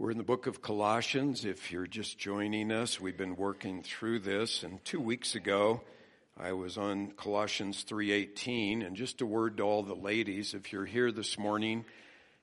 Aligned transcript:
We're 0.00 0.12
in 0.12 0.16
the 0.16 0.24
book 0.24 0.46
of 0.46 0.62
Colossians. 0.62 1.44
If 1.44 1.70
you're 1.70 1.86
just 1.86 2.18
joining 2.18 2.72
us, 2.72 2.98
we've 2.98 3.18
been 3.18 3.36
working 3.36 3.82
through 3.82 4.20
this. 4.20 4.62
And 4.62 4.82
two 4.82 4.98
weeks 4.98 5.34
ago, 5.34 5.82
I 6.38 6.52
was 6.52 6.78
on 6.78 7.10
Colossians 7.10 7.82
3:18. 7.82 8.80
And 8.80 8.96
just 8.96 9.20
a 9.20 9.26
word 9.26 9.58
to 9.58 9.62
all 9.62 9.82
the 9.82 9.94
ladies: 9.94 10.54
if 10.54 10.72
you're 10.72 10.86
here 10.86 11.12
this 11.12 11.36
morning 11.36 11.84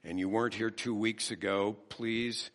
and 0.03 0.19
you 0.19 0.29
weren't 0.29 0.53
here 0.53 0.69
two 0.69 0.93
weeks 0.93 1.31
ago, 1.31 1.75
please 1.89 2.51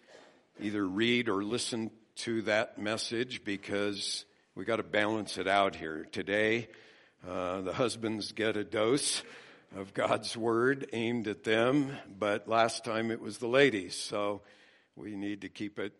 either 0.60 0.86
read 0.86 1.28
or 1.28 1.42
listen 1.42 1.90
to 2.18 2.42
that 2.42 2.78
message 2.78 3.42
because 3.42 4.24
we 4.54 4.64
got 4.64 4.76
to 4.76 4.84
balance 4.84 5.36
it 5.36 5.48
out 5.48 5.74
here 5.74 6.06
today. 6.12 6.68
Uh, 7.28 7.62
the 7.62 7.72
husbands 7.72 8.30
get 8.30 8.56
a 8.56 8.62
dose 8.62 9.24
of 9.74 9.94
God's 9.94 10.36
word 10.36 10.88
aimed 10.92 11.26
at 11.26 11.42
them, 11.42 11.90
but 12.20 12.46
last 12.46 12.84
time 12.84 13.10
it 13.10 13.20
was 13.20 13.38
the 13.38 13.48
ladies. 13.48 13.96
So 13.96 14.42
we 14.96 15.16
need 15.16 15.42
to 15.42 15.48
keep 15.48 15.78
it 15.78 15.92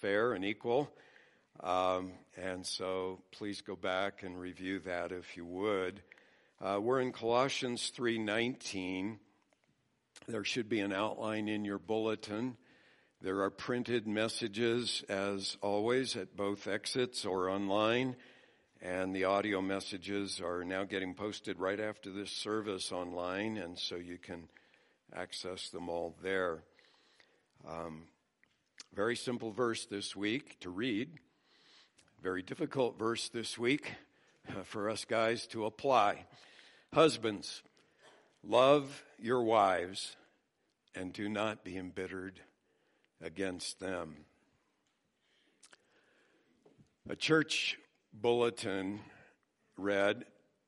fair 0.00 0.32
and 0.32 0.44
equal. 0.44 0.90
Um, 1.60 2.12
and 2.36 2.66
so 2.66 3.20
please 3.30 3.60
go 3.60 3.76
back 3.76 4.22
and 4.22 4.38
review 4.38 4.80
that 4.80 5.12
if 5.12 5.36
you 5.36 5.44
would. 5.46 6.02
Uh, 6.60 6.78
we're 6.80 7.00
in 7.00 7.12
Colossians 7.12 7.90
3:19. 7.90 9.18
There 10.26 10.44
should 10.44 10.68
be 10.68 10.80
an 10.80 10.92
outline 10.92 11.48
in 11.48 11.64
your 11.64 11.78
bulletin. 11.78 12.56
There 13.20 13.42
are 13.42 13.50
printed 13.50 14.06
messages 14.06 15.02
as 15.08 15.56
always 15.62 16.16
at 16.16 16.36
both 16.36 16.66
exits 16.66 17.24
or 17.24 17.48
online. 17.48 18.16
And 18.82 19.14
the 19.14 19.24
audio 19.24 19.62
messages 19.62 20.42
are 20.42 20.62
now 20.62 20.84
getting 20.84 21.14
posted 21.14 21.58
right 21.58 21.80
after 21.80 22.10
this 22.10 22.30
service 22.30 22.92
online, 22.92 23.56
and 23.56 23.78
so 23.78 23.96
you 23.96 24.18
can 24.18 24.48
access 25.14 25.70
them 25.70 25.88
all 25.88 26.14
there. 26.22 26.62
Um, 27.66 28.02
very 28.94 29.16
simple 29.16 29.50
verse 29.50 29.86
this 29.86 30.14
week 30.14 30.56
to 30.60 30.70
read. 30.70 31.10
Very 32.22 32.42
difficult 32.42 32.96
verse 32.96 33.28
this 33.28 33.58
week 33.58 33.92
uh, 34.48 34.62
for 34.62 34.88
us 34.88 35.04
guys 35.04 35.48
to 35.48 35.64
apply. 35.64 36.26
Husbands, 36.92 37.62
love 38.44 39.02
your 39.18 39.42
wives 39.42 40.14
and 40.94 41.12
do 41.12 41.28
not 41.28 41.64
be 41.64 41.76
embittered 41.76 42.38
against 43.20 43.80
them. 43.80 44.14
A 47.08 47.16
church 47.16 47.76
bulletin 48.12 49.00
read 49.76 50.24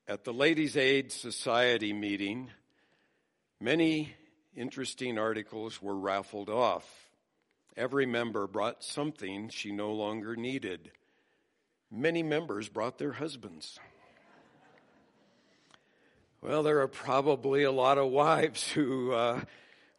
At 0.08 0.24
the 0.24 0.32
Ladies' 0.32 0.76
Aid 0.76 1.12
Society 1.12 1.92
meeting, 1.92 2.50
many 3.60 4.14
interesting 4.56 5.16
articles 5.16 5.80
were 5.80 5.96
raffled 5.96 6.50
off. 6.50 7.05
Every 7.76 8.06
member 8.06 8.46
brought 8.46 8.82
something 8.82 9.50
she 9.50 9.70
no 9.70 9.92
longer 9.92 10.34
needed. 10.34 10.92
Many 11.90 12.22
members 12.22 12.70
brought 12.70 12.96
their 12.96 13.12
husbands. 13.12 13.78
Well, 16.40 16.62
there 16.62 16.80
are 16.80 16.88
probably 16.88 17.64
a 17.64 17.72
lot 17.72 17.98
of 17.98 18.10
wives 18.10 18.70
who 18.70 19.12
uh, 19.12 19.42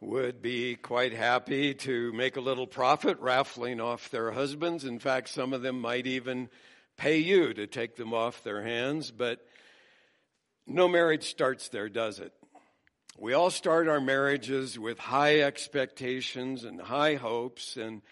would 0.00 0.42
be 0.42 0.74
quite 0.74 1.12
happy 1.12 1.74
to 1.74 2.12
make 2.12 2.36
a 2.36 2.40
little 2.40 2.66
profit 2.66 3.20
raffling 3.20 3.80
off 3.80 4.10
their 4.10 4.32
husbands. 4.32 4.84
In 4.84 4.98
fact, 4.98 5.28
some 5.28 5.52
of 5.52 5.62
them 5.62 5.80
might 5.80 6.06
even 6.06 6.48
pay 6.96 7.18
you 7.18 7.54
to 7.54 7.66
take 7.68 7.94
them 7.94 8.12
off 8.12 8.42
their 8.42 8.62
hands, 8.62 9.12
but 9.12 9.46
no 10.66 10.88
marriage 10.88 11.30
starts 11.30 11.68
there, 11.68 11.88
does 11.88 12.18
it? 12.18 12.32
We 13.20 13.32
all 13.32 13.50
start 13.50 13.88
our 13.88 14.00
marriages 14.00 14.78
with 14.78 15.00
high 15.00 15.40
expectations 15.40 16.62
and 16.62 16.80
high 16.80 17.16
hopes, 17.16 17.76
and 17.76 18.02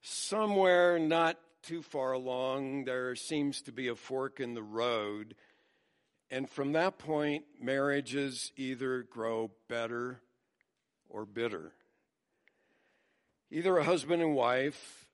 somewhere 0.00 0.98
not 0.98 1.38
too 1.62 1.80
far 1.80 2.10
along, 2.10 2.86
there 2.86 3.14
seems 3.14 3.62
to 3.62 3.72
be 3.72 3.86
a 3.86 3.94
fork 3.94 4.40
in 4.40 4.54
the 4.54 4.62
road. 4.62 5.36
And 6.28 6.50
from 6.50 6.72
that 6.72 6.98
point, 6.98 7.44
marriages 7.60 8.50
either 8.56 9.04
grow 9.04 9.52
better 9.68 10.20
or 11.08 11.24
bitter. 11.24 11.70
Either 13.48 13.78
a 13.78 13.84
husband 13.84 14.22
and 14.22 14.34
wife, 14.34 15.06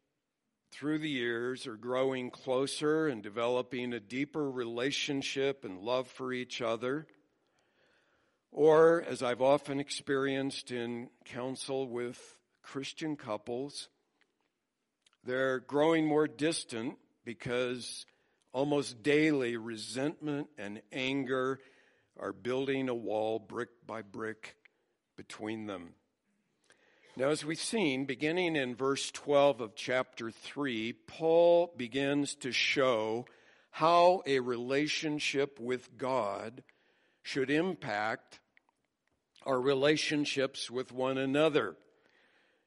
through 0.73 1.01
the 1.01 1.11
years, 1.11 1.67
are 1.67 1.77
growing 1.77 2.31
closer 2.31 3.09
and 3.09 3.23
developing 3.23 3.93
a 3.93 4.01
deeper 4.01 4.51
relationship 4.51 5.67
and 5.67 5.81
love 5.81 6.09
for 6.09 6.33
each 6.33 6.63
other 6.63 7.07
or, 8.51 9.05
as 9.07 9.23
I've 9.23 9.43
often 9.43 9.81
experienced 9.81 10.71
in 10.71 11.11
counsel 11.25 11.89
with 11.89 12.39
Christian 12.63 13.17
couples, 13.17 13.89
they're 15.25 15.61
growing 15.61 16.07
more 16.07 16.27
distant 16.27 16.97
because 17.25 18.07
almost 18.53 19.03
daily 19.03 19.57
resentment 19.57 20.49
and 20.57 20.81
anger 20.93 21.61
are 22.19 22.33
building 22.33 22.89
a 22.89 22.95
wall 22.95 23.39
brick 23.39 23.69
by 23.87 24.03
brick 24.03 24.57
between 25.17 25.67
them. 25.67 25.95
Now, 27.17 27.31
as 27.31 27.45
we've 27.45 27.61
seen, 27.61 28.05
beginning 28.05 28.55
in 28.55 28.77
verse 28.77 29.11
12 29.11 29.61
of 29.61 29.75
chapter 29.75 30.31
3, 30.31 30.93
Paul 31.07 31.73
begins 31.77 32.37
to 32.37 32.53
show 32.53 33.27
how 33.71 34.23
a 34.25 34.39
relationship 34.39 35.59
with 35.59 35.99
God 35.99 36.63
should 37.29 37.51
impact 37.51 38.41
our 39.45 39.61
relationships 39.61 40.71
with 40.71 40.91
one 40.91 41.19
another. 41.19 41.77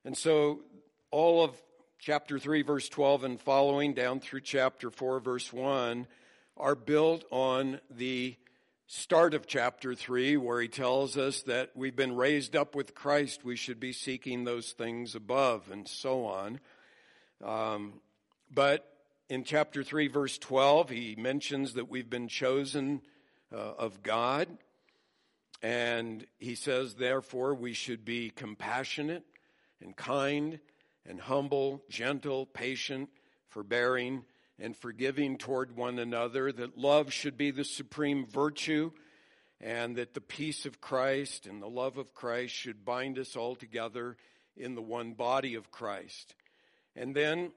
And 0.06 0.16
so, 0.16 0.60
all 1.10 1.44
of 1.44 1.60
chapter 1.98 2.38
3, 2.38 2.62
verse 2.62 2.88
12 2.88 3.24
and 3.24 3.42
following, 3.42 3.96
down 3.96 4.20
through 4.20 4.42
chapter 4.42 4.92
4, 4.92 5.20
verse 5.20 5.52
1, 5.52 6.06
are 6.58 6.76
built 6.76 7.26
on 7.32 7.80
the 7.90 8.36
start 8.86 9.34
of 9.34 9.48
chapter 9.48 9.96
3, 9.96 10.38
where 10.38 10.62
he 10.62 10.68
tells 10.68 11.18
us 11.18 11.42
that 11.44 11.72
we've 11.74 11.96
been 11.96 12.16
raised 12.16 12.56
up 12.56 12.76
with 12.76 12.94
Christ, 12.94 13.44
we 13.44 13.56
should 13.56 13.80
be 13.80 13.94
seeking 13.94 14.44
those 14.44 14.74
things 14.74 15.16
above, 15.16 15.72
and 15.72 15.88
so 15.88 16.26
on. 16.26 16.60
Um, 17.44 17.94
but 18.54 18.88
in 19.28 19.44
chapter 19.44 19.84
3, 19.84 20.08
verse 20.08 20.38
12, 20.38 20.92
he 20.92 21.16
mentions 21.18 21.74
that 21.74 21.90
we've 21.90 22.12
been 22.12 22.28
chosen 22.28 23.02
uh, 23.54 23.74
of 23.78 24.02
God. 24.04 24.48
And 25.62 26.26
he 26.40 26.56
says, 26.56 26.96
therefore, 26.96 27.54
we 27.54 27.74
should 27.74 28.04
be 28.04 28.32
compassionate 28.32 29.24
and 29.82 29.96
kind 29.96 30.60
and 31.08 31.20
humble, 31.20 31.84
gentle, 31.90 32.46
patient, 32.46 33.10
forbearing, 33.48 34.24
and 34.60 34.78
forgiving 34.78 35.38
toward 35.38 35.76
one 35.76 36.00
another, 36.00 36.52
that 36.52 36.78
love 36.78 37.12
should 37.12 37.38
be 37.38 37.52
the 37.52 37.64
supreme 37.64 38.26
virtue, 38.26 38.92
and 39.60 39.96
that 39.96 40.14
the 40.14 40.22
peace 40.22 40.66
of 40.66 40.82
Christ 40.82 41.48
and 41.48 41.62
the 41.62 41.68
love 41.68 41.98
of 41.98 42.14
Christ 42.14 42.54
should 42.54 42.86
bind 42.86 43.18
us 43.18 43.36
all 43.36 43.56
together 43.56 44.18
in 44.56 44.76
the 44.76 44.82
one 44.82 45.14
body 45.14 45.56
of 45.56 45.72
Christ. 45.72 46.36
And 46.96 47.16
then, 47.16 47.52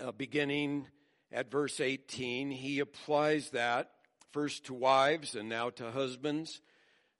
uh, 0.00 0.12
beginning 0.12 0.88
at 1.30 1.50
verse 1.50 1.80
18, 1.80 2.50
he 2.50 2.80
applies 2.80 3.50
that 3.50 3.90
first 4.32 4.66
to 4.66 4.74
wives 4.74 5.34
and 5.34 5.48
now 5.48 5.70
to 5.70 5.90
husbands. 5.90 6.60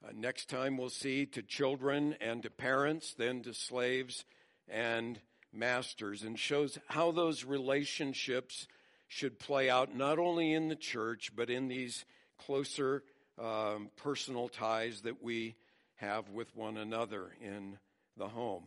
Uh, 0.04 0.12
next 0.14 0.48
time 0.48 0.76
we'll 0.76 0.88
see 0.88 1.26
to 1.26 1.42
children 1.42 2.16
and 2.20 2.42
to 2.42 2.50
parents, 2.50 3.14
then 3.18 3.42
to 3.42 3.52
slaves 3.52 4.24
and 4.68 5.20
masters, 5.52 6.22
and 6.22 6.38
shows 6.38 6.78
how 6.88 7.10
those 7.10 7.44
relationships 7.44 8.66
should 9.08 9.38
play 9.38 9.68
out 9.68 9.94
not 9.94 10.18
only 10.18 10.52
in 10.52 10.68
the 10.68 10.76
church, 10.76 11.32
but 11.34 11.50
in 11.50 11.68
these 11.68 12.04
closer 12.38 13.02
um, 13.38 13.90
personal 13.96 14.48
ties 14.48 15.02
that 15.02 15.22
we 15.22 15.56
have 15.96 16.28
with 16.30 16.54
one 16.56 16.76
another 16.76 17.32
in 17.42 17.78
the 18.16 18.28
home. 18.28 18.64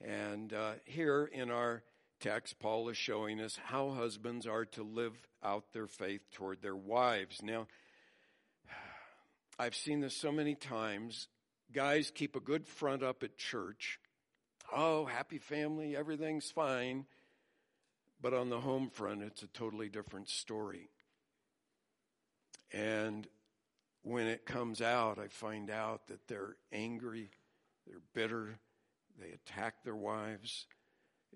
And 0.00 0.52
uh, 0.52 0.72
here 0.84 1.30
in 1.32 1.50
our 1.50 1.82
text, 2.20 2.58
Paul 2.58 2.88
is 2.88 2.96
showing 2.96 3.40
us 3.40 3.58
how 3.64 3.90
husbands 3.90 4.46
are 4.46 4.64
to 4.66 4.82
live 4.82 5.14
out 5.42 5.72
their 5.72 5.86
faith 5.86 6.22
toward 6.32 6.62
their 6.62 6.76
wives. 6.76 7.42
Now, 7.42 7.66
I've 9.58 9.74
seen 9.74 10.00
this 10.00 10.16
so 10.16 10.32
many 10.32 10.54
times. 10.54 11.28
Guys 11.72 12.10
keep 12.14 12.36
a 12.36 12.40
good 12.40 12.66
front 12.66 13.02
up 13.02 13.22
at 13.22 13.36
church. 13.36 14.00
Oh, 14.74 15.04
happy 15.04 15.38
family, 15.38 15.96
everything's 15.96 16.50
fine. 16.50 17.06
But 18.20 18.34
on 18.34 18.48
the 18.48 18.60
home 18.60 18.88
front, 18.90 19.22
it's 19.22 19.42
a 19.42 19.48
totally 19.48 19.88
different 19.88 20.28
story. 20.28 20.88
And 22.72 23.26
when 24.02 24.26
it 24.26 24.46
comes 24.46 24.80
out, 24.80 25.18
I 25.18 25.28
find 25.28 25.70
out 25.70 26.06
that 26.08 26.26
they're 26.26 26.56
angry, 26.72 27.30
they're 27.86 28.00
bitter, 28.14 28.58
they 29.20 29.30
attack 29.30 29.84
their 29.84 29.94
wives. 29.94 30.66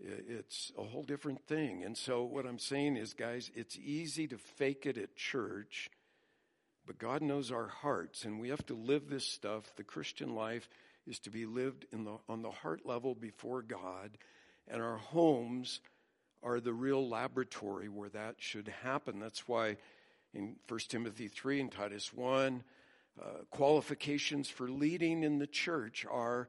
It's 0.00 0.72
a 0.78 0.82
whole 0.82 1.02
different 1.02 1.46
thing. 1.46 1.82
And 1.84 1.96
so, 1.96 2.22
what 2.22 2.46
I'm 2.46 2.58
saying 2.58 2.96
is, 2.96 3.14
guys, 3.14 3.50
it's 3.54 3.76
easy 3.76 4.26
to 4.28 4.38
fake 4.38 4.86
it 4.86 4.96
at 4.96 5.16
church 5.16 5.90
but 6.88 6.98
God 6.98 7.20
knows 7.20 7.52
our 7.52 7.66
hearts, 7.68 8.24
and 8.24 8.40
we 8.40 8.48
have 8.48 8.64
to 8.64 8.74
live 8.74 9.10
this 9.10 9.26
stuff. 9.26 9.70
The 9.76 9.84
Christian 9.84 10.34
life 10.34 10.70
is 11.06 11.18
to 11.20 11.30
be 11.30 11.44
lived 11.44 11.84
the, 11.92 12.16
on 12.30 12.40
the 12.40 12.50
heart 12.50 12.86
level 12.86 13.14
before 13.14 13.60
God. 13.60 14.16
And 14.66 14.80
our 14.80 14.96
homes 14.96 15.80
are 16.42 16.60
the 16.60 16.72
real 16.72 17.06
laboratory 17.06 17.90
where 17.90 18.08
that 18.08 18.36
should 18.38 18.68
happen. 18.82 19.20
That's 19.20 19.46
why 19.46 19.76
in 20.32 20.56
1 20.66 20.80
Timothy 20.88 21.28
3 21.28 21.60
and 21.60 21.70
Titus 21.70 22.10
1, 22.14 22.64
uh, 23.20 23.24
qualifications 23.50 24.48
for 24.48 24.70
leading 24.70 25.24
in 25.24 25.38
the 25.38 25.46
church 25.46 26.06
are 26.10 26.48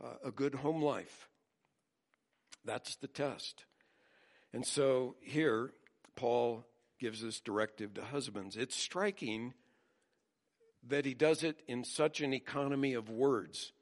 uh, 0.00 0.06
a 0.24 0.30
good 0.30 0.54
home 0.54 0.80
life. 0.80 1.28
That's 2.64 2.96
the 2.96 3.08
test. 3.08 3.64
And 4.52 4.66
so 4.66 5.16
here, 5.20 5.72
Paul 6.16 6.66
gives 6.98 7.22
this 7.22 7.40
directive 7.40 7.94
to 7.94 8.04
husbands. 8.04 8.56
It's 8.56 8.76
striking 8.76 9.54
that 10.88 11.04
he 11.04 11.14
does 11.14 11.42
it 11.42 11.62
in 11.68 11.84
such 11.84 12.20
an 12.20 12.32
economy 12.32 12.94
of 12.94 13.08
words. 13.08 13.72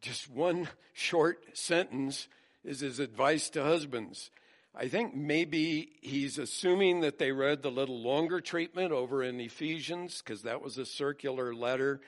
Just 0.00 0.30
one 0.30 0.68
short 0.92 1.44
sentence 1.56 2.28
is 2.64 2.80
his 2.80 3.00
advice 3.00 3.50
to 3.50 3.62
husbands. 3.62 4.30
I 4.74 4.88
think 4.88 5.14
maybe 5.14 5.90
he's 6.02 6.38
assuming 6.38 7.00
that 7.00 7.18
they 7.18 7.32
read 7.32 7.62
the 7.62 7.70
little 7.70 8.00
longer 8.00 8.40
treatment 8.40 8.92
over 8.92 9.22
in 9.22 9.40
Ephesians 9.40 10.22
because 10.22 10.42
that 10.42 10.62
was 10.62 10.78
a 10.78 10.86
circular 10.86 11.52
letter. 11.52 12.00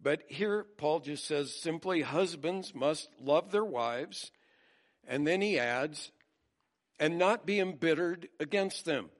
But 0.00 0.22
here, 0.28 0.64
Paul 0.76 1.00
just 1.00 1.24
says 1.24 1.52
simply, 1.52 2.02
husbands 2.02 2.74
must 2.74 3.08
love 3.20 3.50
their 3.50 3.64
wives. 3.64 4.30
And 5.08 5.26
then 5.26 5.40
he 5.40 5.58
adds, 5.58 6.10
and 6.98 7.18
not 7.18 7.46
be 7.46 7.60
embittered 7.60 8.28
against 8.40 8.84
them. 8.84 9.10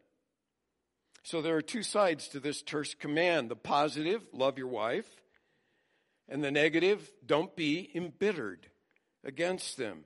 So 1.23 1.41
there 1.41 1.57
are 1.57 1.63
two 1.63 1.83
sides 1.83 2.29
to 2.29 2.41
this 2.41 2.63
terse 2.63 2.95
command 2.95 3.51
the 3.51 3.57
positive, 3.57 4.23
love 4.33 4.59
your 4.59 4.69
wife, 4.69 5.09
and 6.29 6.45
the 6.45 6.51
negative, 6.51 7.11
don't 7.25 7.55
be 7.57 7.91
embittered 7.95 8.67
against 9.25 9.77
them. 9.77 10.05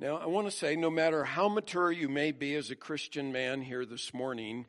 Now, 0.00 0.16
I 0.16 0.26
want 0.26 0.46
to 0.46 0.56
say 0.56 0.76
no 0.76 0.90
matter 0.90 1.24
how 1.24 1.48
mature 1.48 1.90
you 1.90 2.08
may 2.08 2.32
be 2.32 2.54
as 2.54 2.70
a 2.70 2.76
Christian 2.76 3.32
man 3.32 3.62
here 3.62 3.84
this 3.84 4.14
morning, 4.14 4.66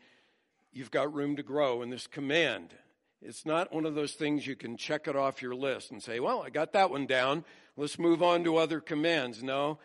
you've 0.74 0.92
got 0.92 1.14
room 1.14 1.36
to 1.36 1.44
grow 1.44 1.82
in 1.82 1.90
this 1.90 2.08
command. 2.08 2.74
It's 3.22 3.46
not 3.46 3.74
one 3.74 3.86
of 3.86 3.96
those 3.96 4.14
things 4.14 4.48
you 4.48 4.56
can 4.56 4.76
check 4.76 5.08
it 5.08 5.16
off 5.16 5.42
your 5.42 5.56
list 5.56 5.92
and 5.92 6.02
say, 6.02 6.20
well, 6.20 6.42
I 6.42 6.50
got 6.50 6.74
that 6.74 6.90
one 6.90 7.06
down. 7.06 7.46
Let's 7.78 8.00
move 8.00 8.24
on 8.24 8.44
to 8.46 8.58
other 8.58 8.80
commands. 8.80 9.44
No, 9.44 9.80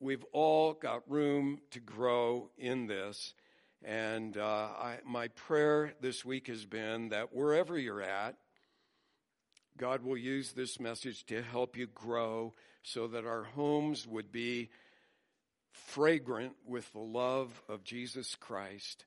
we've 0.00 0.24
all 0.32 0.72
got 0.72 1.08
room 1.08 1.60
to 1.72 1.80
grow 1.80 2.48
in 2.58 2.86
this. 2.86 3.34
And 3.84 4.36
uh, 4.36 4.68
I, 4.78 4.98
my 5.06 5.28
prayer 5.28 5.92
this 6.00 6.24
week 6.24 6.48
has 6.48 6.64
been 6.64 7.10
that 7.10 7.34
wherever 7.34 7.78
you're 7.78 8.02
at, 8.02 8.36
God 9.78 10.02
will 10.02 10.16
use 10.16 10.52
this 10.52 10.80
message 10.80 11.24
to 11.26 11.42
help 11.42 11.76
you 11.76 11.86
grow 11.86 12.54
so 12.82 13.06
that 13.08 13.24
our 13.24 13.44
homes 13.44 14.06
would 14.06 14.32
be 14.32 14.70
fragrant 15.72 16.54
with 16.66 16.90
the 16.92 16.98
love 16.98 17.62
of 17.68 17.84
Jesus 17.84 18.34
Christ 18.34 19.04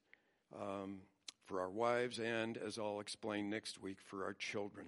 um, 0.60 1.00
for 1.46 1.62
our 1.62 1.70
wives 1.70 2.20
and, 2.20 2.58
as 2.58 2.80
I'll 2.80 3.00
explain 3.00 3.50
next 3.50 3.82
week, 3.82 3.98
for 4.06 4.24
our 4.24 4.34
children. 4.34 4.88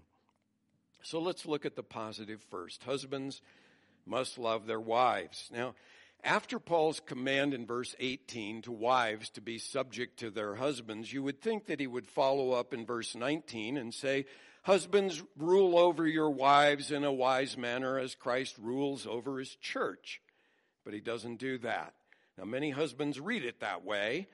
So 1.03 1.19
let's 1.19 1.45
look 1.45 1.65
at 1.65 1.75
the 1.75 1.83
positive 1.83 2.41
first. 2.49 2.83
Husbands 2.83 3.41
must 4.05 4.37
love 4.37 4.65
their 4.65 4.79
wives. 4.79 5.49
Now, 5.53 5.75
after 6.25 6.59
Paul's 6.59 6.99
command 6.99 7.53
in 7.53 7.65
verse 7.65 7.95
18 7.99 8.63
to 8.63 8.71
wives 8.71 9.29
to 9.31 9.41
be 9.41 9.59
subject 9.59 10.19
to 10.19 10.31
their 10.31 10.55
husbands, 10.55 11.13
you 11.13 11.21
would 11.23 11.39
think 11.41 11.67
that 11.67 11.79
he 11.79 11.87
would 11.87 12.07
follow 12.07 12.51
up 12.51 12.73
in 12.73 12.85
verse 12.85 13.15
19 13.15 13.77
and 13.77 13.93
say, 13.93 14.25
Husbands, 14.63 15.21
rule 15.37 15.77
over 15.77 16.07
your 16.07 16.31
wives 16.31 16.91
in 16.91 17.03
a 17.03 17.13
wise 17.13 17.55
manner 17.55 17.99
as 17.99 18.15
Christ 18.15 18.55
rules 18.59 19.05
over 19.05 19.37
his 19.37 19.55
church. 19.57 20.19
But 20.83 20.95
he 20.95 20.99
doesn't 20.99 21.37
do 21.37 21.59
that. 21.59 21.93
Now, 22.35 22.45
many 22.45 22.71
husbands 22.71 23.19
read 23.19 23.45
it 23.45 23.59
that 23.59 23.85
way. 23.85 24.27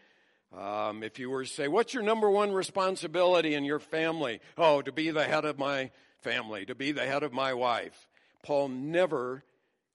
Um, 0.58 1.04
if 1.04 1.20
you 1.20 1.30
were 1.30 1.44
to 1.44 1.50
say, 1.50 1.68
What's 1.68 1.94
your 1.94 2.04
number 2.04 2.30
one 2.30 2.54
responsibility 2.54 3.56
in 3.56 3.66
your 3.66 3.80
family? 3.80 4.40
Oh, 4.58 4.82
to 4.82 4.94
be 4.94 5.12
the 5.12 5.26
head 5.26 5.44
of 5.44 5.60
my 5.60 5.92
family, 6.22 6.66
to 6.66 6.76
be 6.76 6.94
the 6.94 7.06
head 7.06 7.24
of 7.24 7.34
my 7.34 7.54
wife. 7.54 8.08
Paul 8.44 8.70
never 8.70 9.44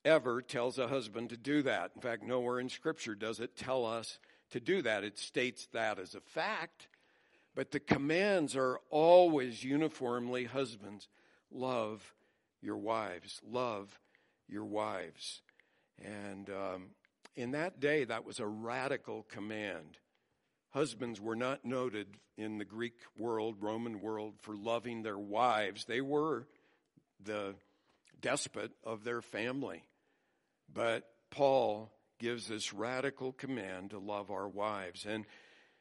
ever 0.07 0.41
tells 0.41 0.79
a 0.79 0.87
husband 0.87 1.29
to 1.29 1.37
do 1.37 1.61
that. 1.63 1.91
In 1.95 2.01
fact, 2.01 2.23
nowhere 2.23 2.59
in 2.59 2.69
Scripture 2.69 3.13
does 3.13 3.39
it 3.39 3.55
tell 3.55 3.85
us 3.85 4.19
to 4.51 4.59
do 4.59 4.81
that. 4.81 5.03
It 5.03 5.19
states 5.19 5.67
that 5.73 5.99
as 5.99 6.15
a 6.15 6.21
fact, 6.21 6.87
but 7.55 7.71
the 7.71 7.79
commands 7.79 8.55
are 8.55 8.79
always 8.89 9.63
uniformly 9.63 10.45
husbands 10.45 11.07
love 11.51 12.13
your 12.61 12.77
wives, 12.77 13.41
love 13.47 13.99
your 14.47 14.65
wives. 14.65 15.41
And 16.03 16.49
um, 16.49 16.89
in 17.35 17.51
that 17.51 17.79
day, 17.79 18.03
that 18.03 18.25
was 18.25 18.39
a 18.39 18.47
radical 18.47 19.23
command. 19.29 19.97
Husbands 20.71 21.19
were 21.19 21.35
not 21.35 21.65
noted 21.65 22.07
in 22.37 22.57
the 22.57 22.65
Greek 22.65 22.95
world, 23.17 23.55
Roman 23.59 24.01
world, 24.01 24.35
for 24.41 24.55
loving 24.55 25.03
their 25.03 25.17
wives. 25.17 25.85
They 25.85 26.01
were 26.01 26.47
the 27.23 27.55
despot 28.21 28.71
of 28.83 29.03
their 29.03 29.21
family. 29.21 29.83
But 30.73 31.09
Paul 31.29 31.91
gives 32.19 32.47
this 32.47 32.73
radical 32.73 33.31
command 33.31 33.91
to 33.91 33.99
love 33.99 34.31
our 34.31 34.47
wives. 34.47 35.05
And 35.05 35.25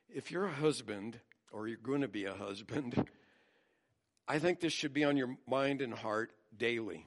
if 0.09 0.31
you're 0.31 0.47
a 0.47 0.53
husband, 0.53 1.19
or 1.53 1.69
you're 1.69 1.79
going 1.79 2.03
to 2.03 2.09
be 2.09 2.25
a 2.25 2.35
husband, 2.35 3.07
I 4.29 4.39
think 4.39 4.61
this 4.61 4.73
should 4.73 4.93
be 4.93 5.05
on 5.05 5.17
your 5.17 5.37
mind 5.47 5.81
and 5.81 5.95
heart 5.95 6.33
daily. 6.57 7.07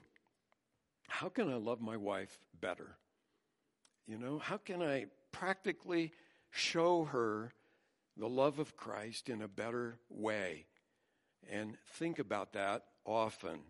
How 1.08 1.28
can 1.28 1.50
I 1.50 1.56
love 1.56 1.80
my 1.80 1.96
wife 1.96 2.38
better? 2.60 2.96
You 4.06 4.18
know, 4.18 4.38
how 4.38 4.56
can 4.56 4.82
I 4.82 5.06
practically 5.32 6.12
show 6.50 7.04
her 7.04 7.52
the 8.16 8.28
love 8.28 8.58
of 8.58 8.76
Christ 8.76 9.28
in 9.28 9.42
a 9.42 9.48
better 9.48 9.98
way? 10.08 10.66
And 11.50 11.76
think 11.94 12.18
about 12.18 12.54
that 12.54 12.84
often. 13.04 13.60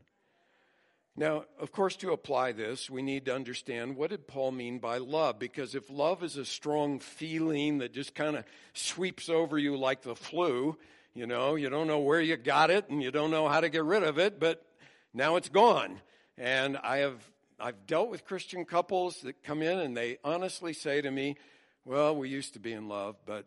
Now, 1.20 1.44
of 1.58 1.70
course, 1.70 1.96
to 1.96 2.12
apply 2.12 2.52
this, 2.52 2.88
we 2.88 3.02
need 3.02 3.26
to 3.26 3.34
understand 3.34 3.94
what 3.94 4.08
did 4.08 4.26
Paul 4.26 4.52
mean 4.52 4.78
by 4.78 4.96
love? 4.96 5.38
Because 5.38 5.74
if 5.74 5.90
love 5.90 6.22
is 6.22 6.38
a 6.38 6.46
strong 6.46 6.98
feeling 6.98 7.76
that 7.78 7.92
just 7.92 8.14
kind 8.14 8.36
of 8.36 8.44
sweeps 8.72 9.28
over 9.28 9.58
you 9.58 9.76
like 9.76 10.00
the 10.00 10.16
flu, 10.16 10.78
you 11.12 11.26
know, 11.26 11.56
you 11.56 11.68
don't 11.68 11.88
know 11.88 11.98
where 11.98 12.22
you 12.22 12.38
got 12.38 12.70
it 12.70 12.88
and 12.88 13.02
you 13.02 13.10
don't 13.10 13.30
know 13.30 13.48
how 13.48 13.60
to 13.60 13.68
get 13.68 13.84
rid 13.84 14.02
of 14.02 14.18
it, 14.18 14.40
but 14.40 14.64
now 15.12 15.36
it's 15.36 15.50
gone. 15.50 16.00
And 16.38 16.78
I 16.78 17.00
have 17.00 17.22
I've 17.60 17.86
dealt 17.86 18.08
with 18.08 18.24
Christian 18.24 18.64
couples 18.64 19.20
that 19.20 19.42
come 19.42 19.60
in 19.60 19.78
and 19.78 19.94
they 19.94 20.16
honestly 20.24 20.72
say 20.72 21.02
to 21.02 21.10
me, 21.10 21.36
"Well, 21.84 22.16
we 22.16 22.30
used 22.30 22.54
to 22.54 22.60
be 22.60 22.72
in 22.72 22.88
love, 22.88 23.16
but 23.26 23.44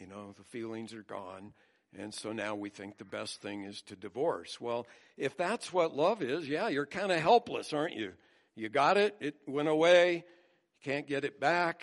you 0.00 0.06
know, 0.06 0.32
the 0.38 0.44
feelings 0.44 0.94
are 0.94 1.02
gone." 1.02 1.52
And 1.98 2.14
so 2.14 2.32
now 2.32 2.54
we 2.54 2.70
think 2.70 2.96
the 2.96 3.04
best 3.04 3.42
thing 3.42 3.64
is 3.64 3.82
to 3.82 3.96
divorce. 3.96 4.60
Well, 4.60 4.86
if 5.16 5.36
that's 5.36 5.72
what 5.72 5.96
love 5.96 6.22
is, 6.22 6.48
yeah, 6.48 6.68
you're 6.68 6.86
kind 6.86 7.10
of 7.10 7.18
helpless, 7.20 7.72
aren't 7.72 7.96
you? 7.96 8.12
You 8.54 8.68
got 8.68 8.96
it, 8.96 9.16
it 9.20 9.34
went 9.48 9.68
away, 9.68 10.14
you 10.14 10.92
can't 10.92 11.08
get 11.08 11.24
it 11.24 11.40
back, 11.40 11.82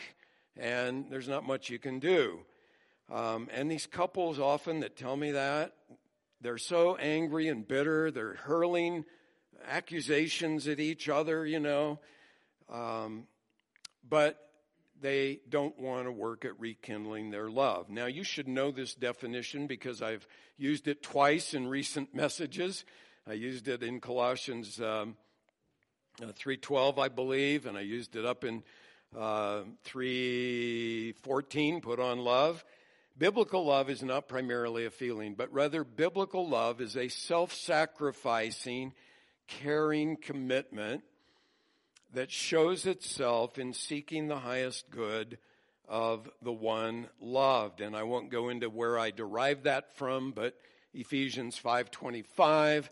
and 0.55 1.05
there's 1.09 1.27
not 1.27 1.45
much 1.45 1.69
you 1.69 1.79
can 1.79 1.99
do. 1.99 2.39
Um, 3.11 3.49
and 3.51 3.69
these 3.69 3.87
couples 3.87 4.39
often 4.39 4.79
that 4.79 4.95
tell 4.95 5.17
me 5.17 5.31
that, 5.31 5.73
they're 6.39 6.57
so 6.57 6.95
angry 6.95 7.49
and 7.49 7.67
bitter, 7.67 8.09
they're 8.09 8.35
hurling 8.35 9.03
accusations 9.67 10.67
at 10.67 10.79
each 10.79 11.09
other, 11.09 11.45
you 11.45 11.59
know. 11.59 11.99
Um, 12.71 13.27
but 14.07 14.39
they 15.01 15.39
don't 15.49 15.77
want 15.79 16.05
to 16.05 16.11
work 16.11 16.45
at 16.45 16.59
rekindling 16.59 17.31
their 17.31 17.49
love. 17.49 17.89
Now, 17.89 18.05
you 18.05 18.23
should 18.23 18.47
know 18.47 18.71
this 18.71 18.95
definition 18.95 19.67
because 19.67 20.01
I've 20.01 20.27
used 20.57 20.87
it 20.87 21.03
twice 21.03 21.53
in 21.53 21.67
recent 21.67 22.15
messages. 22.15 22.85
I 23.27 23.33
used 23.33 23.67
it 23.67 23.83
in 23.83 23.99
Colossians 23.99 24.79
um, 24.79 25.15
uh, 26.21 26.27
3.12, 26.27 26.97
I 26.97 27.09
believe, 27.09 27.65
and 27.65 27.77
I 27.77 27.81
used 27.81 28.15
it 28.15 28.25
up 28.25 28.43
in 28.43 28.63
uh, 29.17 29.63
3.14, 29.85 31.81
put 31.81 31.99
on 31.99 32.19
love. 32.19 32.63
Biblical 33.17 33.65
love 33.65 33.89
is 33.89 34.03
not 34.03 34.27
primarily 34.27 34.85
a 34.85 34.91
feeling, 34.91 35.35
but 35.35 35.53
rather 35.53 35.83
biblical 35.83 36.47
love 36.47 36.81
is 36.81 36.97
a 36.97 37.07
self-sacrificing, 37.07 38.93
caring 39.47 40.17
commitment 40.17 41.03
that 42.15 42.31
shows 42.31 42.85
itself 42.85 43.57
in 43.57 43.73
seeking 43.73 44.27
the 44.27 44.39
highest 44.39 44.89
good 44.89 45.37
of 45.87 46.29
the 46.41 46.51
one 46.51 47.07
loved. 47.19 47.81
And 47.81 47.95
I 47.95 48.03
won't 48.03 48.31
go 48.31 48.49
into 48.49 48.69
where 48.69 48.97
I 48.97 49.11
derive 49.11 49.63
that 49.63 49.95
from, 49.95 50.31
but 50.31 50.57
Ephesians 50.93 51.57
5:25, 51.57 52.89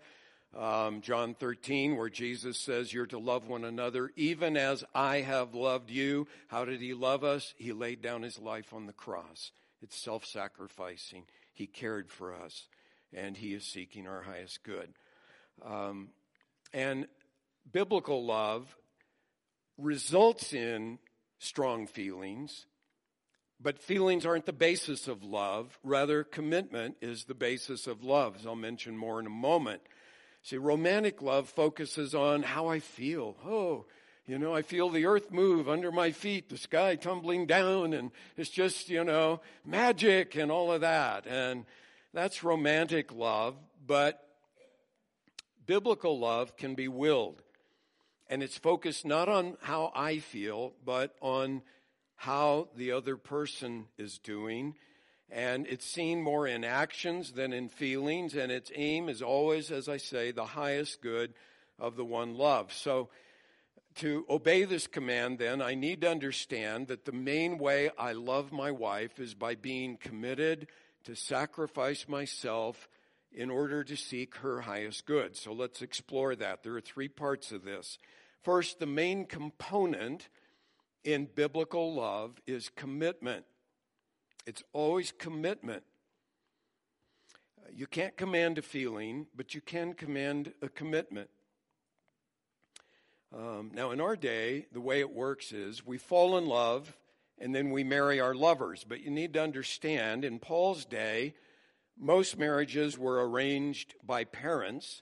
um, 0.53 1.01
John 1.01 1.34
13, 1.36 1.96
where 1.96 2.10
Jesus 2.10 2.60
says, 2.60 2.94
"You're 2.94 3.08
to 3.08 3.18
love 3.18 3.48
one 3.48 3.63
another, 3.63 4.12
even 4.15 4.58
as 4.58 4.84
I 4.94 5.22
have 5.22 5.56
loved 5.56 5.89
you." 5.89 6.27
How 6.50 6.65
did 6.65 6.82
He 6.82 6.94
love 6.94 7.24
us? 7.24 7.53
He 7.58 7.72
laid 7.72 8.01
down 8.01 8.24
His 8.24 8.38
life 8.38 8.74
on 8.74 8.86
the 8.86 8.94
cross. 8.94 9.51
It's 9.82 9.98
self-sacrificing. 9.98 11.25
He 11.53 11.65
cared 11.65 12.12
for 12.12 12.34
us, 12.34 12.68
and 13.13 13.38
He 13.38 13.53
is 13.53 13.63
seeking 13.63 14.06
our 14.06 14.24
highest 14.24 14.63
good. 14.63 14.94
Um, 15.62 16.10
and 16.74 17.08
biblical 17.72 18.25
love 18.25 18.75
results 19.77 20.53
in 20.53 21.00
strong 21.39 21.88
feelings, 21.88 22.65
but 23.60 23.80
feelings 23.80 24.25
aren't 24.25 24.46
the 24.46 24.53
basis 24.53 25.08
of 25.08 25.24
love. 25.24 25.77
Rather, 25.84 26.24
commitment 26.24 26.96
is 27.01 27.25
the 27.25 27.34
basis 27.34 27.88
of 27.88 28.03
love, 28.03 28.36
as 28.39 28.46
I'll 28.46 28.56
mention 28.56 28.98
more 28.98 29.20
in 29.20 29.25
a 29.25 29.32
moment. 29.32 29.82
See, 30.42 30.58
romantic 30.58 31.22
love 31.22 31.50
focuses 31.50 32.13
on 32.13 32.44
how 32.44 32.68
I 32.68 32.80
feel. 32.80 33.38
Oh, 33.46 33.86
you 34.27 34.38
know, 34.38 34.53
I 34.53 34.62
feel 34.62 34.89
the 34.89 35.06
earth 35.06 35.32
move 35.32 35.68
under 35.68 35.92
my 35.92 36.12
feet, 36.12 36.50
the 36.50 36.58
sky 36.58 36.96
tumbling 36.96 37.46
down, 37.46 37.94
and 37.94 38.12
it's 38.38 38.50
just, 38.50 38.89
you 38.89 39.03
know, 39.03 39.42
magic 39.65 40.36
and 40.36 40.51
all 40.51 40.72
of 40.72 40.82
that. 40.82 41.25
And 41.27 41.65
that's 42.13 42.44
romantic 42.44 43.13
love, 43.13 43.56
but 43.86 44.25
biblical 45.65 46.20
love 46.20 46.56
can 46.56 46.75
be 46.75 46.88
willed. 46.88 47.42
And 48.34 48.42
it's 48.42 48.58
focused 48.58 49.06
not 49.06 49.30
on 49.30 49.58
how 49.62 49.92
I 49.94 50.18
feel, 50.18 50.74
but 50.84 51.13
on 51.22 51.62
how 52.16 52.70
the 52.75 52.94
other 52.94 53.16
person 53.16 53.86
is 53.96 54.18
doing 54.18 54.74
and 55.30 55.68
it's 55.68 55.86
seen 55.86 56.20
more 56.20 56.48
in 56.48 56.63
actions 56.63 57.34
than 57.34 57.54
in 57.54 57.70
feelings, 57.70 58.34
and 58.34 58.52
its 58.52 58.72
aim 58.74 59.08
is 59.08 59.22
always, 59.22 59.70
as 59.70 59.88
I 59.88 59.98
say, 59.98 60.32
the 60.32 60.46
highest 60.46 61.00
good 61.00 61.36
of 61.78 61.96
the 61.96 62.06
one 62.06 62.36
loved. 62.36 62.72
So, 62.72 63.10
to 63.98 64.25
obey 64.28 64.63
this 64.63 64.88
command, 64.88 65.38
then, 65.38 65.62
I 65.62 65.75
need 65.75 66.02
to 66.02 66.10
understand 66.10 66.88
that 66.88 67.06
the 67.06 67.12
main 67.12 67.60
way 67.60 67.92
I 68.00 68.13
love 68.13 68.52
my 68.52 68.72
wife 68.72 69.20
is 69.20 69.36
by 69.36 69.54
being 69.54 69.98
committed 69.98 70.70
to 71.04 71.16
sacrifice 71.16 72.08
myself 72.08 72.90
in 73.32 73.52
order 73.52 73.84
to 73.84 73.96
seek 73.96 74.36
her 74.38 74.62
highest 74.62 75.06
good. 75.06 75.36
So 75.36 75.54
let's 75.54 75.82
explore 75.82 76.36
that. 76.36 76.63
There 76.63 76.75
are 76.75 76.82
three 76.82 77.08
parts 77.08 77.52
of 77.52 77.63
this. 77.63 77.98
First, 78.44 78.80
the 78.80 78.86
main 78.86 79.26
component 79.26 80.28
in 81.04 81.28
biblical 81.34 81.94
love 81.94 82.40
is 82.46 82.70
commitment. 82.70 83.46
It's 84.46 84.64
always 84.74 85.12
commitment. 85.12 85.84
You 87.74 87.88
can't 87.88 88.16
command 88.18 88.58
a 88.58 88.62
feeling, 88.62 89.28
but 89.36 89.56
you 89.56 89.62
can 89.62 89.94
command 89.94 90.54
a 90.62 90.70
commitment. 90.70 91.30
Um, 93.34 93.72
now, 93.74 93.92
in 93.92 94.02
our 94.02 94.16
day, 94.16 94.68
the 94.72 94.82
way 94.82 95.00
it 95.00 95.12
works 95.12 95.52
is 95.54 95.86
we 95.86 95.98
fall 95.98 96.38
in 96.38 96.46
love 96.46 96.96
and 97.40 97.56
then 97.56 97.72
we 97.72 97.84
marry 97.84 98.20
our 98.20 98.36
lovers. 98.36 98.86
But 98.88 99.02
you 99.02 99.10
need 99.10 99.34
to 99.34 99.42
understand, 99.42 100.24
in 100.24 100.40
Paul's 100.40 100.86
day, 100.86 101.34
most 101.98 102.38
marriages 102.38 102.98
were 102.98 103.28
arranged 103.28 103.96
by 104.06 104.26
parents. 104.26 105.02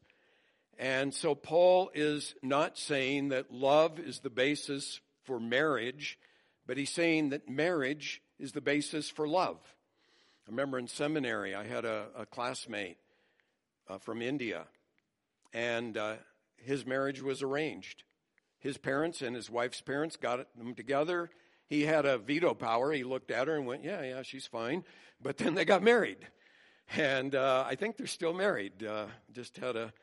And 0.81 1.13
so 1.13 1.35
Paul 1.35 1.91
is 1.93 2.33
not 2.41 2.75
saying 2.75 3.29
that 3.29 3.53
love 3.53 3.99
is 3.99 4.21
the 4.21 4.31
basis 4.31 4.99
for 5.25 5.39
marriage, 5.39 6.17
but 6.65 6.75
he's 6.75 6.89
saying 6.89 7.29
that 7.29 7.47
marriage 7.47 8.19
is 8.39 8.53
the 8.53 8.61
basis 8.61 9.07
for 9.07 9.27
love. 9.27 9.59
I 10.47 10.49
remember 10.49 10.79
in 10.79 10.87
seminary, 10.87 11.53
I 11.53 11.67
had 11.67 11.85
a, 11.85 12.07
a 12.17 12.25
classmate 12.25 12.97
uh, 13.87 13.99
from 13.99 14.23
India, 14.23 14.63
and 15.53 15.95
uh, 15.95 16.15
his 16.57 16.83
marriage 16.83 17.21
was 17.21 17.43
arranged. 17.43 18.03
His 18.57 18.79
parents 18.79 19.21
and 19.21 19.35
his 19.35 19.51
wife's 19.51 19.81
parents 19.81 20.15
got 20.15 20.47
them 20.57 20.73
together. 20.73 21.29
He 21.67 21.83
had 21.83 22.07
a 22.07 22.17
veto 22.17 22.55
power. 22.55 22.91
He 22.91 23.03
looked 23.03 23.29
at 23.29 23.47
her 23.47 23.55
and 23.55 23.67
went, 23.67 23.83
Yeah, 23.83 24.01
yeah, 24.01 24.23
she's 24.23 24.47
fine. 24.47 24.83
But 25.21 25.37
then 25.37 25.53
they 25.53 25.63
got 25.63 25.83
married. 25.83 26.17
And 26.97 27.35
uh, 27.35 27.65
I 27.67 27.75
think 27.75 27.97
they're 27.97 28.07
still 28.07 28.33
married. 28.33 28.83
Uh, 28.83 29.05
just 29.31 29.57
had 29.57 29.75
a 29.75 29.93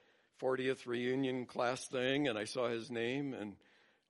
40th 0.40 0.86
reunion 0.86 1.46
class 1.46 1.86
thing, 1.86 2.28
and 2.28 2.38
I 2.38 2.44
saw 2.44 2.68
his 2.68 2.90
name, 2.90 3.34
and 3.34 3.56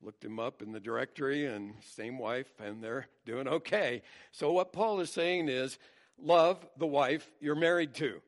looked 0.03 0.25
him 0.25 0.39
up 0.39 0.63
in 0.63 0.73
the 0.73 0.81
directory 0.81 1.47
and 1.47 1.75
same 1.83 2.19
wife 2.19 2.49
and 2.61 2.83
they're 2.83 3.09
doing 3.27 3.49
okay. 3.49 4.03
So 4.31 4.53
what 4.53 4.73
Paul 4.73 5.01
is 5.01 5.11
saying 5.11 5.49
is 5.49 5.79
love 6.21 6.65
the 6.77 6.87
wife 6.87 7.29
you're 7.41 7.55
married 7.55 7.95
to. 7.95 8.21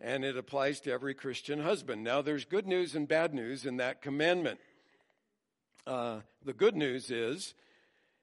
And 0.00 0.24
it 0.24 0.36
applies 0.36 0.80
to 0.80 0.92
every 0.92 1.14
Christian 1.14 1.60
husband. 1.60 2.04
Now 2.04 2.22
there's 2.22 2.44
good 2.44 2.66
news 2.66 2.94
and 2.94 3.08
bad 3.08 3.34
news 3.34 3.64
in 3.64 3.78
that 3.78 4.02
commandment. 4.02 4.60
Uh, 5.86 6.20
the 6.44 6.52
good 6.52 6.76
news 6.76 7.10
is 7.10 7.54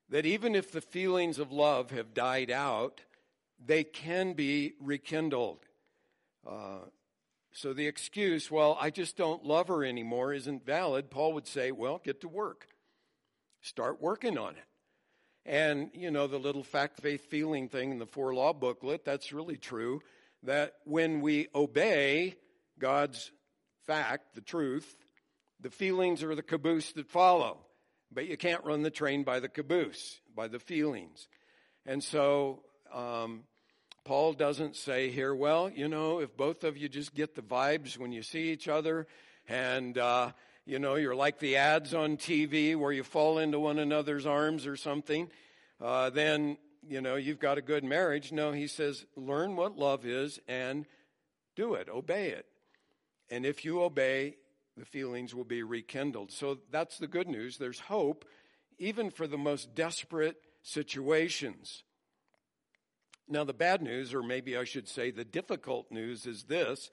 that 0.09 0.25
even 0.25 0.53
if 0.53 0.71
the 0.71 0.81
feelings 0.81 1.39
of 1.39 1.51
love 1.51 1.91
have 1.91 2.13
died 2.13 2.51
out, 2.51 3.01
they 3.63 3.83
can 3.83 4.33
be 4.33 4.73
rekindled. 4.79 5.59
Uh, 6.45 6.79
so 7.53 7.71
the 7.71 7.87
excuse, 7.87 8.49
well, 8.49 8.77
I 8.81 8.89
just 8.89 9.15
don't 9.15 9.45
love 9.45 9.67
her 9.67 9.85
anymore, 9.85 10.33
isn't 10.33 10.65
valid. 10.65 11.11
Paul 11.11 11.33
would 11.33 11.47
say, 11.47 11.71
well, 11.71 12.01
get 12.03 12.21
to 12.21 12.27
work. 12.27 12.67
Start 13.61 14.01
working 14.01 14.39
on 14.39 14.55
it. 14.55 14.65
And, 15.45 15.91
you 15.93 16.09
know, 16.09 16.25
the 16.25 16.39
little 16.39 16.63
fact, 16.63 16.99
faith, 16.99 17.29
feeling 17.29 17.69
thing 17.69 17.91
in 17.91 17.99
the 17.99 18.07
four 18.07 18.33
law 18.33 18.53
booklet, 18.53 19.05
that's 19.05 19.31
really 19.31 19.57
true. 19.57 20.01
That 20.41 20.73
when 20.85 21.21
we 21.21 21.47
obey 21.53 22.37
God's 22.79 23.31
fact, 23.85 24.33
the 24.33 24.41
truth, 24.41 24.95
the 25.59 25.69
feelings 25.69 26.23
are 26.23 26.33
the 26.33 26.41
caboose 26.41 26.91
that 26.93 27.07
follow. 27.07 27.59
But 28.11 28.27
you 28.27 28.35
can't 28.35 28.65
run 28.65 28.81
the 28.81 28.89
train 28.89 29.23
by 29.23 29.39
the 29.39 29.49
caboose, 29.49 30.19
by 30.35 30.47
the 30.47 30.59
feelings. 30.59 31.27
And 31.85 32.03
so, 32.03 32.63
um, 32.91 33.43
Paul 34.05 34.33
doesn't 34.33 34.75
say 34.75 35.09
here, 35.09 35.33
well, 35.33 35.69
you 35.69 35.87
know, 35.87 36.19
if 36.19 36.35
both 36.35 36.65
of 36.65 36.77
you 36.77 36.89
just 36.89 37.15
get 37.15 37.35
the 37.35 37.41
vibes 37.41 37.97
when 37.97 38.11
you 38.11 38.21
see 38.21 38.51
each 38.51 38.67
other 38.67 39.07
and, 39.47 39.97
uh, 39.97 40.31
you 40.65 40.77
know, 40.77 40.95
you're 40.95 41.15
like 41.15 41.39
the 41.39 41.55
ads 41.55 41.93
on 41.93 42.17
TV 42.17 42.75
where 42.75 42.91
you 42.91 43.03
fall 43.03 43.37
into 43.37 43.59
one 43.59 43.79
another's 43.79 44.25
arms 44.25 44.67
or 44.67 44.75
something, 44.75 45.29
uh, 45.79 46.09
then, 46.09 46.57
you 46.85 46.99
know, 46.99 47.15
you've 47.15 47.39
got 47.39 47.57
a 47.57 47.61
good 47.61 47.85
marriage. 47.85 48.33
No, 48.33 48.51
he 48.51 48.67
says, 48.67 49.05
learn 49.15 49.55
what 49.55 49.77
love 49.77 50.05
is 50.05 50.37
and 50.49 50.85
do 51.55 51.75
it, 51.75 51.87
obey 51.87 52.29
it. 52.29 52.45
And 53.29 53.45
if 53.45 53.63
you 53.63 53.81
obey, 53.81 54.35
the 54.75 54.85
feelings 54.85 55.33
will 55.33 55.45
be 55.45 55.63
rekindled. 55.63 56.31
So 56.31 56.57
that's 56.71 56.97
the 56.97 57.07
good 57.07 57.29
news. 57.29 57.57
There's 57.57 57.79
hope, 57.79 58.25
even 58.77 59.11
for 59.11 59.27
the 59.27 59.37
most 59.37 59.75
desperate 59.75 60.35
situations. 60.61 61.83
Now, 63.27 63.43
the 63.43 63.53
bad 63.53 63.81
news, 63.81 64.13
or 64.13 64.21
maybe 64.21 64.57
I 64.57 64.65
should 64.65 64.87
say 64.87 65.11
the 65.11 65.23
difficult 65.23 65.91
news, 65.91 66.25
is 66.25 66.43
this 66.43 66.89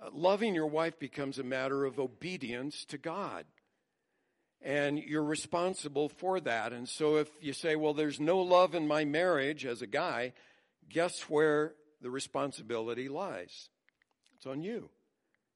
uh, 0.00 0.10
loving 0.12 0.54
your 0.54 0.66
wife 0.66 0.98
becomes 0.98 1.38
a 1.38 1.44
matter 1.44 1.84
of 1.84 1.98
obedience 1.98 2.84
to 2.86 2.98
God. 2.98 3.44
And 4.60 4.98
you're 4.98 5.24
responsible 5.24 6.08
for 6.08 6.40
that. 6.40 6.72
And 6.72 6.88
so 6.88 7.16
if 7.16 7.28
you 7.40 7.52
say, 7.52 7.76
well, 7.76 7.94
there's 7.94 8.20
no 8.20 8.38
love 8.38 8.74
in 8.74 8.86
my 8.86 9.04
marriage 9.04 9.64
as 9.64 9.82
a 9.82 9.86
guy, 9.86 10.32
guess 10.88 11.22
where 11.22 11.74
the 12.00 12.10
responsibility 12.10 13.08
lies? 13.08 13.68
It's 14.36 14.46
on 14.46 14.62
you. 14.62 14.90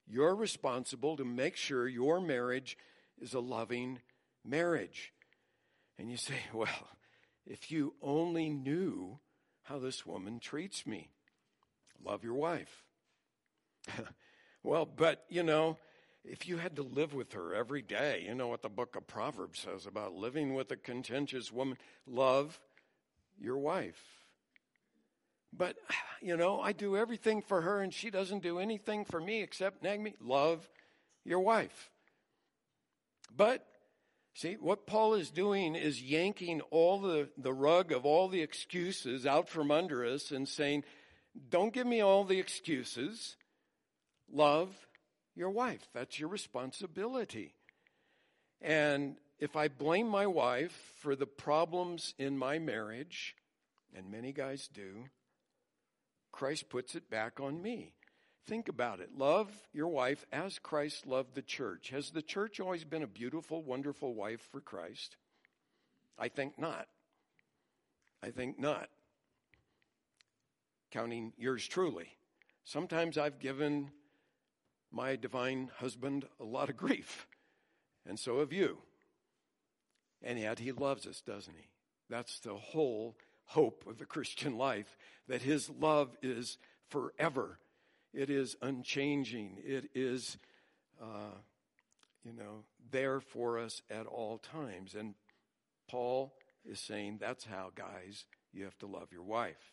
You're 0.07 0.35
responsible 0.35 1.17
to 1.17 1.25
make 1.25 1.57
sure 1.57 1.89
your 1.89 2.21
marriage 2.21 2.77
is 3.21 3.35
a 3.35 3.41
loving 3.41 4.01
marriage. 4.45 5.13
And 5.99 6.11
you 6.11 6.17
say, 6.17 6.35
well, 6.53 6.89
if 7.47 7.71
you 7.71 7.95
only 8.03 8.49
knew 8.49 9.19
how 9.65 9.79
this 9.79 10.05
woman 10.07 10.41
treats 10.41 10.87
me. 10.87 11.11
Love 12.05 12.25
your 12.25 12.35
wife. 12.35 12.85
well, 14.63 14.85
but 14.87 15.25
you 15.29 15.43
know, 15.43 15.77
if 16.25 16.49
you 16.49 16.59
had 16.59 16.77
to 16.77 16.83
live 16.83 17.15
with 17.15 17.33
her 17.33 17.55
every 17.55 17.83
day, 17.83 18.25
you 18.27 18.35
know 18.35 18.49
what 18.49 18.63
the 18.63 18.69
book 18.69 18.97
of 18.97 19.07
Proverbs 19.07 19.61
says 19.61 19.87
about 19.87 20.15
living 20.15 20.55
with 20.55 20.71
a 20.71 20.77
contentious 20.77 21.51
woman. 21.53 21.79
Love 22.07 22.61
your 23.41 23.59
wife. 23.59 24.01
But, 25.53 25.77
you 26.23 26.37
know, 26.37 26.61
I 26.61 26.73
do 26.73 26.97
everything 26.97 27.43
for 27.43 27.61
her 27.61 27.81
and 27.81 27.93
she 27.93 28.11
doesn't 28.11 28.43
do 28.43 28.59
anything 28.59 29.05
for 29.05 29.21
me 29.21 29.43
except 29.43 29.83
nag 29.83 30.01
me. 30.01 30.15
Love 30.21 30.69
your 31.25 31.41
wife. 31.41 31.91
But 33.35 33.65
See, 34.35 34.55
what 34.55 34.87
Paul 34.87 35.15
is 35.15 35.31
doing 35.31 35.75
is 35.75 36.03
yanking 36.03 36.63
all 36.71 36.99
the, 37.01 37.29
the 37.37 37.53
rug 37.53 37.93
of 37.93 38.07
all 38.07 38.29
the 38.29 38.41
excuses 38.41 39.27
out 39.27 39.49
from 39.49 39.71
under 39.71 40.05
us 40.05 40.31
and 40.31 40.49
saying, 40.49 40.85
don't 41.51 41.73
give 41.73 41.87
me 41.87 42.01
all 42.01 42.25
the 42.25 42.39
excuses. 42.39 43.37
Love 44.33 44.75
your 45.35 45.51
wife. 45.51 45.87
That's 45.93 46.19
your 46.19 46.29
responsibility. 46.29 47.55
And 48.61 49.17
if 49.39 49.57
I 49.57 49.69
blame 49.69 50.09
my 50.09 50.27
wife 50.27 50.95
for 51.01 51.15
the 51.15 51.27
problems 51.27 52.15
in 52.19 52.39
my 52.39 52.59
marriage, 52.59 53.35
and 53.95 54.11
many 54.11 54.33
guys 54.33 54.69
do, 54.73 55.05
Christ 56.31 56.71
puts 56.71 56.95
it 56.95 57.11
back 57.11 57.41
on 57.41 57.61
me. 57.61 57.93
Think 58.47 58.69
about 58.69 59.01
it. 59.01 59.11
Love 59.17 59.49
your 59.73 59.89
wife 59.89 60.27
as 60.33 60.59
Christ 60.59 61.07
loved 61.07 61.35
the 61.35 61.43
church. 61.43 61.91
Has 61.91 62.11
the 62.11 62.23
church 62.23 62.59
always 62.59 62.85
been 62.85 63.03
a 63.03 63.07
beautiful, 63.07 63.63
wonderful 63.63 64.15
wife 64.15 64.41
for 64.51 64.61
Christ? 64.61 65.17
I 66.19 66.29
think 66.29 66.59
not. 66.59 66.89
I 68.23 68.31
think 68.31 68.59
not. 68.59 68.89
Counting 70.91 71.33
yours 71.37 71.67
truly. 71.67 72.09
Sometimes 72.65 73.17
I've 73.17 73.39
given 73.39 73.91
my 74.91 75.17
divine 75.17 75.71
husband 75.79 76.27
a 76.39 76.45
lot 76.45 76.69
of 76.69 76.77
grief, 76.77 77.27
and 78.07 78.19
so 78.19 78.41
have 78.41 78.53
you. 78.53 78.79
And 80.23 80.39
yet 80.39 80.59
he 80.59 80.71
loves 80.71 81.07
us, 81.07 81.21
doesn't 81.23 81.57
he? 81.57 81.69
That's 82.11 82.41
the 82.41 82.55
whole 82.55 83.17
hope 83.47 83.85
of 83.89 83.99
the 83.99 84.05
Christian 84.05 84.57
life, 84.59 84.97
that 85.29 85.43
his 85.43 85.71
love 85.71 86.17
is 86.23 86.59
forever. 86.89 87.59
It 88.13 88.29
is 88.29 88.57
unchanging. 88.61 89.59
It 89.65 89.91
is, 89.95 90.37
uh, 91.01 91.37
you 92.25 92.33
know, 92.33 92.65
there 92.91 93.21
for 93.21 93.59
us 93.59 93.83
at 93.91 94.07
all 94.07 94.39
times. 94.39 94.95
And 94.95 95.15
Paul 95.89 96.35
is 96.65 96.79
saying 96.79 97.19
that's 97.21 97.45
how, 97.45 97.71
guys, 97.75 98.25
you 98.53 98.65
have 98.65 98.79
to 98.79 98.87
love 98.87 99.13
your 99.13 99.23
wife. 99.23 99.73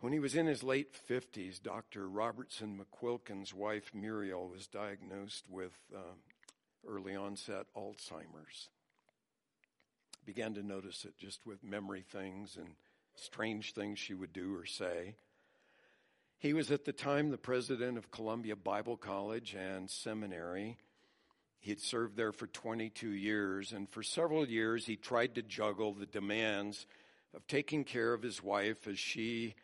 When 0.00 0.12
he 0.12 0.18
was 0.18 0.34
in 0.34 0.46
his 0.46 0.62
late 0.62 0.94
50s, 1.08 1.62
Dr. 1.62 2.08
Robertson 2.08 2.78
McQuilkin's 2.78 3.54
wife, 3.54 3.90
Muriel, 3.94 4.48
was 4.48 4.66
diagnosed 4.66 5.46
with 5.48 5.72
uh, 5.94 6.14
early 6.86 7.16
onset 7.16 7.66
Alzheimer's. 7.76 8.68
Began 10.26 10.54
to 10.54 10.62
notice 10.62 11.04
it 11.04 11.16
just 11.18 11.46
with 11.46 11.64
memory 11.64 12.04
things 12.06 12.56
and 12.56 12.74
strange 13.14 13.72
things 13.72 13.98
she 13.98 14.14
would 14.14 14.32
do 14.32 14.54
or 14.56 14.66
say. 14.66 15.16
He 16.44 16.52
was 16.52 16.70
at 16.70 16.84
the 16.84 16.92
time 16.92 17.30
the 17.30 17.38
president 17.38 17.96
of 17.96 18.10
Columbia 18.10 18.54
Bible 18.54 18.98
College 18.98 19.56
and 19.58 19.88
Seminary. 19.88 20.76
He 21.58 21.70
had 21.70 21.80
served 21.80 22.18
there 22.18 22.32
for 22.32 22.46
22 22.46 23.08
years, 23.08 23.72
and 23.72 23.88
for 23.88 24.02
several 24.02 24.46
years 24.46 24.84
he 24.84 24.96
tried 24.96 25.36
to 25.36 25.42
juggle 25.42 25.94
the 25.94 26.04
demands 26.04 26.86
of 27.34 27.46
taking 27.46 27.82
care 27.82 28.12
of 28.12 28.20
his 28.20 28.42
wife 28.42 28.86
as 28.86 28.98
she 28.98 29.54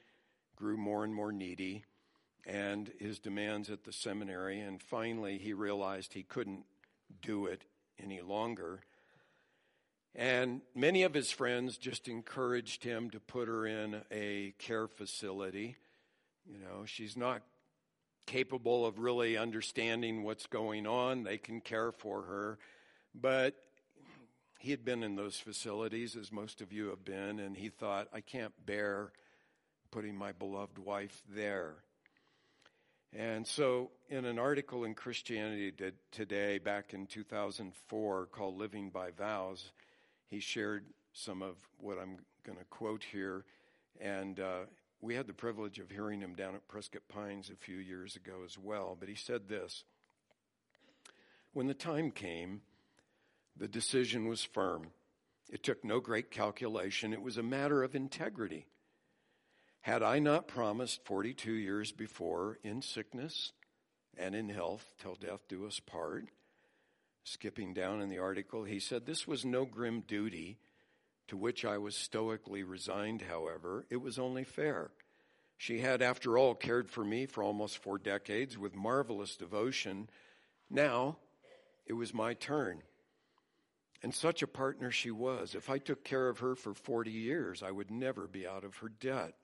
grew 0.57 0.79
more 0.79 1.05
and 1.05 1.15
more 1.15 1.33
needy 1.33 1.85
and 2.47 2.91
his 2.99 3.19
demands 3.19 3.69
at 3.69 3.85
the 3.85 3.93
seminary. 3.93 4.59
And 4.59 4.83
finally, 4.83 5.37
he 5.37 5.53
realized 5.53 6.15
he 6.15 6.23
couldn't 6.23 6.65
do 7.21 7.45
it 7.45 7.63
any 8.03 8.23
longer. 8.23 8.81
And 10.15 10.63
many 10.75 11.03
of 11.03 11.13
his 11.13 11.31
friends 11.31 11.77
just 11.77 12.09
encouraged 12.09 12.85
him 12.85 13.11
to 13.11 13.21
put 13.21 13.49
her 13.49 13.67
in 13.67 14.01
a 14.11 14.55
care 14.57 14.89
facility. 14.89 15.77
You 16.51 16.59
know, 16.59 16.85
she's 16.85 17.17
not 17.17 17.43
capable 18.27 18.85
of 18.85 18.99
really 18.99 19.37
understanding 19.37 20.25
what's 20.25 20.47
going 20.47 20.87
on. 20.87 21.23
They 21.23 21.39
can 21.39 21.61
care 21.61 21.93
for 21.93 22.23
her. 22.23 22.59
But 23.15 23.55
he 24.59 24.71
had 24.71 24.85
been 24.85 25.03
in 25.03 25.17
those 25.17 25.37
facilities, 25.37 26.17
as 26.17 26.33
most 26.33 26.61
of 26.61 26.73
you 26.73 26.89
have 26.89 27.05
been, 27.05 27.39
and 27.39 27.57
he 27.57 27.69
thought, 27.69 28.09
I 28.13 28.21
can't 28.21 28.53
bear 28.67 29.13
putting 29.91 30.15
my 30.15 30.33
beloved 30.33 30.79
wife 30.79 31.23
there. 31.35 31.77
And 33.17 33.47
so, 33.47 33.91
in 34.09 34.25
an 34.25 34.39
article 34.39 34.85
in 34.85 34.95
Christianity 34.95 35.73
Today 36.13 36.59
back 36.59 36.95
in 36.95 37.07
2004 37.07 38.27
called 38.27 38.57
Living 38.57 38.91
by 38.91 39.11
Vows, 39.11 39.73
he 40.29 40.39
shared 40.39 40.85
some 41.13 41.43
of 41.43 41.57
what 41.79 41.99
I'm 41.99 42.19
going 42.45 42.59
to 42.59 42.65
quote 42.67 43.03
here. 43.03 43.45
And 44.01 44.39
uh, 44.39 44.67
we 45.01 45.15
had 45.15 45.27
the 45.27 45.33
privilege 45.33 45.79
of 45.79 45.91
hearing 45.91 46.21
him 46.21 46.35
down 46.35 46.55
at 46.55 46.69
Prescott 46.69 47.03
Pines 47.09 47.51
a 47.51 47.57
few 47.57 47.77
years 47.77 48.17
ago 48.17 48.41
as 48.45 48.59
well. 48.59 48.97
But 48.99 49.09
he 49.09 49.15
said 49.15 49.49
this 49.49 49.85
When 51.53 51.67
the 51.67 51.75
time 51.75 52.11
came, 52.11 52.63
the 53.57 53.69
decision 53.69 54.29
was 54.29 54.43
firm. 54.43 54.89
It 55.51 55.63
took 55.65 55.83
no 55.85 56.01
great 56.01 56.31
calculation, 56.31 57.13
it 57.13 57.23
was 57.23 57.37
a 57.37 57.43
matter 57.43 57.83
of 57.83 57.95
integrity. 57.95 58.67
Had 59.83 60.03
I 60.03 60.19
not 60.19 60.47
promised 60.47 61.07
42 61.07 61.53
years 61.53 61.91
before, 61.91 62.59
in 62.63 62.83
sickness 62.83 63.53
and 64.19 64.35
in 64.35 64.51
health, 64.51 64.91
till 65.01 65.15
death 65.15 65.41
do 65.49 65.67
us 65.67 65.81
part? 65.81 66.27
Skipping 67.25 67.73
down 67.73 68.03
in 68.03 68.11
the 68.11 68.19
article, 68.19 68.65
he 68.65 68.79
said, 68.79 69.07
This 69.07 69.27
was 69.27 69.45
no 69.45 69.65
grim 69.65 70.03
duty 70.07 70.59
to 71.31 71.37
which 71.37 71.65
I 71.65 71.79
was 71.79 71.95
stoically 71.95 72.65
resigned, 72.65 73.23
however. 73.23 73.87
It 73.89 73.99
was 73.99 74.19
only 74.19 74.43
fair. 74.43 74.91
She 75.57 75.79
had, 75.79 76.03
after 76.03 76.37
all, 76.37 76.57
cared 76.57 76.91
for 76.91 77.05
me 77.05 77.27
for 77.27 77.45
almost 77.45 77.79
four 77.79 77.99
decades 77.99 78.59
with 78.59 78.75
marvelous 78.75 79.37
devotion. 79.37 80.11
Now 80.69 81.19
it 81.87 81.93
was 81.93 82.13
my 82.13 82.35
turn. 82.35 82.83
And 84.03 84.13
such 84.13 84.43
a 84.43 84.49
partner 84.49 84.91
she 84.91 85.13
was. 85.13 85.55
If 85.55 85.71
I 85.71 85.79
took 85.79 86.03
care 86.03 86.29
of 86.29 86.41
her 86.41 86.57
for 86.57 86.75
40 86.75 87.13
years, 87.13 87.63
I 87.63 87.71
would 87.71 87.93
never 87.93 88.27
be 88.27 88.45
out 88.45 88.65
of 88.65 88.79
her 88.79 88.89
debt. 88.89 89.35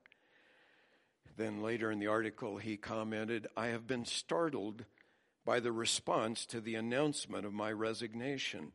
Then 1.37 1.63
later 1.63 1.93
in 1.93 2.01
the 2.01 2.09
article, 2.09 2.57
he 2.57 2.77
commented, 2.77 3.47
I 3.57 3.69
have 3.69 3.87
been 3.87 4.07
startled 4.07 4.87
by 5.45 5.61
the 5.61 5.73
response 5.73 6.47
to 6.47 6.61
the 6.61 6.75
announcement 6.75 7.47
of 7.47 7.53
my 7.53 7.71
resignation. 7.71 8.73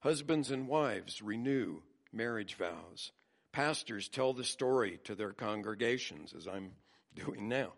Husbands 0.00 0.52
and 0.52 0.68
wives 0.68 1.22
renew 1.22 1.82
marriage 2.12 2.54
vows. 2.54 3.12
Pastors 3.52 4.08
tell 4.08 4.32
the 4.32 4.44
story 4.44 5.00
to 5.04 5.14
their 5.14 5.32
congregations, 5.32 6.34
as 6.36 6.46
I'm 6.46 6.72
doing 7.14 7.48
now. 7.48 7.72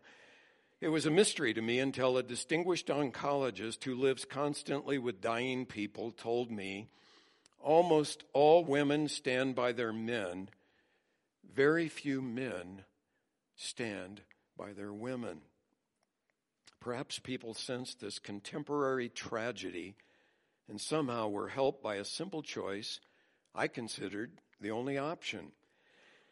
It 0.81 0.88
was 0.88 1.07
a 1.07 1.11
mystery 1.11 1.53
to 1.55 1.61
me 1.61 1.79
until 1.79 2.16
a 2.16 2.23
distinguished 2.23 2.88
oncologist 2.88 3.85
who 3.85 3.95
lives 3.95 4.25
constantly 4.25 4.99
with 4.99 5.21
dying 5.21 5.66
people 5.66 6.11
told 6.11 6.51
me 6.51 6.88
almost 7.62 8.25
all 8.33 8.64
women 8.64 9.09
stand 9.09 9.55
by 9.55 9.73
their 9.73 9.93
men, 9.93 10.49
very 11.55 11.88
few 11.88 12.23
men 12.23 12.85
stand 13.57 14.23
by 14.57 14.73
their 14.73 14.93
women. 14.93 15.40
Perhaps 16.81 17.19
people 17.19 17.53
sense 17.53 17.95
this 17.95 18.19
contemporary 18.19 19.11
tragedy 19.11 19.95
and 20.69 20.81
somehow 20.81 21.29
were 21.29 21.49
helped 21.49 21.83
by 21.83 21.97
a 21.97 22.05
simple 22.05 22.43
choice 22.43 23.01
I 23.55 23.69
considered 23.69 24.33
the 24.61 24.71
only 24.71 24.99
option. 24.99 25.53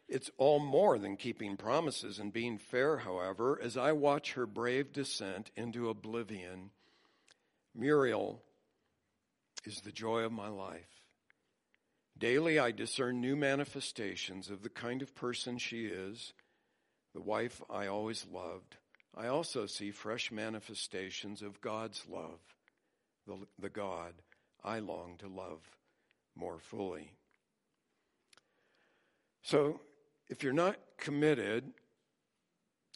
It's 0.08 0.30
all 0.38 0.58
more 0.58 0.98
than 0.98 1.16
keeping 1.16 1.56
promises 1.56 2.18
and 2.18 2.32
being 2.32 2.58
fair, 2.58 2.98
however, 2.98 3.60
as 3.62 3.76
I 3.76 3.92
watch 3.92 4.32
her 4.32 4.46
brave 4.46 4.92
descent 4.92 5.50
into 5.56 5.90
oblivion. 5.90 6.70
Muriel 7.74 8.42
is 9.64 9.80
the 9.80 9.92
joy 9.92 10.20
of 10.20 10.32
my 10.32 10.48
life. 10.48 11.04
Daily 12.16 12.58
I 12.58 12.72
discern 12.72 13.20
new 13.20 13.36
manifestations 13.36 14.50
of 14.50 14.62
the 14.62 14.70
kind 14.70 15.02
of 15.02 15.14
person 15.14 15.58
she 15.58 15.86
is 15.86 16.32
the 17.14 17.20
wife 17.20 17.60
I 17.70 17.86
always 17.86 18.26
loved, 18.32 18.76
I 19.16 19.26
also 19.28 19.66
see 19.66 19.90
fresh 19.90 20.30
manifestations 20.30 21.42
of 21.42 21.60
God's 21.60 22.04
love, 22.08 22.38
the, 23.26 23.38
the 23.58 23.70
God 23.70 24.12
I 24.62 24.78
long 24.78 25.16
to 25.18 25.28
love 25.28 25.77
more 26.38 26.58
fully. 26.58 27.12
So, 29.42 29.80
if 30.28 30.42
you're 30.42 30.52
not 30.52 30.76
committed, 30.98 31.64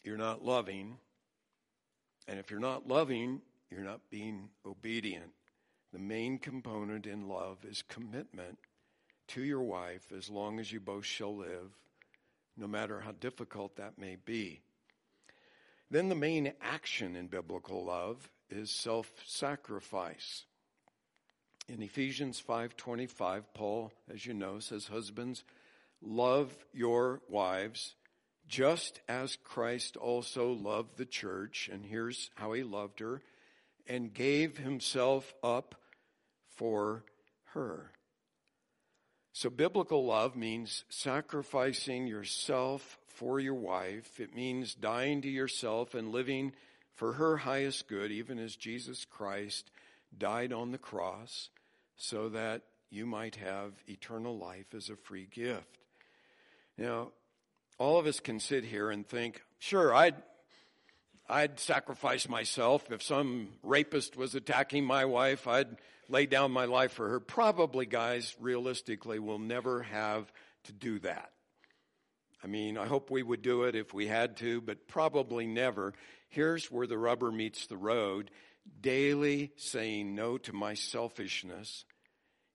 you're 0.04 0.16
not 0.16 0.44
loving. 0.44 0.98
And 2.28 2.38
if 2.38 2.50
you're 2.50 2.60
not 2.60 2.86
loving, 2.86 3.40
you're 3.70 3.80
not 3.80 4.00
being 4.10 4.50
obedient. 4.66 5.32
The 5.92 5.98
main 5.98 6.38
component 6.38 7.06
in 7.06 7.28
love 7.28 7.58
is 7.68 7.82
commitment 7.88 8.58
to 9.28 9.42
your 9.42 9.62
wife 9.62 10.12
as 10.16 10.30
long 10.30 10.60
as 10.60 10.70
you 10.70 10.80
both 10.80 11.04
shall 11.04 11.36
live 11.36 11.72
no 12.56 12.66
matter 12.66 13.00
how 13.00 13.12
difficult 13.12 13.76
that 13.76 13.98
may 13.98 14.16
be. 14.16 14.60
Then 15.90 16.08
the 16.08 16.14
main 16.14 16.52
action 16.60 17.16
in 17.16 17.26
biblical 17.26 17.84
love 17.84 18.30
is 18.50 18.70
self-sacrifice. 18.70 20.44
In 21.68 21.82
Ephesians 21.82 22.40
5:25, 22.40 23.54
Paul, 23.54 23.92
as 24.08 24.26
you 24.26 24.34
know, 24.34 24.58
says 24.58 24.88
husbands, 24.88 25.44
love 26.00 26.64
your 26.72 27.22
wives 27.28 27.94
just 28.48 29.00
as 29.08 29.36
Christ 29.36 29.96
also 29.96 30.52
loved 30.52 30.96
the 30.96 31.06
church, 31.06 31.68
and 31.72 31.86
here's 31.86 32.30
how 32.34 32.52
he 32.52 32.62
loved 32.62 33.00
her, 33.00 33.22
and 33.86 34.12
gave 34.12 34.58
himself 34.58 35.32
up 35.42 35.74
for 36.48 37.04
her. 37.52 37.92
So, 39.32 39.48
biblical 39.48 40.04
love 40.04 40.36
means 40.36 40.84
sacrificing 40.90 42.06
yourself 42.06 42.98
for 43.06 43.40
your 43.40 43.54
wife. 43.54 44.20
It 44.20 44.34
means 44.34 44.74
dying 44.74 45.22
to 45.22 45.28
yourself 45.28 45.94
and 45.94 46.12
living 46.12 46.52
for 46.94 47.14
her 47.14 47.38
highest 47.38 47.88
good, 47.88 48.12
even 48.12 48.38
as 48.38 48.56
Jesus 48.56 49.06
Christ 49.06 49.70
died 50.16 50.52
on 50.52 50.72
the 50.72 50.78
cross, 50.78 51.48
so 51.96 52.28
that 52.30 52.62
you 52.90 53.06
might 53.06 53.36
have 53.36 53.72
eternal 53.88 54.36
life 54.36 54.74
as 54.74 54.90
a 54.90 54.96
free 54.96 55.26
gift. 55.30 55.78
Now, 56.76 57.12
all 57.78 57.98
of 57.98 58.06
us 58.06 58.20
can 58.20 58.38
sit 58.38 58.64
here 58.64 58.90
and 58.90 59.06
think, 59.06 59.42
sure, 59.58 59.94
I'd, 59.94 60.16
I'd 61.28 61.58
sacrifice 61.58 62.28
myself. 62.28 62.90
If 62.90 63.02
some 63.02 63.48
rapist 63.62 64.16
was 64.16 64.34
attacking 64.34 64.84
my 64.84 65.04
wife, 65.04 65.48
I'd 65.48 65.76
lay 66.08 66.26
down 66.26 66.52
my 66.52 66.66
life 66.66 66.92
for 66.92 67.08
her. 67.08 67.20
Probably, 67.20 67.86
guys, 67.86 68.36
realistically, 68.38 69.18
will 69.18 69.38
never 69.38 69.82
have 69.82 70.30
to 70.64 70.72
do 70.72 70.98
that. 71.00 71.30
I 72.44 72.48
mean, 72.48 72.76
I 72.76 72.86
hope 72.86 73.10
we 73.10 73.22
would 73.22 73.42
do 73.42 73.62
it 73.64 73.74
if 73.74 73.94
we 73.94 74.08
had 74.08 74.36
to, 74.38 74.60
but 74.60 74.88
probably 74.88 75.46
never. 75.46 75.94
Here's 76.28 76.70
where 76.70 76.86
the 76.86 76.98
rubber 76.98 77.30
meets 77.30 77.66
the 77.66 77.76
road 77.76 78.30
daily 78.80 79.52
saying 79.56 80.14
no 80.14 80.38
to 80.38 80.52
my 80.52 80.74
selfishness 80.74 81.84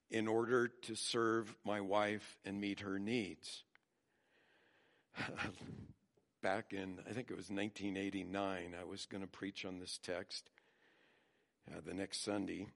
in 0.10 0.28
order 0.28 0.70
to 0.84 0.96
serve 0.96 1.54
my 1.66 1.82
wife 1.82 2.38
and 2.46 2.62
meet 2.62 2.80
her 2.82 3.00
needs. 3.00 3.64
Back 6.42 6.72
in, 6.72 7.00
I 7.10 7.14
think 7.14 7.30
it 7.30 7.36
was 7.36 7.50
1989, 7.50 8.76
I 8.80 8.84
was 8.86 9.06
going 9.06 9.22
to 9.22 9.28
preach 9.28 9.66
on 9.66 9.80
this 9.80 10.00
text 10.02 10.50
uh, 11.70 11.82
the 11.86 11.94
next 11.94 12.24
Sunday. 12.24 12.68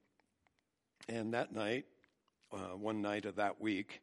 And 1.07 1.33
that 1.33 1.53
night, 1.53 1.85
uh, 2.51 2.75
one 2.75 3.01
night 3.01 3.25
of 3.25 3.37
that 3.37 3.61
week, 3.61 4.01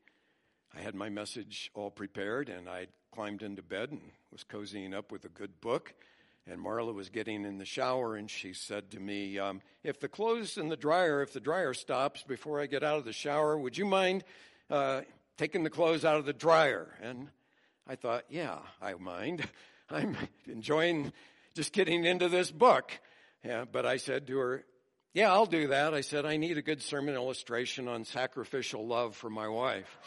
I 0.77 0.81
had 0.81 0.95
my 0.95 1.09
message 1.09 1.71
all 1.75 1.91
prepared 1.91 2.49
and 2.49 2.69
I 2.69 2.87
climbed 3.13 3.43
into 3.43 3.63
bed 3.63 3.91
and 3.91 4.01
was 4.31 4.45
cozying 4.45 4.95
up 4.95 5.11
with 5.11 5.25
a 5.25 5.31
good 5.31 5.61
book. 5.61 5.95
And 6.51 6.65
Marla 6.65 6.95
was 6.95 7.11
getting 7.11 7.45
in 7.45 7.59
the 7.59 7.67
shower 7.67 8.17
and 8.17 8.31
she 8.31 8.55
said 8.55 8.93
to 8.93 9.01
me, 9.01 9.39
um, 9.39 9.61
If 9.85 10.01
the 10.01 10.09
clothes 10.09 10.57
in 10.57 10.71
the 10.71 10.77
dryer, 10.77 11.21
if 11.21 11.35
the 11.35 11.41
dryer 11.41 11.75
stops 11.75 12.23
before 12.23 12.59
I 12.61 12.67
get 12.67 12.83
out 12.83 12.99
of 12.99 13.05
the 13.05 13.13
shower, 13.13 13.59
would 13.59 13.77
you 13.77 13.85
mind 13.85 14.25
uh, 14.71 15.03
taking 15.37 15.63
the 15.63 15.71
clothes 15.71 16.07
out 16.07 16.17
of 16.17 16.25
the 16.25 16.33
dryer? 16.33 16.89
And 17.03 17.29
I 17.87 17.97
thought, 17.97 18.25
Yeah, 18.31 18.59
I 18.81 18.95
mind. 18.95 19.47
I'm 19.91 20.17
enjoying 20.47 21.13
just 21.55 21.73
getting 21.73 22.05
into 22.05 22.29
this 22.31 22.51
book. 22.51 22.99
Yeah, 23.45 23.65
but 23.71 23.85
I 23.85 23.99
said 23.99 24.27
to 24.29 24.39
her, 24.39 24.65
Yeah, 25.13 25.31
I'll 25.31 25.47
do 25.47 25.69
that. 25.69 25.93
I 25.93 26.01
said, 26.01 26.25
I 26.25 26.39
need 26.39 26.57
a 26.57 26.63
good 26.63 26.81
sermon 26.81 27.15
illustration 27.15 27.89
on 27.89 28.05
sacrificial 28.05 28.87
love 28.87 29.15
for 29.17 29.29
my 29.29 29.49
wife. 29.49 29.99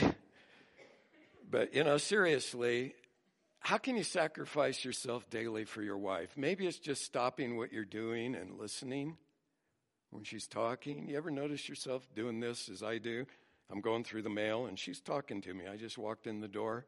but, 1.50 1.74
you 1.74 1.84
know, 1.84 1.98
seriously, 1.98 2.94
how 3.60 3.78
can 3.78 3.96
you 3.96 4.04
sacrifice 4.04 4.84
yourself 4.84 5.28
daily 5.30 5.64
for 5.64 5.82
your 5.82 5.98
wife? 5.98 6.30
Maybe 6.36 6.66
it's 6.66 6.78
just 6.78 7.04
stopping 7.04 7.56
what 7.56 7.72
you're 7.72 7.84
doing 7.84 8.34
and 8.34 8.58
listening 8.58 9.16
when 10.10 10.24
she's 10.24 10.46
talking. 10.46 11.08
You 11.08 11.16
ever 11.16 11.30
notice 11.30 11.68
yourself 11.68 12.06
doing 12.14 12.40
this 12.40 12.68
as 12.68 12.82
I 12.82 12.98
do? 12.98 13.26
I'm 13.70 13.80
going 13.80 14.04
through 14.04 14.22
the 14.22 14.30
mail 14.30 14.66
and 14.66 14.78
she's 14.78 15.00
talking 15.00 15.40
to 15.42 15.52
me. 15.52 15.66
I 15.66 15.76
just 15.76 15.98
walked 15.98 16.26
in 16.26 16.40
the 16.40 16.48
door. 16.48 16.86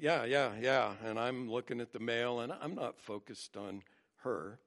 Yeah, 0.00 0.24
yeah, 0.24 0.52
yeah. 0.60 0.92
And 1.04 1.18
I'm 1.18 1.50
looking 1.50 1.80
at 1.80 1.92
the 1.92 2.00
mail 2.00 2.40
and 2.40 2.52
I'm 2.52 2.74
not 2.74 2.98
focused 2.98 3.56
on 3.56 3.82
her. 4.22 4.58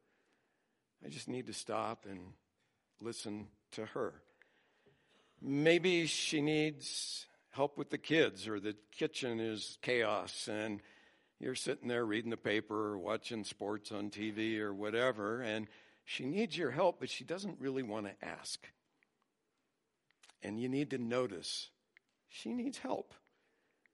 I 1.06 1.10
just 1.10 1.28
need 1.28 1.48
to 1.48 1.54
stop 1.54 2.06
and 2.10 2.20
listen 3.02 3.48
to 3.74 3.86
her. 3.88 4.14
Maybe 5.42 6.06
she 6.08 6.42
needs 6.42 7.26
help 7.52 7.78
with 7.78 7.90
the 7.90 7.98
kids 7.98 8.48
or 8.48 8.60
the 8.60 8.76
kitchen 8.92 9.40
is 9.40 9.78
chaos 9.82 10.50
and 10.52 10.82
you're 11.46 11.54
sitting 11.54 11.88
there 11.88 12.04
reading 12.04 12.32
the 12.32 12.38
paper 12.38 12.94
or 12.94 12.98
watching 12.98 13.44
sports 13.44 13.92
on 13.92 14.10
TV 14.10 14.58
or 14.58 14.74
whatever, 14.74 15.42
and 15.42 15.68
she 16.04 16.26
needs 16.26 16.58
your 16.58 16.72
help, 16.72 17.00
but 17.00 17.08
she 17.08 17.24
doesn't 17.24 17.60
really 17.60 17.84
want 17.84 18.08
to 18.08 18.28
ask. 18.28 18.68
And 20.42 20.60
you 20.60 20.68
need 20.68 20.90
to 20.90 20.98
notice 20.98 21.70
she 22.28 22.52
needs 22.52 22.80
help. 22.80 23.14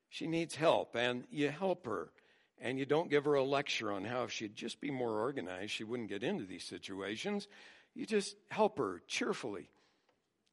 She 0.08 0.28
needs 0.28 0.56
help, 0.56 0.96
and 0.96 1.26
you 1.30 1.50
help 1.50 1.86
her. 1.88 2.14
And 2.62 2.80
you 2.80 2.86
don't 2.86 3.10
give 3.10 3.26
her 3.26 3.34
a 3.34 3.44
lecture 3.44 3.92
on 3.92 4.06
how 4.06 4.24
if 4.24 4.32
she'd 4.32 4.56
just 4.56 4.80
be 4.80 4.90
more 4.90 5.20
organized, 5.20 5.72
she 5.72 5.84
wouldn't 5.84 6.08
get 6.08 6.24
into 6.24 6.46
these 6.46 6.64
situations. 6.64 7.50
You 7.94 8.06
just 8.06 8.38
help 8.50 8.78
her 8.78 9.02
cheerfully. 9.08 9.68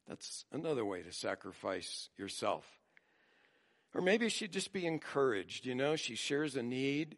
That's 0.05 0.43
another 0.51 0.83
way 0.83 1.01
to 1.03 1.13
sacrifice 1.13 2.09
yourself. 2.17 2.78
Or 3.93 4.01
maybe 4.01 4.29
she'd 4.29 4.53
just 4.53 4.71
be 4.71 4.85
encouraged, 4.85 5.65
you 5.65 5.75
know, 5.75 5.95
she 5.95 6.15
shares 6.15 6.55
a 6.55 6.63
need. 6.63 7.17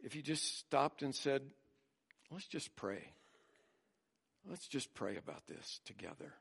If 0.00 0.16
you 0.16 0.22
just 0.22 0.58
stopped 0.58 1.02
and 1.02 1.14
said, 1.14 1.42
let's 2.30 2.46
just 2.46 2.74
pray. 2.74 3.12
Let's 4.48 4.66
just 4.66 4.94
pray 4.94 5.16
about 5.16 5.46
this 5.46 5.80
together. 5.84 6.34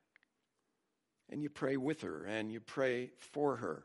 And 1.30 1.44
you 1.44 1.50
pray 1.50 1.78
with 1.78 2.02
her 2.02 2.24
and 2.24 2.52
you 2.52 2.60
pray 2.60 3.12
for 3.18 3.58
her. 3.58 3.84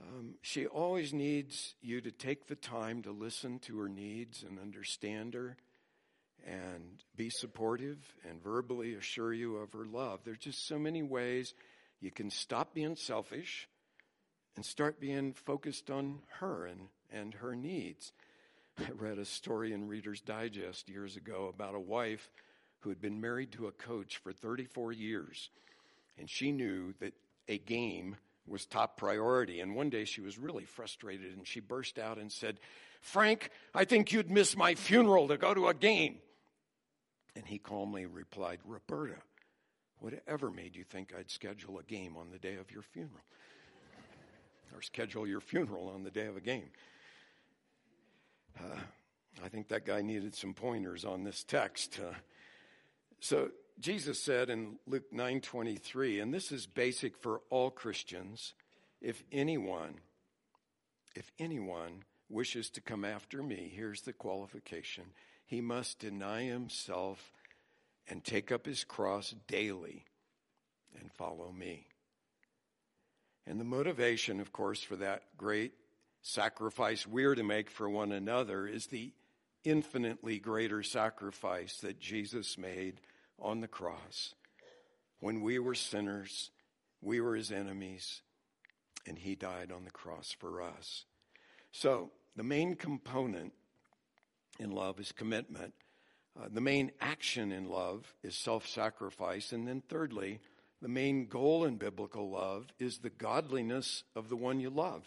Um, 0.00 0.34
she 0.42 0.66
always 0.66 1.12
needs 1.12 1.74
you 1.80 2.00
to 2.00 2.10
take 2.10 2.46
the 2.46 2.56
time 2.56 3.02
to 3.02 3.12
listen 3.12 3.58
to 3.60 3.78
her 3.80 3.88
needs 3.88 4.42
and 4.42 4.58
understand 4.58 5.34
her 5.34 5.56
and 6.44 7.02
be 7.16 7.30
supportive 7.30 7.98
and 8.28 8.42
verbally 8.42 8.94
assure 8.94 9.32
you 9.32 9.56
of 9.56 9.72
her 9.72 9.84
love. 9.84 10.20
There's 10.24 10.38
just 10.38 10.66
so 10.66 10.78
many 10.78 11.02
ways 11.02 11.54
you 12.00 12.10
can 12.10 12.30
stop 12.30 12.74
being 12.74 12.96
selfish 12.96 13.68
and 14.56 14.64
start 14.64 15.00
being 15.00 15.32
focused 15.32 15.90
on 15.90 16.20
her 16.40 16.66
and, 16.66 16.88
and 17.10 17.34
her 17.34 17.54
needs. 17.54 18.12
I 18.78 18.90
read 18.96 19.18
a 19.18 19.24
story 19.24 19.72
in 19.72 19.88
Reader's 19.88 20.20
Digest 20.20 20.88
years 20.88 21.16
ago 21.16 21.52
about 21.52 21.74
a 21.74 21.80
wife 21.80 22.30
who 22.80 22.88
had 22.88 23.00
been 23.00 23.20
married 23.20 23.52
to 23.52 23.66
a 23.66 23.72
coach 23.72 24.18
for 24.18 24.32
34 24.32 24.92
years, 24.92 25.50
and 26.18 26.28
she 26.28 26.52
knew 26.52 26.94
that 27.00 27.14
a 27.48 27.58
game 27.58 28.16
was 28.46 28.66
top 28.66 28.96
priority. 28.96 29.60
And 29.60 29.74
one 29.74 29.90
day 29.90 30.04
she 30.04 30.20
was 30.20 30.38
really 30.38 30.64
frustrated 30.64 31.36
and 31.36 31.46
she 31.46 31.60
burst 31.60 31.98
out 31.98 32.18
and 32.18 32.30
said, 32.30 32.58
Frank, 33.00 33.50
I 33.74 33.84
think 33.84 34.12
you'd 34.12 34.30
miss 34.30 34.56
my 34.56 34.74
funeral 34.74 35.28
to 35.28 35.36
go 35.36 35.54
to 35.54 35.68
a 35.68 35.74
game. 35.74 36.18
And 37.34 37.46
he 37.46 37.58
calmly 37.58 38.06
replied, 38.06 38.58
Roberta, 38.64 39.16
whatever 39.98 40.50
made 40.50 40.76
you 40.76 40.84
think 40.84 41.12
I'd 41.16 41.30
schedule 41.30 41.78
a 41.78 41.82
game 41.82 42.16
on 42.16 42.30
the 42.30 42.38
day 42.38 42.56
of 42.56 42.70
your 42.70 42.82
funeral? 42.82 43.22
Or 44.74 44.82
schedule 44.82 45.26
your 45.26 45.40
funeral 45.40 45.88
on 45.88 46.02
the 46.02 46.10
day 46.10 46.26
of 46.26 46.36
a 46.36 46.40
game. 46.40 46.70
Uh, 48.58 48.80
I 49.44 49.48
think 49.48 49.68
that 49.68 49.86
guy 49.86 50.02
needed 50.02 50.34
some 50.34 50.54
pointers 50.54 51.04
on 51.04 51.24
this 51.24 51.42
text. 51.44 51.98
Uh, 52.00 52.14
so 53.20 53.50
Jesus 53.80 54.20
said 54.20 54.50
in 54.50 54.78
Luke 54.86 55.12
9:23, 55.12 56.20
and 56.20 56.32
this 56.32 56.52
is 56.52 56.66
basic 56.66 57.16
for 57.16 57.40
all 57.50 57.70
Christians, 57.70 58.54
if 59.00 59.22
anyone 59.32 60.00
if 61.14 61.30
anyone 61.38 62.04
wishes 62.28 62.70
to 62.70 62.80
come 62.80 63.04
after 63.04 63.42
me, 63.42 63.70
here's 63.74 64.02
the 64.02 64.12
qualification. 64.12 65.04
He 65.44 65.60
must 65.60 65.98
deny 65.98 66.44
himself 66.44 67.32
and 68.08 68.24
take 68.24 68.50
up 68.50 68.66
his 68.66 68.84
cross 68.84 69.34
daily 69.46 70.06
and 70.98 71.12
follow 71.12 71.52
me. 71.52 71.86
And 73.46 73.58
the 73.58 73.64
motivation, 73.64 74.40
of 74.40 74.52
course, 74.52 74.82
for 74.82 74.96
that 74.96 75.22
great 75.36 75.72
sacrifice 76.22 77.06
we're 77.06 77.34
to 77.34 77.42
make 77.42 77.70
for 77.70 77.88
one 77.88 78.12
another 78.12 78.66
is 78.66 78.86
the 78.86 79.12
infinitely 79.64 80.38
greater 80.38 80.82
sacrifice 80.82 81.78
that 81.78 82.00
Jesus 82.00 82.56
made 82.56 83.00
on 83.38 83.60
the 83.60 83.68
cross. 83.68 84.34
When 85.20 85.40
we 85.40 85.58
were 85.58 85.74
sinners, 85.74 86.50
we 87.00 87.20
were 87.20 87.34
his 87.34 87.52
enemies, 87.52 88.22
and 89.06 89.18
he 89.18 89.34
died 89.34 89.72
on 89.72 89.84
the 89.84 89.90
cross 89.90 90.34
for 90.38 90.62
us. 90.62 91.04
So, 91.72 92.10
the 92.36 92.42
main 92.42 92.76
component 92.76 93.52
in 94.58 94.70
love 94.70 94.98
is 95.00 95.12
commitment. 95.12 95.74
Uh, 96.40 96.48
the 96.50 96.60
main 96.60 96.92
action 97.00 97.52
in 97.52 97.68
love 97.68 98.14
is 98.22 98.34
self 98.34 98.66
sacrifice. 98.66 99.52
And 99.52 99.66
then, 99.66 99.82
thirdly, 99.88 100.40
the 100.82 100.88
main 100.88 101.26
goal 101.26 101.64
in 101.64 101.76
biblical 101.76 102.28
love 102.28 102.66
is 102.80 102.98
the 102.98 103.10
godliness 103.10 104.02
of 104.16 104.28
the 104.28 104.36
one 104.36 104.58
you 104.58 104.68
love. 104.68 105.04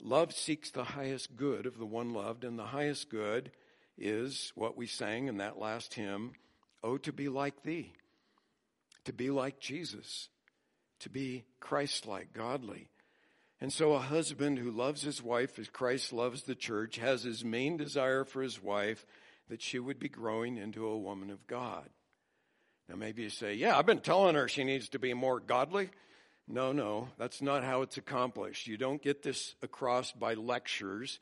Love 0.00 0.32
seeks 0.32 0.70
the 0.70 0.84
highest 0.84 1.36
good 1.36 1.66
of 1.66 1.76
the 1.76 1.84
one 1.84 2.14
loved, 2.14 2.44
and 2.44 2.56
the 2.56 2.66
highest 2.66 3.10
good 3.10 3.50
is 3.98 4.52
what 4.54 4.76
we 4.76 4.86
sang 4.86 5.26
in 5.26 5.38
that 5.38 5.58
last 5.58 5.94
hymn 5.94 6.32
Oh, 6.80 6.96
to 6.98 7.12
be 7.12 7.28
like 7.28 7.64
thee, 7.64 7.92
to 9.04 9.12
be 9.12 9.30
like 9.30 9.58
Jesus, 9.58 10.28
to 11.00 11.10
be 11.10 11.44
Christ 11.58 12.06
like, 12.06 12.32
godly. 12.32 12.88
And 13.60 13.72
so, 13.72 13.94
a 13.94 13.98
husband 13.98 14.60
who 14.60 14.70
loves 14.70 15.02
his 15.02 15.20
wife 15.20 15.58
as 15.58 15.68
Christ 15.68 16.12
loves 16.12 16.44
the 16.44 16.54
church 16.54 16.98
has 16.98 17.24
his 17.24 17.44
main 17.44 17.76
desire 17.76 18.24
for 18.24 18.42
his 18.42 18.62
wife 18.62 19.04
that 19.48 19.60
she 19.60 19.80
would 19.80 19.98
be 19.98 20.08
growing 20.08 20.56
into 20.56 20.86
a 20.86 20.96
woman 20.96 21.30
of 21.30 21.48
God. 21.48 21.90
Now, 22.88 22.96
maybe 22.96 23.22
you 23.22 23.30
say, 23.30 23.54
Yeah, 23.54 23.76
I've 23.76 23.86
been 23.86 24.00
telling 24.00 24.34
her 24.34 24.48
she 24.48 24.64
needs 24.64 24.88
to 24.90 24.98
be 24.98 25.14
more 25.14 25.40
godly. 25.40 25.90
No, 26.46 26.72
no, 26.72 27.08
that's 27.18 27.42
not 27.42 27.62
how 27.62 27.82
it's 27.82 27.98
accomplished. 27.98 28.66
You 28.66 28.78
don't 28.78 29.02
get 29.02 29.22
this 29.22 29.54
across 29.62 30.12
by 30.12 30.34
lectures, 30.34 31.20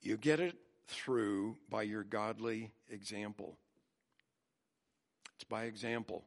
you 0.00 0.16
get 0.16 0.40
it 0.40 0.56
through 0.88 1.56
by 1.68 1.82
your 1.82 2.02
godly 2.02 2.72
example. 2.88 3.58
It's 5.36 5.44
by 5.44 5.64
example. 5.64 6.24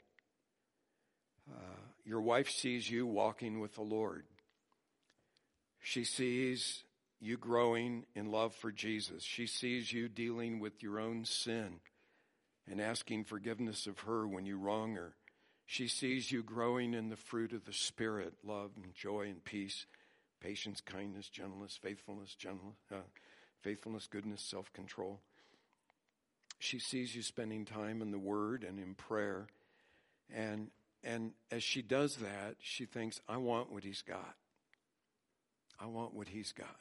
Uh, 1.51 1.75
your 2.05 2.21
wife 2.21 2.49
sees 2.49 2.89
you 2.89 3.07
walking 3.07 3.59
with 3.59 3.73
the 3.73 3.81
Lord. 3.81 4.23
She 5.81 6.03
sees 6.03 6.83
you 7.19 7.37
growing 7.37 8.05
in 8.15 8.31
love 8.31 8.53
for 8.55 8.71
Jesus. 8.71 9.23
She 9.23 9.47
sees 9.47 9.91
you 9.91 10.07
dealing 10.07 10.59
with 10.59 10.83
your 10.83 10.99
own 10.99 11.25
sin 11.25 11.79
and 12.69 12.81
asking 12.81 13.25
forgiveness 13.25 13.87
of 13.87 13.99
her 13.99 14.27
when 14.27 14.45
you 14.45 14.57
wrong 14.57 14.95
her. 14.95 15.15
She 15.65 15.87
sees 15.87 16.31
you 16.31 16.43
growing 16.43 16.93
in 16.93 17.09
the 17.09 17.15
fruit 17.15 17.53
of 17.53 17.65
the 17.65 17.73
Spirit 17.73 18.33
love 18.43 18.71
and 18.81 18.93
joy 18.93 19.27
and 19.29 19.43
peace, 19.43 19.85
patience, 20.41 20.81
kindness, 20.81 21.29
gentleness, 21.29 21.77
faithfulness, 21.81 22.35
gentleness, 22.35 22.77
uh, 22.91 22.97
faithfulness, 23.61 24.07
goodness, 24.07 24.41
self 24.41 24.71
control. 24.73 25.19
she 26.59 26.79
sees 26.79 27.15
you 27.15 27.21
spending 27.21 27.65
time 27.65 28.01
in 28.01 28.11
the 28.11 28.19
Word 28.19 28.63
and 28.63 28.79
in 28.79 28.93
prayer. 28.93 29.47
And, 30.33 30.69
and 31.03 31.31
as 31.51 31.63
she 31.63 31.81
does 31.81 32.17
that, 32.17 32.55
she 32.59 32.85
thinks, 32.85 33.19
I 33.27 33.37
want 33.37 33.71
what 33.71 33.83
he's 33.83 34.01
got. 34.01 34.35
I 35.79 35.87
want 35.87 36.13
what 36.13 36.29
he's 36.29 36.51
got. 36.51 36.79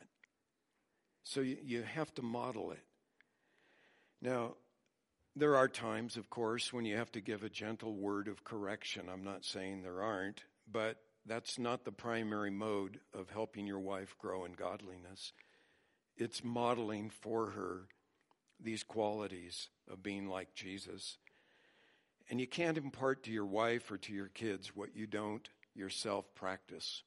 So 1.25 1.41
you, 1.41 1.57
you 1.63 1.83
have 1.83 2.15
to 2.15 2.23
model 2.23 2.73
it. 2.73 2.85
Now, 4.21 4.55
there 5.35 5.57
are 5.57 5.69
times, 5.69 6.17
of 6.17 6.29
course, 6.29 6.73
when 6.73 6.85
you 6.85 6.97
have 6.97 7.11
to 7.13 7.21
give 7.21 7.43
a 7.43 7.49
gentle 7.49 7.95
word 7.95 8.29
of 8.29 8.45
correction. 8.45 9.09
I'm 9.11 9.25
not 9.25 9.45
saying 9.45 9.83
there 9.83 10.03
aren't, 10.03 10.45
but 10.71 10.99
that's 11.25 11.59
not 11.59 11.85
the 11.85 11.93
primary 11.93 12.51
mode 12.51 13.01
of 13.15 13.31
helping 13.31 13.67
your 13.67 13.79
wife 13.79 14.15
grow 14.19 14.45
in 14.45 14.53
godliness. 14.53 15.33
It's 16.17 16.45
modeling 16.45 17.11
for 17.11 17.51
her 17.51 17.87
these 18.61 18.83
qualities 18.83 19.69
of 19.91 20.03
being 20.03 20.29
like 20.29 20.55
Jesus. 20.55 21.19
And 22.29 22.41
you 22.41 22.47
can't 22.47 22.79
impart 22.79 23.25
to 23.25 23.33
your 23.33 23.47
wife 23.47 23.91
or 23.91 23.99
to 23.99 24.13
your 24.13 24.29
kids 24.29 24.77
what 24.77 24.95
you 24.95 25.07
don't 25.07 25.49
yourself 25.75 26.27
practice. 26.35 27.03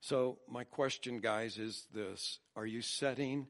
So, 0.00 0.38
my 0.48 0.64
question, 0.64 1.20
guys, 1.20 1.58
is 1.58 1.86
this 1.92 2.38
Are 2.56 2.66
you 2.66 2.82
setting 2.82 3.48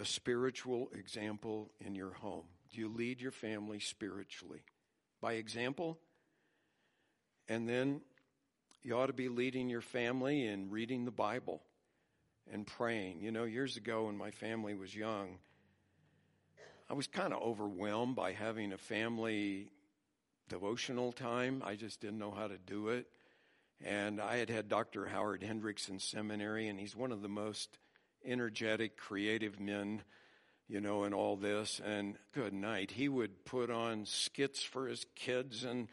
a 0.00 0.04
spiritual 0.04 0.88
example 0.98 1.70
in 1.84 1.94
your 1.94 2.12
home? 2.12 2.44
Do 2.72 2.80
you 2.80 2.88
lead 2.88 3.20
your 3.20 3.30
family 3.30 3.80
spiritually? 3.80 4.62
By 5.20 5.34
example? 5.34 5.98
And 7.48 7.68
then 7.68 8.00
you 8.82 8.96
ought 8.96 9.06
to 9.06 9.12
be 9.12 9.28
leading 9.28 9.68
your 9.68 9.82
family 9.82 10.46
in 10.46 10.70
reading 10.70 11.04
the 11.04 11.10
Bible 11.10 11.62
and 12.50 12.66
praying. 12.66 13.20
You 13.20 13.30
know, 13.30 13.44
years 13.44 13.76
ago 13.76 14.06
when 14.06 14.16
my 14.16 14.30
family 14.30 14.74
was 14.74 14.96
young, 14.96 15.38
I 16.88 16.94
was 16.94 17.06
kind 17.06 17.34
of 17.34 17.42
overwhelmed 17.42 18.16
by 18.16 18.32
having 18.32 18.72
a 18.72 18.78
family 18.78 19.70
devotional 20.48 21.12
time. 21.12 21.62
I 21.64 21.74
just 21.76 22.00
didn't 22.00 22.18
know 22.18 22.32
how 22.32 22.48
to 22.48 22.56
do 22.56 22.88
it. 22.88 23.06
And 23.84 24.20
I 24.20 24.36
had 24.36 24.48
had 24.48 24.68
Dr. 24.68 25.06
Howard 25.06 25.42
Hendricks 25.42 25.88
in 25.88 25.98
seminary, 25.98 26.68
and 26.68 26.80
he's 26.80 26.96
one 26.96 27.12
of 27.12 27.22
the 27.22 27.28
most 27.28 27.78
energetic, 28.24 28.96
creative 28.96 29.60
men, 29.60 30.02
you 30.68 30.80
know, 30.80 31.04
and 31.04 31.14
all 31.14 31.36
this. 31.36 31.80
And 31.84 32.16
good 32.32 32.52
night. 32.52 32.90
He 32.90 33.08
would 33.08 33.44
put 33.44 33.70
on 33.70 34.04
skits 34.06 34.62
for 34.62 34.86
his 34.86 35.04
kids, 35.14 35.64
and, 35.64 35.88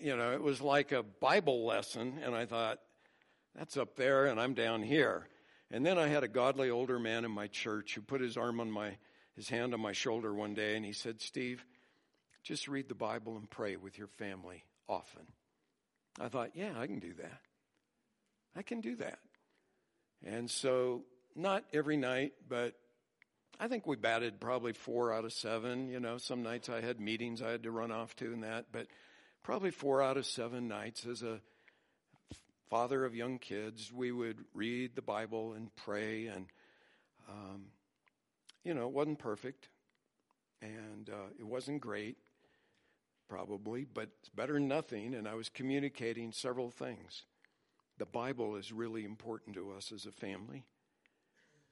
you 0.00 0.16
know, 0.16 0.32
it 0.32 0.42
was 0.42 0.60
like 0.60 0.92
a 0.92 1.02
Bible 1.02 1.64
lesson. 1.64 2.18
And 2.24 2.34
I 2.34 2.46
thought, 2.46 2.78
that's 3.54 3.76
up 3.76 3.96
there, 3.96 4.26
and 4.26 4.40
I'm 4.40 4.54
down 4.54 4.82
here. 4.82 5.26
And 5.70 5.84
then 5.84 5.98
I 5.98 6.08
had 6.08 6.22
a 6.22 6.28
godly 6.28 6.70
older 6.70 6.98
man 6.98 7.24
in 7.24 7.30
my 7.30 7.46
church 7.46 7.94
who 7.94 8.02
put 8.02 8.20
his 8.20 8.36
arm 8.36 8.60
on 8.60 8.70
my, 8.70 8.96
his 9.34 9.48
hand 9.48 9.74
on 9.74 9.80
my 9.80 9.92
shoulder 9.92 10.32
one 10.32 10.54
day, 10.54 10.76
and 10.76 10.84
he 10.84 10.92
said, 10.92 11.20
Steve, 11.20 11.64
just 12.42 12.68
read 12.68 12.88
the 12.88 12.94
Bible 12.94 13.36
and 13.36 13.48
pray 13.48 13.76
with 13.76 13.98
your 13.98 14.08
family 14.08 14.64
often. 14.88 15.22
I 16.20 16.28
thought, 16.28 16.50
yeah, 16.54 16.72
I 16.76 16.86
can 16.86 16.98
do 16.98 17.14
that. 17.14 17.40
I 18.54 18.62
can 18.62 18.80
do 18.80 18.96
that. 18.96 19.18
And 20.24 20.50
so, 20.50 21.04
not 21.34 21.64
every 21.72 21.96
night, 21.96 22.32
but 22.48 22.74
I 23.58 23.68
think 23.68 23.86
we 23.86 23.96
batted 23.96 24.40
probably 24.40 24.72
four 24.72 25.12
out 25.12 25.24
of 25.24 25.32
seven. 25.32 25.88
You 25.88 26.00
know, 26.00 26.18
some 26.18 26.42
nights 26.42 26.68
I 26.68 26.80
had 26.80 27.00
meetings 27.00 27.42
I 27.42 27.50
had 27.50 27.62
to 27.64 27.70
run 27.70 27.92
off 27.92 28.16
to 28.16 28.32
and 28.32 28.42
that, 28.42 28.66
but 28.72 28.86
probably 29.42 29.70
four 29.70 30.02
out 30.02 30.16
of 30.16 30.26
seven 30.26 30.68
nights 30.68 31.06
as 31.06 31.22
a 31.22 31.40
father 32.70 33.04
of 33.04 33.14
young 33.14 33.38
kids, 33.38 33.92
we 33.92 34.10
would 34.10 34.38
read 34.54 34.96
the 34.96 35.02
Bible 35.02 35.52
and 35.52 35.74
pray. 35.76 36.26
And, 36.26 36.46
um, 37.28 37.66
you 38.64 38.72
know, 38.72 38.86
it 38.86 38.92
wasn't 38.92 39.18
perfect 39.18 39.68
and 40.62 41.10
uh, 41.10 41.28
it 41.38 41.46
wasn't 41.46 41.80
great 41.80 42.16
probably, 43.28 43.84
but 43.84 44.08
it's 44.20 44.28
better 44.30 44.54
than 44.54 44.68
nothing. 44.68 45.14
And 45.14 45.28
I 45.28 45.34
was 45.34 45.48
communicating 45.48 46.32
several 46.32 46.70
things. 46.70 47.24
The 47.98 48.06
Bible 48.06 48.56
is 48.56 48.72
really 48.72 49.04
important 49.04 49.56
to 49.56 49.72
us 49.72 49.92
as 49.92 50.06
a 50.06 50.12
family. 50.12 50.64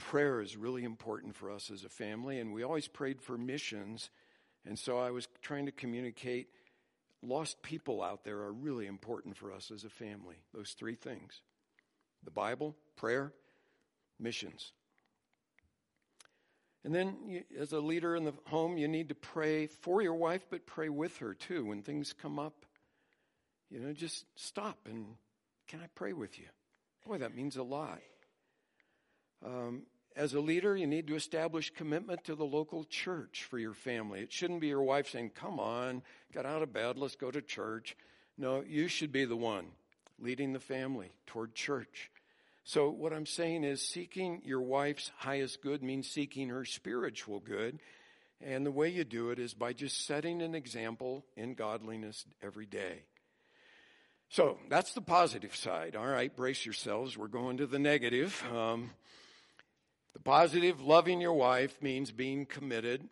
Prayer 0.08 0.40
is 0.40 0.56
really 0.56 0.84
important 0.84 1.36
for 1.36 1.50
us 1.50 1.70
as 1.70 1.84
a 1.84 1.88
family, 1.88 2.40
and 2.40 2.52
we 2.52 2.62
always 2.62 2.88
prayed 2.88 3.20
for 3.20 3.38
missions. 3.38 4.10
And 4.66 4.78
so 4.78 4.98
I 4.98 5.10
was 5.10 5.28
trying 5.42 5.66
to 5.66 5.72
communicate 5.72 6.48
lost 7.22 7.62
people 7.62 8.02
out 8.02 8.24
there 8.24 8.38
are 8.38 8.52
really 8.52 8.86
important 8.86 9.36
for 9.36 9.52
us 9.52 9.70
as 9.70 9.84
a 9.84 9.90
family. 9.90 10.36
Those 10.54 10.72
three 10.72 10.94
things 10.94 11.40
the 12.24 12.30
Bible, 12.30 12.76
prayer, 12.96 13.32
missions. 14.18 14.72
And 16.84 16.94
then, 16.94 17.44
as 17.58 17.72
a 17.72 17.80
leader 17.80 18.16
in 18.16 18.24
the 18.24 18.32
home, 18.46 18.78
you 18.78 18.88
need 18.88 19.10
to 19.10 19.14
pray 19.14 19.66
for 19.66 20.00
your 20.00 20.14
wife, 20.14 20.46
but 20.50 20.66
pray 20.66 20.88
with 20.88 21.18
her 21.18 21.34
too. 21.34 21.66
When 21.66 21.82
things 21.82 22.14
come 22.14 22.38
up, 22.38 22.64
you 23.70 23.80
know, 23.80 23.92
just 23.92 24.24
stop 24.36 24.78
and 24.88 25.06
can 25.68 25.80
I 25.80 25.86
pray 25.94 26.14
with 26.14 26.38
you? 26.38 26.46
Boy, 27.06 27.18
that 27.18 27.34
means 27.34 27.56
a 27.56 27.62
lot. 27.62 28.00
Um, 29.44 29.82
as 30.16 30.34
a 30.34 30.40
leader, 30.40 30.76
you 30.76 30.86
need 30.86 31.06
to 31.06 31.14
establish 31.14 31.70
commitment 31.70 32.24
to 32.24 32.34
the 32.34 32.44
local 32.44 32.84
church 32.84 33.46
for 33.48 33.58
your 33.58 33.74
family. 33.74 34.20
It 34.20 34.32
shouldn't 34.32 34.60
be 34.60 34.68
your 34.68 34.82
wife 34.82 35.08
saying, 35.08 35.30
Come 35.34 35.60
on, 35.60 36.02
get 36.32 36.46
out 36.46 36.62
of 36.62 36.72
bed, 36.72 36.98
let's 36.98 37.16
go 37.16 37.30
to 37.30 37.40
church. 37.40 37.96
No, 38.36 38.62
you 38.66 38.88
should 38.88 39.12
be 39.12 39.24
the 39.24 39.36
one 39.36 39.66
leading 40.18 40.52
the 40.52 40.60
family 40.60 41.10
toward 41.26 41.54
church. 41.54 42.10
So, 42.64 42.90
what 42.90 43.12
I'm 43.12 43.26
saying 43.26 43.64
is, 43.64 43.80
seeking 43.80 44.42
your 44.44 44.60
wife's 44.60 45.10
highest 45.16 45.62
good 45.62 45.82
means 45.82 46.08
seeking 46.08 46.50
her 46.50 46.64
spiritual 46.64 47.40
good. 47.40 47.80
And 48.42 48.64
the 48.64 48.70
way 48.70 48.88
you 48.88 49.04
do 49.04 49.30
it 49.30 49.38
is 49.38 49.54
by 49.54 49.72
just 49.72 50.06
setting 50.06 50.40
an 50.40 50.54
example 50.54 51.24
in 51.36 51.54
godliness 51.54 52.24
every 52.42 52.66
day. 52.66 53.04
So, 54.28 54.58
that's 54.68 54.92
the 54.92 55.00
positive 55.00 55.56
side. 55.56 55.96
All 55.96 56.06
right, 56.06 56.34
brace 56.34 56.64
yourselves. 56.64 57.16
We're 57.16 57.28
going 57.28 57.56
to 57.56 57.66
the 57.66 57.78
negative. 57.78 58.42
Um, 58.54 58.90
the 60.12 60.20
positive, 60.20 60.80
loving 60.80 61.20
your 61.20 61.32
wife, 61.32 61.80
means 61.80 62.10
being 62.10 62.46
committed 62.46 63.08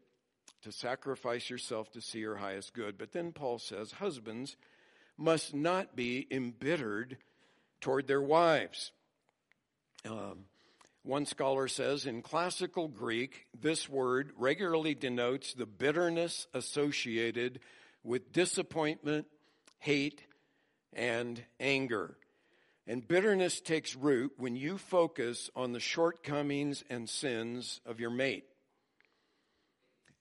to 0.63 0.73
sacrifice 0.73 1.49
yourself 1.49 1.91
to 1.93 2.01
see 2.01 2.23
her 2.23 2.37
highest 2.37 2.75
good. 2.75 2.99
But 2.99 3.13
then 3.13 3.33
Paul 3.33 3.59
says, 3.59 3.93
husbands 3.93 4.57
must 5.17 5.55
not 5.55 5.95
be 5.95 6.27
embittered 6.31 7.17
toward 7.81 8.07
their 8.07 8.23
wives. 8.23 8.93
Um, 10.05 10.45
one 11.03 11.27
scholar 11.27 11.69
says 11.69 12.07
in 12.07 12.23
classical 12.23 12.89
Greek, 12.89 13.47
this 13.59 13.89
word 13.89 14.33
regularly 14.37 14.95
denotes 14.95 15.55
the 15.55 15.67
bitterness 15.67 16.47
associated 16.53 17.61
with 18.03 18.33
disappointment, 18.33 19.27
hate, 19.79 20.23
and 20.93 21.43
anger. 21.61 22.17
And 22.88 23.07
bitterness 23.07 23.61
takes 23.61 23.94
root 23.94 24.33
when 24.38 24.57
you 24.57 24.79
focus 24.79 25.51
on 25.55 25.72
the 25.72 25.81
shortcomings 25.81 26.83
and 26.90 27.09
sins 27.09 27.81
of 27.87 28.01
your 28.01 28.11
mate. 28.11 28.46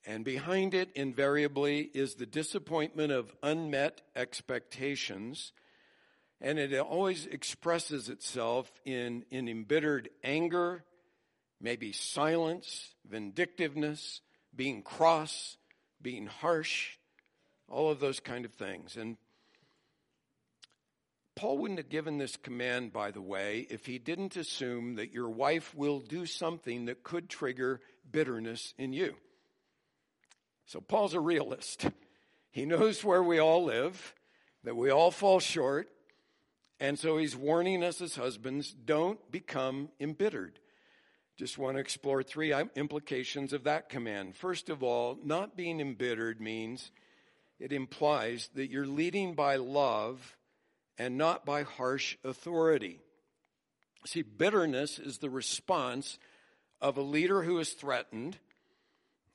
And 0.05 0.23
behind 0.23 0.73
it, 0.73 0.89
invariably, 0.93 1.89
is 1.93 2.15
the 2.15 2.25
disappointment 2.25 3.11
of 3.11 3.33
unmet 3.41 4.01
expectations 4.15 5.53
and 6.39 6.59
it 6.59 6.73
always 6.77 7.25
expresses 7.25 8.09
itself 8.09 8.71
in, 8.85 9.25
in 9.31 9.47
embittered 9.49 10.09
anger, 10.23 10.83
maybe 11.59 11.91
silence, 11.91 12.93
vindictiveness, 13.09 14.21
being 14.55 14.83
cross, 14.83 15.57
being 16.01 16.27
harsh, 16.27 16.97
all 17.67 17.89
of 17.89 17.99
those 17.99 18.19
kind 18.19 18.45
of 18.45 18.53
things. 18.53 18.97
And 18.97 19.17
Paul 21.37 21.59
wouldn't 21.59 21.79
have 21.79 21.89
given 21.89 22.17
this 22.17 22.35
command, 22.35 22.91
by 22.91 23.11
the 23.11 23.21
way, 23.21 23.67
if 23.69 23.85
he 23.85 23.99
didn't 23.99 24.35
assume 24.35 24.95
that 24.95 25.13
your 25.13 25.29
wife 25.29 25.73
will 25.75 25.99
do 25.99 26.25
something 26.25 26.85
that 26.85 27.03
could 27.03 27.29
trigger 27.29 27.79
bitterness 28.11 28.73
in 28.79 28.91
you. 28.91 29.15
So 30.65 30.81
Paul's 30.81 31.13
a 31.13 31.19
realist. 31.19 31.85
He 32.49 32.65
knows 32.65 33.03
where 33.03 33.21
we 33.21 33.37
all 33.37 33.63
live, 33.63 34.15
that 34.63 34.75
we 34.75 34.89
all 34.89 35.11
fall 35.11 35.39
short, 35.39 35.87
and 36.79 36.97
so 36.97 37.19
he's 37.19 37.35
warning 37.35 37.83
us 37.83 38.01
as 38.01 38.15
husbands 38.15 38.71
don't 38.71 39.19
become 39.31 39.89
embittered. 39.99 40.59
Just 41.37 41.59
want 41.59 41.75
to 41.75 41.81
explore 41.81 42.23
three 42.23 42.51
implications 42.75 43.53
of 43.53 43.65
that 43.65 43.89
command. 43.89 44.35
First 44.35 44.69
of 44.69 44.81
all, 44.81 45.19
not 45.23 45.55
being 45.55 45.79
embittered 45.79 46.41
means 46.41 46.89
it 47.59 47.71
implies 47.71 48.49
that 48.55 48.71
you're 48.71 48.87
leading 48.87 49.35
by 49.35 49.57
love 49.57 50.36
and 50.97 51.17
not 51.17 51.45
by 51.45 51.63
harsh 51.63 52.17
authority. 52.23 52.99
See, 54.05 54.21
bitterness 54.21 54.99
is 54.99 55.17
the 55.17 55.29
response 55.29 56.17
of 56.81 56.97
a 56.97 57.01
leader 57.01 57.43
who 57.43 57.59
is 57.59 57.73
threatened, 57.73 58.37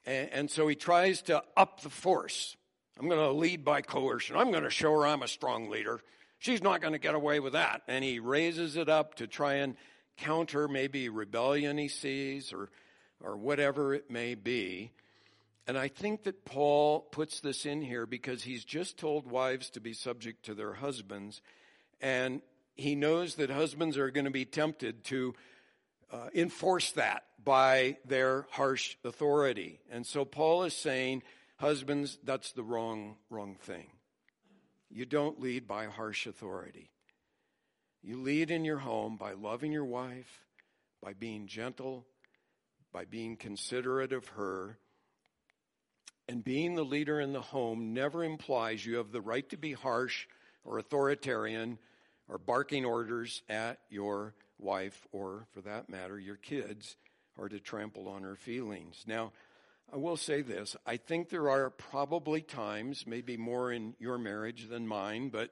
and, 0.05 0.51
so 0.51 0.67
he 0.67 0.75
tries 0.75 1.23
to 1.23 1.43
up 1.57 1.83
the 1.83 1.91
force. 1.91 2.57
I'm 2.99 3.09
going 3.09 3.21
to 3.21 3.33
lead 3.33 3.65
by 3.65 3.83
coercion. 3.83 4.37
I'm 4.37 4.51
going 4.51 4.65
to 4.65 4.71
show 4.71 4.93
her 4.93 5.07
I'm 5.07 5.23
a 5.23 5.29
strong 5.29 5.71
leader. 5.71 6.01
She's 6.39 6.63
not 6.63 6.81
going 6.81 6.93
to 6.93 6.99
get 6.99 7.15
away 7.15 7.39
with 7.39 7.53
that. 7.53 7.83
And 7.87 8.05
he 8.05 8.19
raises 8.19 8.77
it 8.77 8.89
up 8.89 9.15
to 9.17 9.27
try 9.27 9.55
and 9.55 9.77
counter 10.17 10.69
maybe 10.69 11.09
rebellion 11.09 11.79
he 11.79 11.89
sees 11.89 12.53
or, 12.53 12.69
or 13.21 13.37
whatever 13.37 13.95
it 13.95 14.11
may 14.11 14.35
be. 14.35 14.91
And 15.67 15.79
I 15.79 15.89
think 15.89 16.25
that 16.25 16.45
Paul 16.45 17.01
puts 17.01 17.41
this 17.41 17.67
in 17.67 17.83
here 17.83 18.05
because 18.05 18.43
he's 18.43 18.65
just 18.65 18.99
told 18.99 19.31
wives 19.31 19.71
to 19.71 19.81
be 19.81 19.93
subject 19.93 20.45
to 20.47 20.55
their 20.55 20.73
husbands. 20.73 21.41
And 22.01 22.43
he 22.75 22.95
knows 22.95 23.37
that 23.37 23.51
husbands 23.51 23.97
are 23.97 24.11
going 24.11 24.25
to 24.25 24.31
be 24.31 24.45
tempted 24.45 25.05
to 25.05 25.35
uh, 26.11 26.29
enforce 26.35 26.93
that 26.93 27.25
by 27.43 27.97
their 28.05 28.47
harsh 28.51 28.97
authority. 29.05 29.81
And 29.91 30.07
so 30.07 30.25
Paul 30.25 30.65
is 30.65 30.75
saying, 30.75 31.23
husbands, 31.57 32.19
that's 32.25 32.53
the 32.53 32.63
wrong, 32.63 33.17
wrong 33.31 33.57
thing. 33.61 33.87
You 34.91 35.07
don't 35.07 35.41
lead 35.41 35.67
by 35.67 35.87
harsh 35.87 36.27
authority. 36.27 36.91
You 38.03 38.21
lead 38.21 38.51
in 38.51 38.65
your 38.65 38.79
home 38.79 39.17
by 39.17 39.33
loving 39.33 39.73
your 39.73 39.85
wife, 39.85 40.41
by 41.01 41.13
being 41.13 41.47
gentle, 41.47 42.05
by 42.93 43.05
being 43.05 43.37
considerate 43.37 44.13
of 44.13 44.27
her. 44.29 44.77
And 46.33 46.43
being 46.43 46.77
the 46.77 46.83
leader 46.83 47.21
in 47.21 47.35
the 47.35 47.43
home 47.43 47.93
never 47.93 48.25
implies 48.25 48.87
you 48.87 48.97
have 48.97 49.13
the 49.13 49.21
right 49.21 49.47
to 49.51 49.59
be 49.59 49.75
harsh 49.75 50.27
or 50.65 50.79
authoritarian 50.79 51.77
or 52.27 52.39
barking 52.39 52.87
orders 52.87 53.43
at 53.51 53.81
your 53.91 54.33
wife 54.59 55.07
or, 55.13 55.47
for 55.53 55.61
that 55.61 55.91
matter, 55.91 56.19
your 56.19 56.37
kids, 56.37 56.97
or 57.37 57.51
to 57.51 57.61
trample 57.61 58.09
on 58.09 58.23
her 58.23 58.35
feelings. 58.35 59.05
Now, 59.07 59.33
I 59.93 59.99
will 59.99 60.17
say 60.17 60.41
this. 60.41 60.75
I 60.87 60.97
think 60.97 61.29
there 61.29 61.51
are 61.51 61.69
probably 61.69 62.41
times, 62.41 63.07
maybe 63.07 63.37
more 63.37 63.71
in 63.71 63.93
your 63.99 64.17
marriage 64.17 64.71
than 64.71 64.87
mine, 64.87 65.29
but 65.29 65.51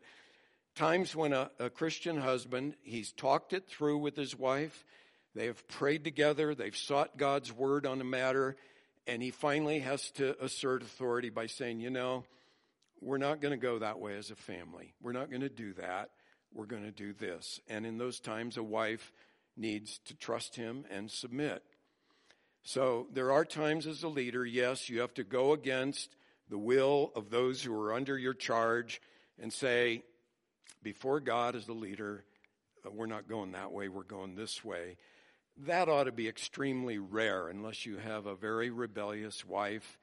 times 0.74 1.14
when 1.14 1.34
a, 1.34 1.50
a, 1.58 1.68
Christian 1.68 2.16
husband, 2.16 2.74
he's 2.80 3.12
talked 3.12 3.52
it 3.52 3.68
through 3.68 3.98
with 3.98 4.16
his 4.16 4.34
wife, 4.34 4.86
they 5.34 5.44
have 5.44 5.68
prayed 5.68 6.04
together, 6.04 6.54
they've 6.54 6.74
sought 6.74 7.18
God's 7.18 7.52
word 7.52 7.84
on 7.84 8.00
a 8.00 8.04
matter, 8.04 8.56
and 9.06 9.22
he 9.22 9.30
finally 9.30 9.80
has 9.80 10.10
to 10.12 10.42
assert 10.42 10.82
authority 10.82 11.30
by 11.30 11.46
saying, 11.46 11.80
you 11.80 11.90
know, 11.90 12.24
we're 13.00 13.18
not 13.18 13.40
going 13.40 13.52
to 13.52 13.56
go 13.56 13.78
that 13.78 13.98
way 13.98 14.16
as 14.16 14.30
a 14.30 14.36
family. 14.36 14.94
We're 15.02 15.12
not 15.12 15.30
going 15.30 15.42
to 15.42 15.48
do 15.48 15.72
that 15.74 16.10
we're 16.54 16.66
going 16.66 16.84
to 16.84 16.90
do 16.90 17.12
this. 17.12 17.60
And 17.68 17.86
in 17.86 17.98
those 17.98 18.20
times, 18.20 18.56
a 18.56 18.62
wife 18.62 19.12
needs 19.56 19.98
to 20.06 20.14
trust 20.14 20.56
him 20.56 20.84
and 20.90 21.10
submit. 21.10 21.62
So 22.62 23.06
there 23.12 23.32
are 23.32 23.44
times 23.44 23.86
as 23.86 24.02
a 24.02 24.08
leader, 24.08 24.44
yes, 24.44 24.88
you 24.88 25.00
have 25.00 25.14
to 25.14 25.24
go 25.24 25.52
against 25.52 26.14
the 26.48 26.58
will 26.58 27.12
of 27.14 27.30
those 27.30 27.62
who 27.62 27.74
are 27.80 27.94
under 27.94 28.18
your 28.18 28.34
charge 28.34 29.00
and 29.38 29.52
say, 29.52 30.02
before 30.82 31.20
God 31.20 31.54
as 31.54 31.66
the 31.66 31.72
leader, 31.72 32.24
we're 32.92 33.06
not 33.06 33.28
going 33.28 33.52
that 33.52 33.72
way, 33.72 33.88
we're 33.88 34.02
going 34.02 34.34
this 34.34 34.64
way. 34.64 34.96
That 35.66 35.90
ought 35.90 36.04
to 36.04 36.12
be 36.12 36.26
extremely 36.26 36.98
rare 36.98 37.48
unless 37.48 37.84
you 37.84 37.98
have 37.98 38.24
a 38.24 38.34
very 38.34 38.70
rebellious 38.70 39.44
wife. 39.44 39.98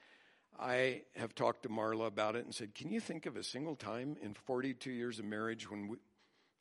I 0.60 1.02
have 1.16 1.34
talked 1.34 1.64
to 1.64 1.70
Marla 1.70 2.06
about 2.06 2.36
it 2.36 2.46
and 2.46 2.54
said, 2.54 2.76
Can 2.76 2.92
you 2.92 3.00
think 3.00 3.26
of 3.26 3.36
a 3.36 3.44
single 3.44 3.76
time 3.76 4.18
in 4.22 4.36
42 4.36 4.92
years 4.92 5.18
of 5.18 5.26
marriage 5.26 5.70
when 5.70 5.88
we, 5.88 5.98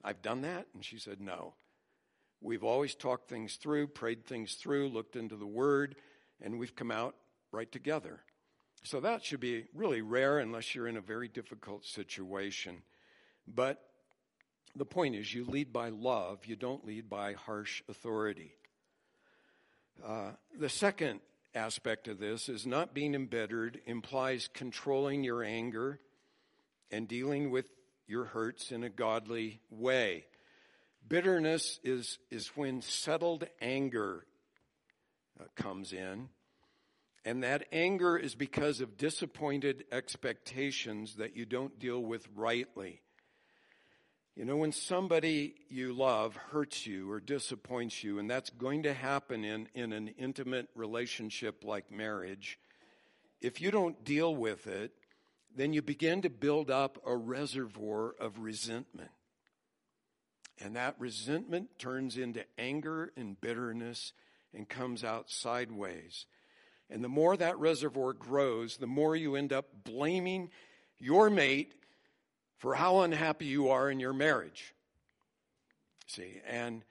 I've 0.03 0.23
done 0.23 0.41
that? 0.43 0.69
And 0.73 0.83
she 0.83 0.99
said, 0.99 1.21
No. 1.21 1.55
We've 2.41 2.65
always 2.65 2.95
talked 2.95 3.29
things 3.29 3.57
through, 3.57 3.89
prayed 3.89 4.25
things 4.25 4.55
through, 4.55 4.89
looked 4.89 5.17
into 5.17 5.37
the 5.37 5.47
Word, 5.47 5.97
and 6.41 6.59
we've 6.59 6.75
come 6.75 6.91
out 6.91 7.17
right 7.53 7.71
together. 7.71 8.21
So 8.83 9.01
that 9.01 9.23
should 9.23 9.41
be 9.41 9.67
really 9.75 10.01
rare 10.01 10.39
unless 10.39 10.75
you're 10.75 10.89
in 10.89 10.97
a 10.97 11.03
very 11.03 11.29
difficult 11.29 11.85
situation. 11.85 12.83
But 13.47 13.83
the 14.75 14.87
point 14.87 15.17
is, 15.17 15.35
you 15.35 15.45
lead 15.45 15.71
by 15.71 15.91
love, 15.91 16.47
you 16.47 16.57
don't 16.57 16.87
lead 16.87 17.11
by 17.11 17.35
harsh 17.35 17.83
authority. 17.89 18.53
Uh, 20.05 20.31
the 20.59 20.69
second 20.69 21.21
aspect 21.55 22.09
of 22.09 22.19
this 22.19 22.49
is 22.49 22.67
not 22.67 22.95
being 22.95 23.15
embittered 23.15 23.81
implies 23.87 24.49
controlling 24.53 25.25
your 25.25 25.43
anger 25.43 26.01
and 26.91 27.09
dealing 27.09 27.51
with 27.51 27.69
your 28.07 28.25
hurts 28.25 28.71
in 28.71 28.85
a 28.85 28.91
godly 28.91 29.61
way. 29.71 30.27
Bitterness 31.09 31.81
is, 31.83 32.19
is 32.31 32.49
when 32.49 32.83
settled 32.83 33.47
anger 33.61 34.27
uh, 35.41 35.45
comes 35.55 35.93
in. 35.93 36.29
And 37.25 37.43
that 37.43 37.67
anger 37.73 38.17
is 38.17 38.37
because 38.37 38.81
of 38.81 38.97
disappointed 38.97 39.85
expectations 39.91 41.17
that 41.17 41.37
you 41.37 41.45
don't 41.45 41.79
deal 41.79 42.01
with 42.01 42.27
rightly. 42.37 43.01
You 44.37 44.45
know, 44.45 44.57
when 44.57 44.73
somebody 44.73 45.55
you 45.71 45.95
love 45.95 46.37
hurts 46.37 46.87
you 46.87 47.11
or 47.11 47.21
disappoints 47.21 48.05
you, 48.05 48.19
and 48.19 48.29
that's 48.29 48.51
going 48.51 48.83
to 48.83 48.93
happen 48.93 49.45
in, 49.45 49.67
in 49.75 49.95
an 49.95 50.09
intimate 50.19 50.69
relationship 50.75 51.65
like 51.65 51.91
marriage, 51.91 52.59
if 53.41 53.63
you 53.63 53.71
don't 53.71 54.05
deal 54.05 54.37
with 54.37 54.67
it, 54.67 54.93
then 55.57 55.73
you 55.73 55.81
begin 55.81 56.21
to 56.21 56.29
build 56.29 56.71
up 56.71 56.99
a 57.07 57.17
reservoir 57.17 58.15
of 58.21 58.39
resentment. 58.39 59.11
And 60.61 60.77
that 60.77 60.97
resentment 60.99 61.79
turns 61.79 62.19
into 62.19 62.45
anger 62.59 63.13
and 63.17 63.41
bitterness 63.41 64.13
and 64.53 64.69
comes 64.69 65.03
out 65.03 65.31
sideways. 65.31 66.27
And 66.91 67.03
the 67.03 67.09
more 67.09 67.39
that 67.39 67.59
reservoir 67.59 68.13
grows, 68.13 68.77
the 68.77 68.87
more 68.87 69.17
you 69.17 69.35
end 69.35 69.55
up 69.55 69.67
blaming 69.83 70.51
your 70.99 71.31
mate 71.31 71.73
for 72.59 72.75
how 72.75 73.01
unhappy 73.01 73.47
you 73.47 73.69
are 73.69 73.91
in 73.91 74.01
your 74.01 74.13
marriage. 74.13 74.75
See, 76.07 76.41
and 76.47 76.85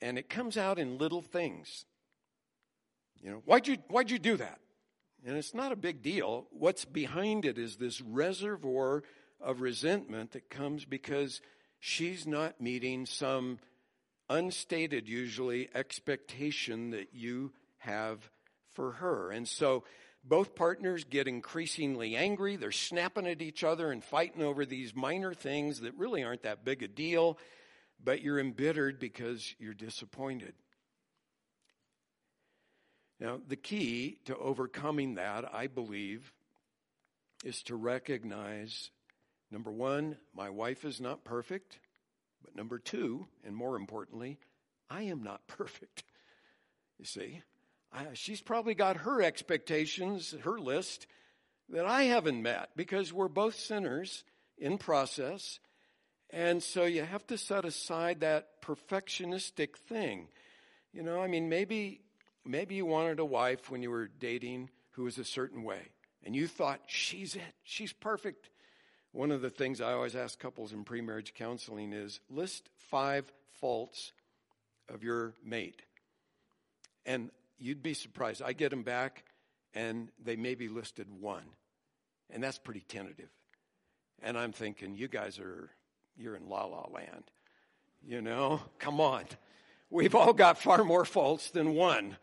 and 0.00 0.18
it 0.18 0.28
comes 0.28 0.56
out 0.56 0.78
in 0.78 0.98
little 0.98 1.22
things. 1.22 1.86
You 3.20 3.30
know, 3.30 3.42
why'd 3.44 3.66
you 3.66 3.78
why'd 3.88 4.10
you 4.10 4.18
do 4.18 4.36
that? 4.36 4.58
And 5.26 5.36
it's 5.36 5.54
not 5.54 5.72
a 5.72 5.76
big 5.76 6.02
deal. 6.02 6.46
What's 6.50 6.84
behind 6.84 7.46
it 7.46 7.56
is 7.58 7.76
this 7.76 8.00
reservoir 8.02 9.02
of 9.40 9.62
resentment 9.62 10.32
that 10.32 10.50
comes 10.50 10.84
because 10.84 11.40
she's 11.80 12.26
not 12.26 12.60
meeting 12.60 13.06
some 13.06 13.58
unstated, 14.28 15.08
usually, 15.08 15.70
expectation 15.74 16.90
that 16.90 17.14
you 17.14 17.52
have 17.78 18.30
for 18.74 18.92
her. 18.92 19.30
And 19.30 19.48
so 19.48 19.84
both 20.24 20.54
partners 20.54 21.04
get 21.04 21.28
increasingly 21.28 22.16
angry. 22.16 22.56
They're 22.56 22.72
snapping 22.72 23.26
at 23.26 23.42
each 23.42 23.62
other 23.62 23.92
and 23.92 24.02
fighting 24.02 24.42
over 24.42 24.64
these 24.64 24.94
minor 24.94 25.34
things 25.34 25.80
that 25.80 25.96
really 25.98 26.24
aren't 26.24 26.42
that 26.44 26.64
big 26.64 26.82
a 26.82 26.88
deal, 26.88 27.38
but 28.02 28.22
you're 28.22 28.38
embittered 28.38 28.98
because 28.98 29.54
you're 29.58 29.74
disappointed. 29.74 30.54
Now, 33.20 33.38
the 33.46 33.56
key 33.56 34.18
to 34.24 34.36
overcoming 34.36 35.14
that, 35.14 35.44
I 35.54 35.66
believe, 35.66 36.32
is 37.44 37.62
to 37.64 37.76
recognize 37.76 38.90
number 39.50 39.70
one, 39.70 40.16
my 40.34 40.50
wife 40.50 40.84
is 40.84 41.00
not 41.00 41.24
perfect. 41.24 41.78
But 42.42 42.56
number 42.56 42.78
two, 42.78 43.26
and 43.44 43.56
more 43.56 43.76
importantly, 43.76 44.38
I 44.90 45.02
am 45.02 45.22
not 45.22 45.46
perfect. 45.46 46.04
You 46.98 47.04
see, 47.04 47.42
she's 48.14 48.40
probably 48.40 48.74
got 48.74 48.98
her 48.98 49.22
expectations, 49.22 50.34
her 50.42 50.58
list 50.58 51.06
that 51.68 51.86
I 51.86 52.04
haven't 52.04 52.42
met 52.42 52.70
because 52.76 53.12
we're 53.12 53.28
both 53.28 53.58
sinners 53.58 54.24
in 54.58 54.78
process. 54.78 55.60
And 56.30 56.62
so 56.62 56.84
you 56.84 57.02
have 57.02 57.26
to 57.28 57.38
set 57.38 57.64
aside 57.64 58.20
that 58.20 58.62
perfectionistic 58.62 59.76
thing. 59.76 60.28
You 60.92 61.02
know, 61.02 61.20
I 61.20 61.26
mean, 61.26 61.48
maybe 61.48 62.00
Maybe 62.44 62.74
you 62.74 62.84
wanted 62.84 63.20
a 63.20 63.24
wife 63.24 63.70
when 63.70 63.82
you 63.82 63.90
were 63.90 64.06
dating 64.06 64.68
who 64.92 65.04
was 65.04 65.16
a 65.16 65.24
certain 65.24 65.62
way, 65.62 65.80
and 66.22 66.36
you 66.36 66.46
thought, 66.46 66.80
she's 66.86 67.34
it, 67.36 67.54
she's 67.62 67.92
perfect. 67.92 68.50
One 69.12 69.30
of 69.30 69.40
the 69.40 69.50
things 69.50 69.80
I 69.80 69.92
always 69.92 70.14
ask 70.14 70.38
couples 70.38 70.72
in 70.72 70.84
pre-marriage 70.84 71.32
counseling 71.34 71.92
is 71.92 72.20
list 72.28 72.68
five 72.76 73.32
faults 73.60 74.12
of 74.88 75.02
your 75.02 75.32
mate. 75.42 75.82
And 77.06 77.30
you'd 77.58 77.82
be 77.82 77.94
surprised. 77.94 78.42
I 78.42 78.52
get 78.52 78.70
them 78.70 78.82
back, 78.82 79.24
and 79.74 80.10
they 80.22 80.36
maybe 80.36 80.68
listed 80.68 81.06
one. 81.20 81.44
And 82.30 82.42
that's 82.42 82.58
pretty 82.58 82.80
tentative. 82.80 83.30
And 84.22 84.38
I'm 84.38 84.52
thinking, 84.52 84.94
you 84.94 85.08
guys 85.08 85.38
are, 85.38 85.70
you're 86.16 86.36
in 86.36 86.48
la 86.48 86.64
la 86.64 86.86
land. 86.92 87.24
You 88.02 88.20
know, 88.20 88.60
come 88.78 89.00
on. 89.00 89.24
We've 89.90 90.14
all 90.14 90.32
got 90.32 90.58
far 90.58 90.82
more 90.84 91.04
faults 91.04 91.50
than 91.50 91.74
one. 91.74 92.16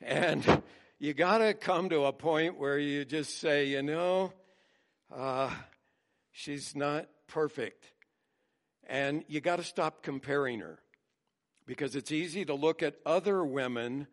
And 0.00 0.62
you 0.98 1.14
got 1.14 1.38
to 1.38 1.54
come 1.54 1.88
to 1.90 2.04
a 2.04 2.12
point 2.12 2.58
where 2.58 2.78
you 2.78 3.04
just 3.04 3.38
say, 3.38 3.66
you 3.66 3.82
know, 3.82 4.32
uh, 5.14 5.50
she's 6.32 6.74
not 6.74 7.06
perfect. 7.28 7.92
And 8.88 9.24
you 9.28 9.40
got 9.40 9.56
to 9.56 9.64
stop 9.64 10.02
comparing 10.02 10.60
her 10.60 10.78
because 11.66 11.96
it's 11.96 12.12
easy 12.12 12.44
to 12.44 12.54
look 12.54 12.82
at 12.82 12.96
other 13.04 13.44
women 13.44 14.06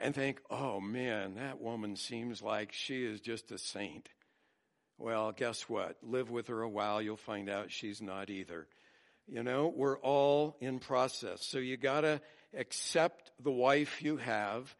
and 0.00 0.14
think, 0.14 0.40
oh 0.50 0.80
man, 0.80 1.34
that 1.34 1.60
woman 1.60 1.96
seems 1.96 2.42
like 2.42 2.72
she 2.72 3.04
is 3.04 3.20
just 3.20 3.50
a 3.52 3.58
saint. 3.58 4.08
Well, 4.98 5.32
guess 5.32 5.68
what? 5.68 5.96
Live 6.02 6.30
with 6.30 6.48
her 6.48 6.62
a 6.62 6.68
while, 6.68 7.00
you'll 7.00 7.16
find 7.16 7.48
out 7.48 7.70
she's 7.70 8.02
not 8.02 8.30
either. 8.30 8.66
You 9.26 9.42
know, 9.42 9.72
we're 9.74 9.98
all 9.98 10.56
in 10.60 10.78
process. 10.78 11.46
So 11.46 11.58
you 11.58 11.76
got 11.76 12.00
to 12.00 12.20
accept 12.56 13.30
the 13.40 13.52
wife 13.52 14.02
you 14.02 14.16
have 14.16 14.74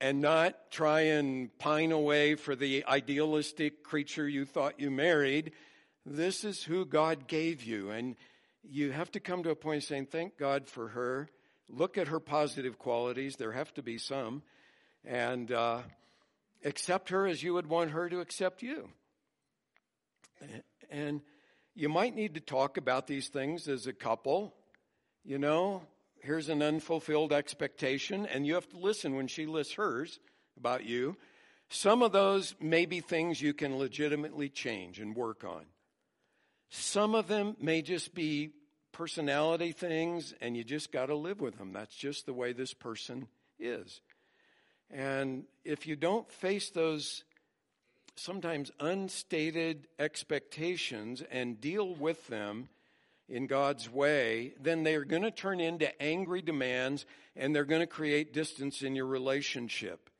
and 0.00 0.20
not 0.20 0.70
try 0.70 1.00
and 1.02 1.56
pine 1.58 1.92
away 1.92 2.34
for 2.34 2.54
the 2.54 2.84
idealistic 2.86 3.82
creature 3.82 4.28
you 4.28 4.44
thought 4.44 4.78
you 4.78 4.90
married. 4.90 5.52
This 6.04 6.44
is 6.44 6.62
who 6.62 6.84
God 6.84 7.26
gave 7.28 7.62
you. 7.62 7.90
And 7.90 8.16
you 8.62 8.92
have 8.92 9.10
to 9.12 9.20
come 9.20 9.42
to 9.44 9.50
a 9.50 9.56
point 9.56 9.84
saying, 9.84 10.06
Thank 10.06 10.36
God 10.36 10.68
for 10.68 10.88
her. 10.88 11.28
Look 11.74 11.96
at 11.96 12.08
her 12.08 12.20
positive 12.20 12.78
qualities. 12.78 13.36
There 13.36 13.52
have 13.52 13.72
to 13.74 13.82
be 13.82 13.96
some. 13.96 14.42
And 15.04 15.50
uh, 15.50 15.80
accept 16.64 17.08
her 17.08 17.26
as 17.26 17.42
you 17.42 17.54
would 17.54 17.66
want 17.66 17.90
her 17.90 18.08
to 18.08 18.20
accept 18.20 18.62
you. 18.62 18.90
And 20.90 21.22
you 21.74 21.88
might 21.88 22.14
need 22.14 22.34
to 22.34 22.40
talk 22.40 22.76
about 22.76 23.06
these 23.06 23.28
things 23.28 23.68
as 23.68 23.86
a 23.86 23.92
couple. 23.92 24.52
You 25.24 25.38
know, 25.38 25.82
here's 26.20 26.50
an 26.50 26.62
unfulfilled 26.62 27.32
expectation, 27.32 28.26
and 28.26 28.46
you 28.46 28.54
have 28.54 28.68
to 28.70 28.78
listen 28.78 29.16
when 29.16 29.26
she 29.26 29.46
lists 29.46 29.74
hers 29.74 30.20
about 30.58 30.84
you. 30.84 31.16
Some 31.70 32.02
of 32.02 32.12
those 32.12 32.54
may 32.60 32.84
be 32.84 33.00
things 33.00 33.40
you 33.40 33.54
can 33.54 33.78
legitimately 33.78 34.50
change 34.50 35.00
and 35.00 35.16
work 35.16 35.42
on. 35.42 35.64
Some 36.68 37.14
of 37.14 37.28
them 37.28 37.56
may 37.60 37.80
just 37.80 38.14
be 38.14 38.50
personality 38.92 39.72
things, 39.72 40.34
and 40.40 40.56
you 40.56 40.64
just 40.64 40.92
got 40.92 41.06
to 41.06 41.14
live 41.14 41.40
with 41.40 41.58
them. 41.58 41.72
That's 41.72 41.94
just 41.94 42.26
the 42.26 42.32
way 42.32 42.52
this 42.52 42.74
person 42.74 43.26
is. 43.58 44.00
And 44.90 45.44
if 45.64 45.86
you 45.86 45.96
don't 45.96 46.30
face 46.30 46.70
those 46.70 47.24
sometimes 48.16 48.70
unstated 48.78 49.88
expectations 49.98 51.22
and 51.30 51.60
deal 51.60 51.94
with 51.94 52.26
them, 52.28 52.68
in 53.32 53.46
God's 53.46 53.90
way, 53.90 54.52
then 54.60 54.82
they 54.82 54.94
are 54.94 55.06
going 55.06 55.22
to 55.22 55.30
turn 55.30 55.58
into 55.58 56.02
angry 56.02 56.42
demands 56.42 57.06
and 57.34 57.54
they're 57.54 57.64
going 57.64 57.80
to 57.80 57.86
create 57.86 58.34
distance 58.34 58.82
in 58.82 58.94
your 58.94 59.06
relationship. 59.06 60.10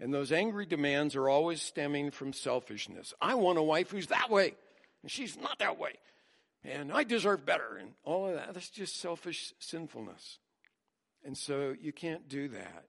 And 0.00 0.12
those 0.14 0.32
angry 0.32 0.64
demands 0.64 1.14
are 1.14 1.28
always 1.28 1.60
stemming 1.60 2.10
from 2.10 2.32
selfishness. 2.32 3.12
I 3.20 3.34
want 3.34 3.58
a 3.58 3.62
wife 3.62 3.90
who's 3.90 4.06
that 4.08 4.30
way, 4.30 4.54
and 5.02 5.10
she's 5.10 5.38
not 5.38 5.58
that 5.58 5.78
way. 5.78 5.92
And 6.64 6.92
I 6.92 7.04
deserve 7.04 7.44
better, 7.44 7.76
and 7.76 7.90
all 8.04 8.28
of 8.28 8.34
that. 8.34 8.54
That's 8.54 8.70
just 8.70 9.00
selfish 9.00 9.52
sinfulness. 9.58 10.38
And 11.24 11.36
so 11.36 11.74
you 11.80 11.92
can't 11.92 12.28
do 12.28 12.48
that. 12.48 12.84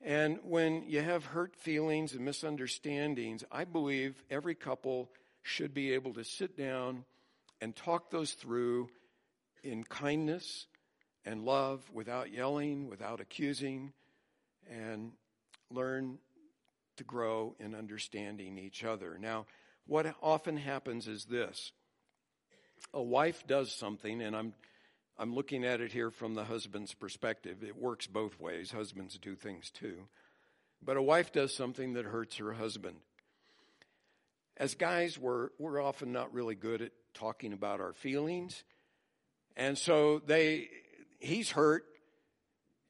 And 0.00 0.38
when 0.44 0.84
you 0.86 1.02
have 1.02 1.24
hurt 1.24 1.56
feelings 1.56 2.14
and 2.14 2.24
misunderstandings, 2.24 3.42
I 3.50 3.64
believe 3.64 4.22
every 4.30 4.54
couple 4.54 5.10
should 5.42 5.74
be 5.74 5.92
able 5.92 6.14
to 6.14 6.24
sit 6.24 6.56
down 6.56 7.04
and 7.60 7.74
talk 7.74 8.10
those 8.10 8.32
through 8.32 8.90
in 9.64 9.82
kindness 9.82 10.66
and 11.24 11.44
love 11.44 11.82
without 11.92 12.32
yelling, 12.32 12.88
without 12.88 13.20
accusing, 13.20 13.92
and 14.70 15.12
learn 15.70 16.18
to 16.96 17.04
grow 17.04 17.54
in 17.58 17.74
understanding 17.74 18.58
each 18.58 18.84
other. 18.84 19.18
Now, 19.20 19.46
what 19.86 20.14
often 20.22 20.56
happens 20.56 21.08
is 21.08 21.24
this 21.24 21.72
a 22.92 23.02
wife 23.02 23.46
does 23.46 23.72
something, 23.72 24.22
and 24.22 24.36
I'm 24.36 24.54
I'm 25.18 25.34
looking 25.34 25.64
at 25.64 25.80
it 25.80 25.90
here 25.90 26.10
from 26.10 26.34
the 26.34 26.44
husband's 26.44 26.94
perspective. 26.94 27.64
It 27.64 27.76
works 27.76 28.06
both 28.06 28.38
ways. 28.38 28.70
Husbands 28.70 29.18
do 29.18 29.34
things 29.34 29.70
too. 29.70 30.04
But 30.80 30.96
a 30.96 31.02
wife 31.02 31.32
does 31.32 31.52
something 31.52 31.94
that 31.94 32.04
hurts 32.04 32.36
her 32.36 32.52
husband. 32.52 32.96
As 34.56 34.74
guys, 34.74 35.18
we're, 35.18 35.48
we're 35.58 35.82
often 35.82 36.12
not 36.12 36.32
really 36.32 36.54
good 36.54 36.82
at 36.82 36.92
talking 37.14 37.52
about 37.52 37.80
our 37.80 37.92
feelings. 37.92 38.62
And 39.56 39.76
so 39.76 40.20
they, 40.24 40.68
he's 41.18 41.50
hurt 41.50 41.84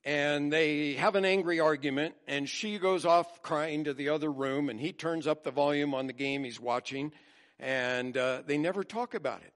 and 0.04 0.52
they 0.52 0.94
have 0.94 1.14
an 1.14 1.24
angry 1.24 1.60
argument 1.60 2.14
and 2.26 2.46
she 2.46 2.78
goes 2.78 3.06
off 3.06 3.42
crying 3.42 3.84
to 3.84 3.94
the 3.94 4.10
other 4.10 4.30
room 4.30 4.68
and 4.68 4.78
he 4.78 4.92
turns 4.92 5.26
up 5.26 5.44
the 5.44 5.50
volume 5.50 5.94
on 5.94 6.06
the 6.06 6.12
game 6.12 6.44
he's 6.44 6.60
watching 6.60 7.10
and 7.58 8.16
uh, 8.18 8.42
they 8.46 8.58
never 8.58 8.84
talk 8.84 9.14
about 9.14 9.40
it. 9.40 9.52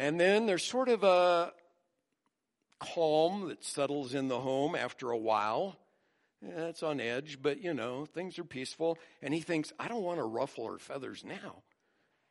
And 0.00 0.18
then 0.18 0.46
there's 0.46 0.64
sort 0.64 0.88
of 0.88 1.04
a 1.04 1.52
calm 2.78 3.48
that 3.48 3.62
settles 3.62 4.14
in 4.14 4.28
the 4.28 4.40
home 4.40 4.74
after 4.74 5.10
a 5.10 5.18
while. 5.18 5.76
Yeah, 6.40 6.68
it's 6.68 6.82
on 6.82 7.00
edge, 7.00 7.40
but 7.42 7.62
you 7.62 7.74
know, 7.74 8.06
things 8.06 8.38
are 8.38 8.44
peaceful. 8.44 8.98
And 9.20 9.34
he 9.34 9.40
thinks, 9.40 9.74
I 9.78 9.88
don't 9.88 10.02
want 10.02 10.16
to 10.18 10.24
ruffle 10.24 10.66
her 10.68 10.78
feathers 10.78 11.22
now. 11.22 11.56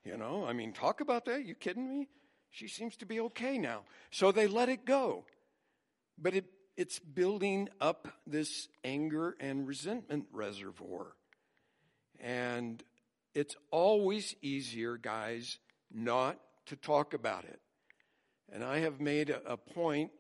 You 0.04 0.18
know, 0.18 0.48
I 0.48 0.54
mean, 0.54 0.74
talk 0.74 1.00
about 1.00 1.26
that. 1.26 1.46
You 1.46 1.54
kidding 1.54 1.88
me? 1.88 2.08
She 2.50 2.68
seems 2.68 2.98
to 2.98 3.06
be 3.06 3.20
okay 3.20 3.60
now. 3.60 3.82
So 4.10 4.32
they 4.32 4.48
let 4.48 4.70
it 4.70 4.84
go. 4.84 5.26
But 6.18 6.34
it, 6.34 6.46
it's 6.76 6.98
building 6.98 7.70
up 7.80 8.08
this 8.26 8.68
anger 8.84 9.38
and 9.40 9.68
resentment 9.68 10.26
reservoir. 10.32 11.14
And 12.20 12.84
it's 13.36 13.56
always 13.70 14.34
easier, 14.42 14.98
guys, 14.98 15.60
not 15.94 16.40
to 16.70 16.76
talk 16.76 17.14
about 17.14 17.44
it. 17.46 17.60
And 18.52 18.64
I 18.64 18.80
have 18.80 19.00
made 19.00 19.30
a, 19.30 19.58
point 19.58 20.12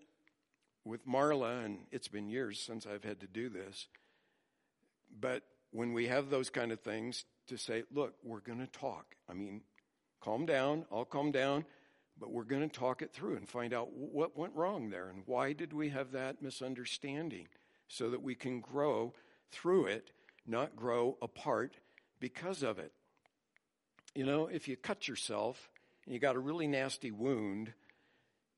with 0.86 1.08
Marla, 1.08 1.66
and 1.66 1.80
it's 1.92 2.08
been 2.08 2.30
years 2.30 2.60
since 2.60 2.86
I've 2.86 3.04
had 3.04 3.20
to 3.22 3.28
do 3.28 3.50
this. 3.50 3.88
But 5.20 5.44
when 5.72 5.94
we 5.94 6.08
have 6.08 6.30
those 6.30 6.50
kind 6.50 6.72
of 6.72 6.80
things, 6.82 7.26
to 7.50 7.58
say, 7.58 7.84
look, 7.94 8.14
we're 8.24 8.40
going 8.40 8.60
to 8.60 8.68
talk. 8.68 9.16
I 9.28 9.34
mean, 9.34 9.62
calm 10.22 10.46
down, 10.46 10.86
I'll 10.92 11.06
calm 11.06 11.32
down, 11.32 11.66
but 12.20 12.32
we're 12.32 12.44
going 12.44 12.68
to 12.68 12.80
talk 12.80 13.02
it 13.02 13.12
through 13.12 13.38
and 13.38 13.50
find 13.50 13.74
out 13.74 13.92
what 13.92 14.38
went 14.38 14.56
wrong 14.56 14.90
there 14.90 15.10
and 15.10 15.24
why 15.26 15.54
did 15.54 15.74
we 15.74 15.90
have 15.90 16.12
that 16.12 16.42
misunderstanding 16.42 17.48
so 17.88 18.10
that 18.12 18.22
we 18.22 18.36
can 18.36 18.62
grow 18.62 19.14
through 19.52 19.86
it, 19.88 20.12
not 20.46 20.76
grow 20.76 21.18
apart 21.22 21.78
because 22.20 22.62
of 22.62 22.78
it. 22.78 22.92
You 24.14 24.26
know, 24.26 24.48
if 24.48 24.68
you 24.68 24.78
cut 24.78 25.08
yourself 25.08 25.70
and 26.10 26.16
you 26.16 26.20
got 26.20 26.36
a 26.36 26.40
really 26.40 26.66
nasty 26.66 27.12
wound, 27.12 27.72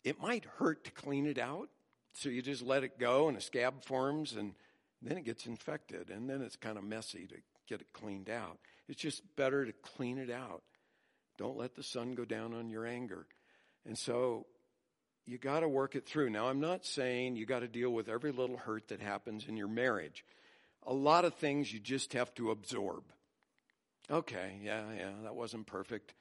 it 0.05 0.21
might 0.21 0.45
hurt 0.57 0.85
to 0.85 0.91
clean 0.91 1.25
it 1.25 1.37
out. 1.37 1.67
So 2.13 2.29
you 2.29 2.41
just 2.41 2.61
let 2.61 2.85
it 2.85 2.97
go 2.97 3.27
and 3.27 3.37
a 3.37 3.41
scab 3.41 3.83
forms 3.83 4.37
and 4.37 4.53
then 5.01 5.17
it 5.17 5.25
gets 5.25 5.45
infected 5.45 6.09
and 6.09 6.29
then 6.29 6.41
it's 6.41 6.55
kind 6.55 6.77
of 6.77 6.85
messy 6.85 7.27
to 7.27 7.35
get 7.67 7.81
it 7.81 7.91
cleaned 7.91 8.29
out. 8.29 8.57
It's 8.87 9.01
just 9.01 9.35
better 9.35 9.65
to 9.65 9.73
clean 9.73 10.17
it 10.17 10.29
out. 10.29 10.63
Don't 11.37 11.57
let 11.57 11.75
the 11.75 11.83
sun 11.83 12.13
go 12.13 12.23
down 12.23 12.53
on 12.53 12.69
your 12.69 12.85
anger. 12.85 13.27
And 13.85 13.97
so 13.97 14.45
you 15.25 15.37
got 15.37 15.59
to 15.59 15.67
work 15.67 15.97
it 15.97 16.05
through. 16.05 16.29
Now, 16.29 16.47
I'm 16.47 16.61
not 16.61 16.85
saying 16.85 17.35
you 17.35 17.45
got 17.45 17.59
to 17.59 17.67
deal 17.67 17.89
with 17.89 18.07
every 18.07 18.31
little 18.31 18.57
hurt 18.57 18.87
that 18.87 19.01
happens 19.01 19.49
in 19.49 19.57
your 19.57 19.67
marriage. 19.67 20.23
A 20.87 20.93
lot 20.93 21.25
of 21.25 21.33
things 21.33 21.73
you 21.73 21.81
just 21.81 22.13
have 22.13 22.33
to 22.35 22.51
absorb. 22.51 23.03
Okay, 24.09 24.61
yeah, 24.63 24.85
yeah, 24.97 25.11
that 25.23 25.35
wasn't 25.35 25.67
perfect. 25.67 26.13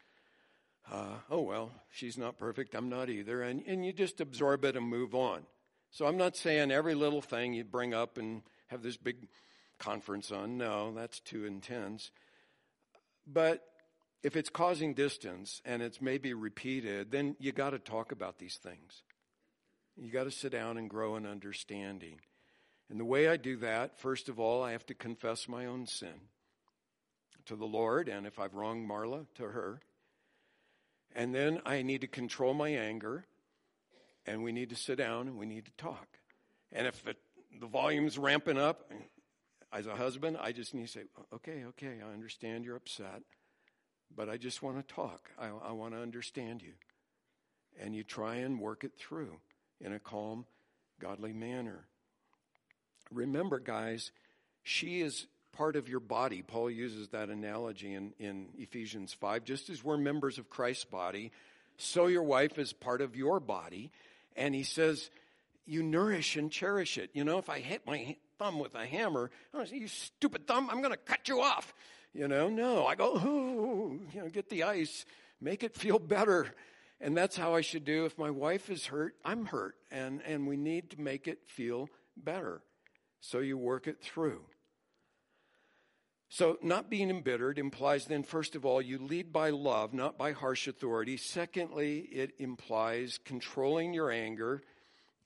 Uh, 0.91 1.16
oh, 1.30 1.43
well, 1.43 1.70
she's 1.93 2.18
not 2.18 2.36
perfect. 2.36 2.74
I'm 2.74 2.88
not 2.88 3.09
either. 3.09 3.43
And, 3.43 3.62
and 3.66 3.86
you 3.86 3.93
just 3.93 4.20
absorb 4.20 4.64
it 4.64 4.76
and 4.76 4.86
move 4.86 5.14
on. 5.14 5.43
So 5.91 6.07
I'm 6.07 6.16
not 6.16 6.36
saying 6.36 6.70
every 6.70 6.95
little 6.95 7.22
thing 7.22 7.53
you 7.53 7.64
bring 7.64 7.95
up 7.95 8.18
and 8.18 8.43
have 8.68 8.82
this 8.82 8.97
big 8.97 9.28
conference 9.78 10.32
on. 10.32 10.59
No, 10.59 10.93
that's 10.93 11.20
too 11.20 11.45
intense. 11.45 12.11
But 13.26 13.62
if 14.22 14.36
it's 14.36 14.51
causing 14.51 14.95
distance 14.95 15.62
and 15.64 15.82
it's 15.82 16.01
maybe 16.01 16.34
repeated, 16.34 17.11
then 17.11 17.36
you 17.38 17.53
got 17.53 17.70
to 17.70 17.78
talk 17.78 18.12
about 18.12 18.38
these 18.38 18.57
things. 18.57 19.03
You 19.97 20.11
got 20.11 20.24
to 20.24 20.30
sit 20.30 20.53
down 20.53 20.76
and 20.76 20.91
grow 20.91 21.16
in 21.16 21.26
understanding. 21.26 22.20
And 22.88 22.99
the 22.99 23.05
way 23.05 23.28
I 23.28 23.36
do 23.36 23.57
that, 23.59 24.01
first 24.01 24.28
of 24.28 24.41
all, 24.41 24.62
I 24.62 24.72
have 24.72 24.86
to 24.86 24.95
confess 24.95 25.49
my 25.49 25.66
own 25.66 25.86
sin 25.86 26.14
to 27.47 27.57
the 27.57 27.66
Lord, 27.66 28.09
and 28.09 28.26
if 28.26 28.38
I've 28.38 28.55
wronged 28.55 28.88
Marla, 28.88 29.26
to 29.36 29.45
her. 29.45 29.80
And 31.15 31.35
then 31.35 31.61
I 31.67 31.83
need 31.83 32.03
to 32.03 32.07
control 32.07 32.55
my 32.55 32.69
anger, 32.69 33.27
and 34.27 34.43
we 34.43 34.53
need 34.53 34.71
to 34.71 34.77
sit 34.77 34.99
down 34.99 35.29
and 35.29 35.39
we 35.39 35.47
need 35.47 35.65
to 35.65 35.73
talk. 35.77 36.07
And 36.73 36.87
if 36.87 37.03
the, 37.05 37.17
the 37.59 37.67
volume's 37.67 38.17
ramping 38.17 38.59
up, 38.59 38.91
as 39.73 39.87
a 39.87 39.95
husband, 39.95 40.37
I 40.41 40.53
just 40.53 40.75
need 40.75 40.87
to 40.87 40.93
say, 40.93 41.03
okay, 41.33 41.65
okay, 41.69 41.99
I 42.05 42.13
understand 42.13 42.65
you're 42.65 42.77
upset, 42.77 43.23
but 44.15 44.29
I 44.29 44.37
just 44.37 44.63
want 44.63 44.77
to 44.77 44.95
talk. 44.95 45.31
I, 45.39 45.49
I 45.49 45.73
want 45.73 45.95
to 45.95 46.01
understand 46.01 46.63
you. 46.63 46.73
And 47.81 47.95
you 47.95 48.03
try 48.03 48.37
and 48.37 48.61
work 48.61 48.83
it 48.83 48.93
through 48.99 49.37
in 49.81 49.93
a 49.93 50.01
calm, 50.01 50.45
godly 51.01 51.33
manner. 51.33 51.85
Remember, 53.13 53.61
guys, 53.61 54.11
she 54.63 55.01
is 55.01 55.27
part 55.53 55.76
of 55.76 55.88
your 55.88 56.01
body. 56.01 56.42
Paul 56.42 56.70
uses 56.70 57.09
that 57.09 57.28
analogy 57.28 57.94
in, 57.94 58.12
in 58.18 58.48
Ephesians 58.59 59.12
5. 59.12 59.44
Just 59.44 59.70
as 59.70 59.84
we're 59.84 59.96
members 59.96 60.38
of 60.38 60.51
Christ's 60.51 60.84
body, 60.84 61.32
so 61.76 62.07
your 62.07 62.22
wife 62.22 62.59
is 62.59 62.72
part 62.72 63.01
of 63.01 63.16
your 63.16 63.40
body. 63.40 63.90
And 64.36 64.55
he 64.55 64.62
says, 64.62 65.11
you 65.66 65.82
nourish 65.82 66.36
and 66.36 66.51
cherish 66.51 66.98
it. 66.98 67.11
You 67.14 67.24
know, 67.24 67.38
if 67.38 67.48
I 67.48 67.61
hit 67.61 67.86
my 67.86 68.16
thumb 68.38 68.59
with 68.59 68.74
a 68.74 68.86
hammer, 68.86 69.30
oh, 69.55 69.64
say, 69.64 69.76
you 69.76 69.88
stupid 69.88 70.46
thumb, 70.46 70.68
I'm 70.70 70.80
going 70.80 70.92
to 70.92 70.96
cut 70.96 71.28
you 71.28 71.40
off. 71.40 71.74
You 72.12 72.26
know, 72.26 72.48
no, 72.48 72.86
I 72.86 72.96
go, 72.96 73.14
you 74.12 74.20
know, 74.20 74.28
get 74.28 74.48
the 74.51 74.64
ice, 74.64 75.05
make 75.40 75.62
it 75.62 75.76
feel 75.76 75.98
better. 75.98 76.48
And 77.01 77.16
that's 77.16 77.36
how 77.36 77.55
I 77.55 77.61
should 77.61 77.84
do. 77.84 78.05
If 78.05 78.18
my 78.18 78.30
wife 78.30 78.68
is 78.68 78.86
hurt, 78.86 79.14
I'm 79.24 79.46
hurt. 79.46 79.76
And, 79.90 80.20
and 80.26 80.46
we 80.46 80.57
need 80.57 80.90
to 80.90 81.01
make 81.01 81.28
it 81.28 81.38
feel 81.46 81.88
better. 82.16 82.62
So 83.20 83.38
you 83.38 83.57
work 83.57 83.86
it 83.86 84.03
through. 84.03 84.42
So, 86.33 86.59
not 86.62 86.89
being 86.89 87.11
embittered 87.11 87.59
implies 87.59 88.07
then, 88.07 88.22
first 88.22 88.55
of 88.55 88.64
all, 88.64 88.81
you 88.81 88.99
lead 88.99 89.33
by 89.33 89.51
love, 89.51 89.93
not 89.93 90.16
by 90.16 90.31
harsh 90.31 90.68
authority. 90.68 91.16
Secondly, 91.16 91.99
it 92.12 92.35
implies 92.39 93.18
controlling 93.24 93.93
your 93.93 94.12
anger 94.12 94.62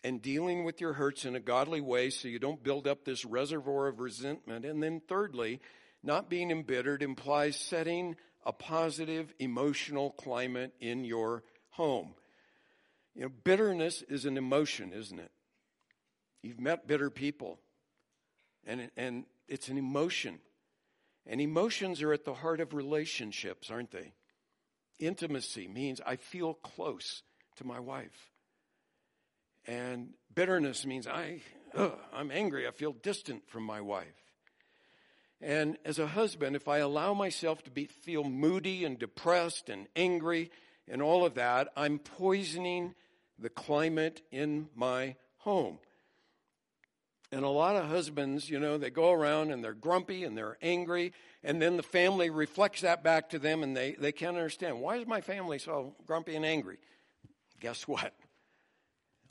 and 0.03 0.23
dealing 0.23 0.65
with 0.65 0.81
your 0.81 0.95
hurts 0.95 1.27
in 1.27 1.37
a 1.37 1.41
godly 1.41 1.83
way 1.83 2.09
so 2.09 2.27
you 2.27 2.39
don't 2.39 2.63
build 2.63 2.87
up 2.87 3.05
this 3.05 3.27
reservoir 3.27 3.89
of 3.89 4.01
resentment. 4.01 4.65
And 4.65 4.83
then, 4.83 5.03
thirdly, 5.07 5.61
not 6.03 6.31
being 6.31 6.51
embittered 6.51 7.03
implies 7.03 7.57
setting 7.57 8.17
a 8.47 8.55
positive 8.55 9.35
emotional 9.39 10.13
climate 10.13 10.73
in 10.81 11.05
your 11.05 11.43
home. 11.69 12.15
You 13.15 13.25
know, 13.25 13.33
bitterness 13.45 14.01
is 14.09 14.25
an 14.25 14.39
emotion, 14.39 14.95
isn't 14.95 15.19
it? 15.19 15.31
You've 16.43 16.61
met 16.61 16.89
bitter 16.89 17.11
people, 17.11 17.59
and, 18.67 18.91
and 18.97 19.27
it's 19.49 19.69
an 19.69 19.77
emotion. 19.77 20.39
And 21.27 21.41
emotions 21.41 22.03
are 22.03 22.13
at 22.13 22.25
the 22.25 22.35
heart 22.35 22.61
of 22.61 22.75
relationships, 22.75 23.71
aren't 23.71 23.91
they? 23.91 24.13
Intimacy 24.99 25.69
means 25.69 26.01
I 26.05 26.17
feel 26.17 26.55
close 26.55 27.23
to 27.57 27.67
my 27.67 27.81
wife. 27.81 28.31
And 29.67 30.11
bitterness 30.35 30.85
means 30.85 31.07
I, 31.07 31.41
ugh, 31.75 31.99
I'm 32.13 32.31
angry. 32.31 32.67
I 32.67 32.71
feel 32.71 32.93
distant 32.93 33.49
from 33.49 33.63
my 33.63 33.81
wife. 33.81 34.07
And 35.41 35.79
as 35.85 35.99
a 35.99 36.07
husband, 36.07 36.57
if 36.57 36.69
I 36.69 36.79
allow 36.79 37.15
myself 37.15 37.63
to 37.65 37.71
be, 37.71 37.87
feel 37.87 38.25
moody 38.25 38.85
and 38.85 38.99
depressed 38.99 39.69
and 39.69 39.89
angry 39.97 40.51
and 40.89 41.03
all 41.03 41.25
of 41.25 41.35
that, 41.35 41.69
I'm 41.77 41.99
poisoning 41.99 42.95
the 43.39 43.49
climate 43.49 44.23
in 44.31 44.69
my 44.75 45.17
home. 45.39 45.79
And 47.35 47.45
a 47.45 47.49
lot 47.49 47.75
of 47.75 47.89
husbands, 47.89 48.49
you 48.49 48.61
know, 48.61 48.79
they 48.79 48.91
go 48.91 49.11
around 49.11 49.51
and 49.51 49.63
they're 49.63 49.75
grumpy 49.75 50.23
and 50.23 50.39
they're 50.39 50.57
angry, 50.63 51.13
and 51.43 51.61
then 51.61 51.77
the 51.77 51.83
family 51.83 52.31
reflects 52.31 52.83
that 52.83 53.03
back 53.03 53.31
to 53.31 53.41
them 53.41 53.65
and 53.65 53.77
they, 53.77 53.97
they 53.99 54.13
can't 54.13 54.37
understand. 54.37 54.81
Why 54.81 54.99
is 54.99 55.07
my 55.09 55.21
family 55.21 55.59
so 55.59 55.97
grumpy 56.07 56.37
and 56.37 56.45
angry? 56.45 56.79
Guess 57.59 57.89
what? 57.89 58.15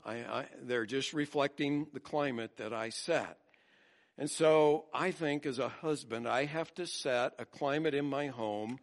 I, 0.04 0.16
I, 0.16 0.46
they're 0.60 0.84
just 0.84 1.14
reflecting 1.14 1.86
the 1.94 2.00
climate 2.00 2.58
that 2.58 2.74
I 2.74 2.90
set. 2.90 3.38
And 4.18 4.30
so 4.30 4.84
I 4.92 5.10
think 5.10 5.46
as 5.46 5.58
a 5.58 5.70
husband, 5.70 6.28
I 6.28 6.44
have 6.44 6.74
to 6.74 6.86
set 6.86 7.32
a 7.38 7.46
climate 7.46 7.94
in 7.94 8.04
my 8.04 8.26
home 8.26 8.80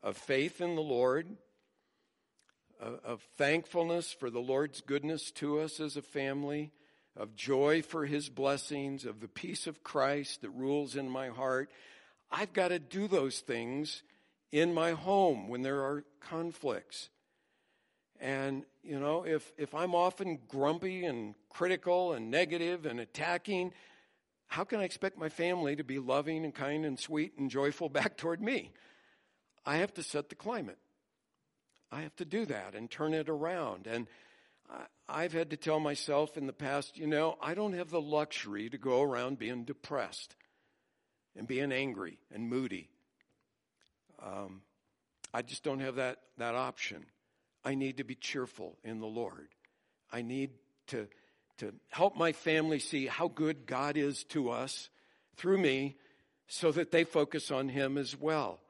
of 0.00 0.16
faith 0.16 0.60
in 0.60 0.76
the 0.76 0.80
Lord, 0.80 1.26
of, 2.80 3.00
of 3.04 3.22
thankfulness 3.36 4.12
for 4.12 4.30
the 4.30 4.38
Lord's 4.38 4.80
goodness 4.80 5.32
to 5.32 5.58
us 5.58 5.80
as 5.80 5.96
a 5.96 6.02
family 6.02 6.70
of 7.16 7.36
joy 7.36 7.82
for 7.82 8.06
his 8.06 8.28
blessings, 8.28 9.04
of 9.04 9.20
the 9.20 9.28
peace 9.28 9.66
of 9.66 9.84
Christ 9.84 10.42
that 10.42 10.50
rules 10.50 10.96
in 10.96 11.08
my 11.08 11.28
heart. 11.28 11.70
I've 12.30 12.52
got 12.52 12.68
to 12.68 12.78
do 12.78 13.06
those 13.06 13.40
things 13.40 14.02
in 14.50 14.74
my 14.74 14.92
home 14.92 15.48
when 15.48 15.62
there 15.62 15.82
are 15.82 16.04
conflicts. 16.20 17.08
And, 18.20 18.64
you 18.82 18.98
know, 18.98 19.24
if, 19.24 19.52
if 19.58 19.74
I'm 19.74 19.94
often 19.94 20.38
grumpy 20.48 21.04
and 21.04 21.34
critical 21.50 22.12
and 22.12 22.30
negative 22.30 22.86
and 22.86 23.00
attacking, 23.00 23.72
how 24.46 24.64
can 24.64 24.80
I 24.80 24.84
expect 24.84 25.18
my 25.18 25.28
family 25.28 25.76
to 25.76 25.84
be 25.84 25.98
loving 25.98 26.44
and 26.44 26.54
kind 26.54 26.84
and 26.84 26.98
sweet 26.98 27.32
and 27.38 27.50
joyful 27.50 27.88
back 27.90 28.16
toward 28.16 28.40
me? 28.40 28.72
I 29.66 29.76
have 29.76 29.94
to 29.94 30.02
set 30.02 30.28
the 30.28 30.34
climate. 30.34 30.78
I 31.90 32.02
have 32.02 32.16
to 32.16 32.24
do 32.24 32.44
that 32.46 32.74
and 32.74 32.90
turn 32.90 33.14
it 33.14 33.28
around. 33.28 33.86
And 33.86 34.08
I've 35.08 35.32
had 35.32 35.50
to 35.50 35.56
tell 35.56 35.80
myself 35.80 36.36
in 36.36 36.46
the 36.46 36.52
past, 36.52 36.96
you 36.96 37.06
know, 37.06 37.36
I 37.40 37.54
don't 37.54 37.74
have 37.74 37.90
the 37.90 38.00
luxury 38.00 38.70
to 38.70 38.78
go 38.78 39.02
around 39.02 39.38
being 39.38 39.64
depressed 39.64 40.34
and 41.36 41.46
being 41.46 41.72
angry 41.72 42.18
and 42.32 42.48
moody. 42.48 42.88
Um, 44.22 44.62
I 45.32 45.42
just 45.42 45.62
don't 45.62 45.80
have 45.80 45.96
that, 45.96 46.18
that 46.38 46.54
option. 46.54 47.04
I 47.64 47.74
need 47.74 47.98
to 47.98 48.04
be 48.04 48.14
cheerful 48.14 48.78
in 48.82 49.00
the 49.00 49.06
Lord. 49.06 49.48
I 50.12 50.22
need 50.22 50.50
to, 50.88 51.08
to 51.58 51.74
help 51.90 52.16
my 52.16 52.32
family 52.32 52.78
see 52.78 53.06
how 53.06 53.28
good 53.28 53.66
God 53.66 53.96
is 53.96 54.24
to 54.24 54.50
us 54.50 54.88
through 55.36 55.58
me 55.58 55.96
so 56.46 56.72
that 56.72 56.90
they 56.90 57.04
focus 57.04 57.50
on 57.50 57.68
Him 57.68 57.98
as 57.98 58.18
well. 58.18 58.60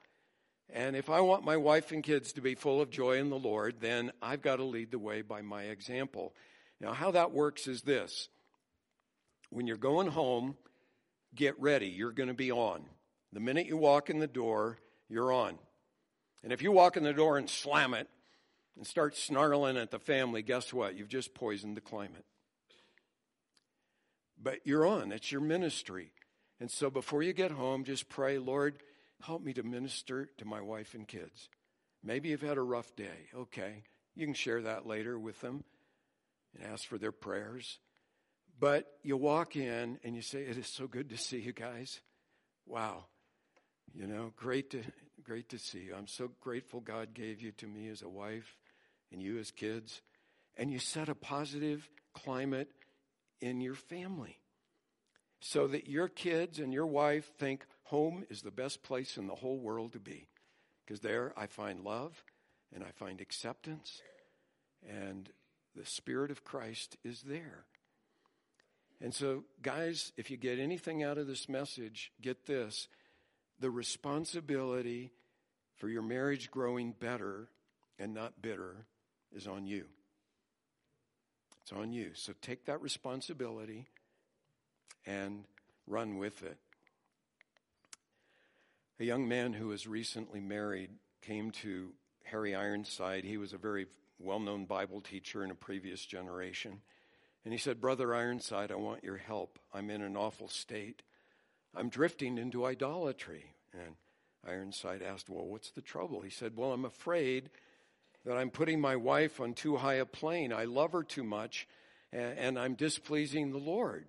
And 0.74 0.96
if 0.96 1.08
I 1.08 1.20
want 1.20 1.44
my 1.44 1.56
wife 1.56 1.92
and 1.92 2.02
kids 2.02 2.32
to 2.32 2.40
be 2.40 2.56
full 2.56 2.80
of 2.80 2.90
joy 2.90 3.18
in 3.18 3.30
the 3.30 3.38
Lord, 3.38 3.76
then 3.80 4.10
I've 4.20 4.42
got 4.42 4.56
to 4.56 4.64
lead 4.64 4.90
the 4.90 4.98
way 4.98 5.22
by 5.22 5.40
my 5.40 5.62
example. 5.62 6.34
Now, 6.80 6.92
how 6.92 7.12
that 7.12 7.30
works 7.30 7.68
is 7.68 7.82
this 7.82 8.28
when 9.50 9.68
you're 9.68 9.76
going 9.76 10.08
home, 10.08 10.56
get 11.32 11.58
ready. 11.60 11.86
You're 11.86 12.10
going 12.10 12.28
to 12.28 12.34
be 12.34 12.50
on. 12.50 12.82
The 13.32 13.38
minute 13.38 13.66
you 13.66 13.76
walk 13.76 14.10
in 14.10 14.18
the 14.18 14.26
door, 14.26 14.78
you're 15.08 15.32
on. 15.32 15.58
And 16.42 16.52
if 16.52 16.60
you 16.60 16.72
walk 16.72 16.96
in 16.96 17.04
the 17.04 17.12
door 17.12 17.38
and 17.38 17.48
slam 17.48 17.94
it 17.94 18.08
and 18.76 18.84
start 18.84 19.16
snarling 19.16 19.76
at 19.76 19.92
the 19.92 20.00
family, 20.00 20.42
guess 20.42 20.72
what? 20.72 20.96
You've 20.96 21.08
just 21.08 21.34
poisoned 21.34 21.76
the 21.76 21.82
climate. 21.82 22.24
But 24.42 24.58
you're 24.64 24.86
on. 24.86 25.12
It's 25.12 25.30
your 25.30 25.40
ministry. 25.40 26.10
And 26.58 26.68
so 26.68 26.90
before 26.90 27.22
you 27.22 27.32
get 27.32 27.52
home, 27.52 27.84
just 27.84 28.08
pray, 28.08 28.38
Lord, 28.38 28.82
help 29.26 29.42
me 29.42 29.52
to 29.54 29.62
minister 29.62 30.28
to 30.38 30.44
my 30.44 30.60
wife 30.60 30.94
and 30.94 31.08
kids. 31.08 31.48
Maybe 32.02 32.28
you've 32.28 32.42
had 32.42 32.58
a 32.58 32.62
rough 32.62 32.94
day. 32.96 33.28
Okay. 33.34 33.82
You 34.14 34.26
can 34.26 34.34
share 34.34 34.62
that 34.62 34.86
later 34.86 35.18
with 35.18 35.40
them 35.40 35.64
and 36.54 36.70
ask 36.70 36.86
for 36.86 36.98
their 36.98 37.12
prayers. 37.12 37.78
But 38.60 38.86
you 39.02 39.16
walk 39.16 39.56
in 39.56 39.98
and 40.04 40.14
you 40.14 40.22
say, 40.22 40.42
It 40.42 40.56
is 40.58 40.68
so 40.68 40.86
good 40.86 41.10
to 41.10 41.16
see 41.16 41.38
you 41.38 41.52
guys. 41.52 42.00
Wow. 42.66 43.06
You 43.92 44.06
know, 44.06 44.32
great 44.36 44.70
to 44.70 44.82
great 45.24 45.48
to 45.48 45.58
see 45.58 45.84
you. 45.86 45.94
I'm 45.96 46.06
so 46.06 46.30
grateful 46.40 46.80
God 46.80 47.14
gave 47.14 47.40
you 47.40 47.52
to 47.52 47.66
me 47.66 47.88
as 47.88 48.02
a 48.02 48.08
wife 48.08 48.56
and 49.10 49.22
you 49.22 49.38
as 49.38 49.50
kids. 49.50 50.02
And 50.56 50.70
you 50.70 50.78
set 50.78 51.08
a 51.08 51.14
positive 51.14 51.88
climate 52.12 52.68
in 53.40 53.60
your 53.60 53.74
family 53.74 54.38
so 55.40 55.66
that 55.66 55.88
your 55.88 56.08
kids 56.08 56.60
and 56.60 56.72
your 56.72 56.86
wife 56.86 57.30
think 57.38 57.64
home 57.84 58.24
is 58.30 58.42
the 58.42 58.50
best 58.50 58.82
place 58.82 59.16
in 59.16 59.26
the 59.26 59.34
whole 59.34 59.58
world 59.58 59.92
to 59.92 60.00
be. 60.00 60.28
Because 60.84 61.00
there 61.00 61.32
I 61.36 61.46
find 61.46 61.80
love 61.80 62.24
and 62.74 62.84
I 62.84 62.90
find 62.90 63.20
acceptance 63.20 64.02
and 64.88 65.30
the 65.74 65.86
Spirit 65.86 66.30
of 66.30 66.44
Christ 66.44 66.96
is 67.04 67.22
there. 67.22 67.64
And 69.00 69.14
so, 69.14 69.44
guys, 69.62 70.12
if 70.16 70.30
you 70.30 70.36
get 70.36 70.58
anything 70.58 71.02
out 71.02 71.18
of 71.18 71.26
this 71.26 71.48
message, 71.48 72.12
get 72.20 72.46
this 72.46 72.88
the 73.60 73.70
responsibility 73.70 75.12
for 75.76 75.88
your 75.88 76.02
marriage 76.02 76.50
growing 76.50 76.92
better 76.92 77.48
and 77.98 78.12
not 78.12 78.42
bitter 78.42 78.86
is 79.34 79.46
on 79.46 79.66
you. 79.66 79.84
It's 81.62 81.72
on 81.72 81.92
you. 81.92 82.10
So 82.14 82.34
take 82.42 82.66
that 82.66 82.82
responsibility 82.82 83.86
and 85.06 85.44
run 85.86 86.18
with 86.18 86.42
it. 86.42 86.58
A 89.00 89.04
young 89.04 89.26
man 89.26 89.52
who 89.52 89.68
was 89.68 89.88
recently 89.88 90.40
married 90.40 90.90
came 91.20 91.50
to 91.50 91.92
Harry 92.22 92.54
Ironside. 92.54 93.24
He 93.24 93.36
was 93.36 93.52
a 93.52 93.58
very 93.58 93.86
well 94.20 94.38
known 94.38 94.66
Bible 94.66 95.00
teacher 95.00 95.42
in 95.42 95.50
a 95.50 95.56
previous 95.56 96.04
generation. 96.04 96.80
And 97.44 97.52
he 97.52 97.58
said, 97.58 97.80
Brother 97.80 98.14
Ironside, 98.14 98.70
I 98.70 98.76
want 98.76 99.02
your 99.02 99.16
help. 99.16 99.58
I'm 99.72 99.90
in 99.90 100.00
an 100.00 100.16
awful 100.16 100.48
state. 100.48 101.02
I'm 101.74 101.88
drifting 101.88 102.38
into 102.38 102.64
idolatry. 102.64 103.44
And 103.72 103.96
Ironside 104.46 105.02
asked, 105.02 105.28
Well, 105.28 105.46
what's 105.46 105.72
the 105.72 105.82
trouble? 105.82 106.20
He 106.20 106.30
said, 106.30 106.56
Well, 106.56 106.72
I'm 106.72 106.84
afraid 106.84 107.50
that 108.24 108.36
I'm 108.36 108.50
putting 108.50 108.80
my 108.80 108.94
wife 108.94 109.40
on 109.40 109.54
too 109.54 109.76
high 109.76 109.94
a 109.94 110.06
plane. 110.06 110.52
I 110.52 110.64
love 110.64 110.92
her 110.92 111.02
too 111.02 111.24
much, 111.24 111.66
and, 112.12 112.58
I'm 112.58 112.74
displeasing 112.74 113.50
the 113.50 113.58
Lord. 113.58 114.06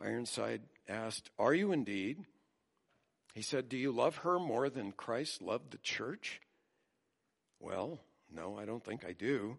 Ironside 0.00 0.60
asked, 0.88 1.30
Are 1.38 1.54
you 1.54 1.72
indeed? 1.72 2.18
He 3.32 3.42
said, 3.42 3.68
Do 3.68 3.76
you 3.76 3.92
love 3.92 4.16
her 4.18 4.38
more 4.38 4.68
than 4.68 4.92
Christ 4.92 5.42
loved 5.42 5.70
the 5.70 5.78
church? 5.78 6.40
Well, 7.60 8.00
no, 8.34 8.58
I 8.58 8.64
don't 8.64 8.84
think 8.84 9.04
I 9.04 9.12
do. 9.12 9.58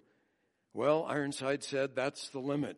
Well, 0.73 1.05
Ironside 1.07 1.63
said, 1.63 1.95
that's 1.95 2.29
the 2.29 2.39
limit. 2.39 2.77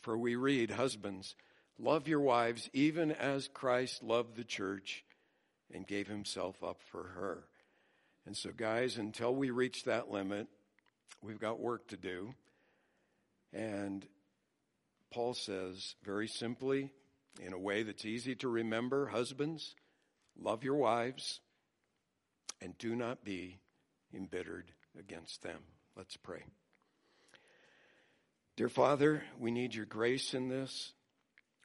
For 0.00 0.16
we 0.16 0.36
read, 0.36 0.70
Husbands, 0.70 1.34
love 1.78 2.08
your 2.08 2.20
wives 2.20 2.70
even 2.72 3.12
as 3.12 3.48
Christ 3.48 4.02
loved 4.02 4.36
the 4.36 4.44
church 4.44 5.04
and 5.72 5.86
gave 5.86 6.08
himself 6.08 6.62
up 6.62 6.80
for 6.90 7.02
her. 7.02 7.44
And 8.26 8.36
so, 8.36 8.50
guys, 8.56 8.96
until 8.96 9.34
we 9.34 9.50
reach 9.50 9.84
that 9.84 10.10
limit, 10.10 10.48
we've 11.22 11.40
got 11.40 11.60
work 11.60 11.88
to 11.88 11.96
do. 11.96 12.34
And 13.52 14.06
Paul 15.10 15.34
says 15.34 15.94
very 16.02 16.28
simply, 16.28 16.90
in 17.40 17.52
a 17.52 17.58
way 17.58 17.82
that's 17.82 18.04
easy 18.04 18.34
to 18.36 18.48
remember, 18.48 19.06
husbands, 19.06 19.74
love 20.40 20.64
your 20.64 20.76
wives 20.76 21.40
and 22.60 22.76
do 22.78 22.94
not 22.94 23.24
be 23.24 23.58
embittered 24.14 24.72
against 24.98 25.42
them. 25.42 25.60
Let's 25.96 26.16
pray. 26.16 26.42
Dear 28.56 28.68
Father, 28.68 29.22
we 29.38 29.50
need 29.50 29.74
your 29.74 29.86
grace 29.86 30.34
in 30.34 30.48
this. 30.48 30.92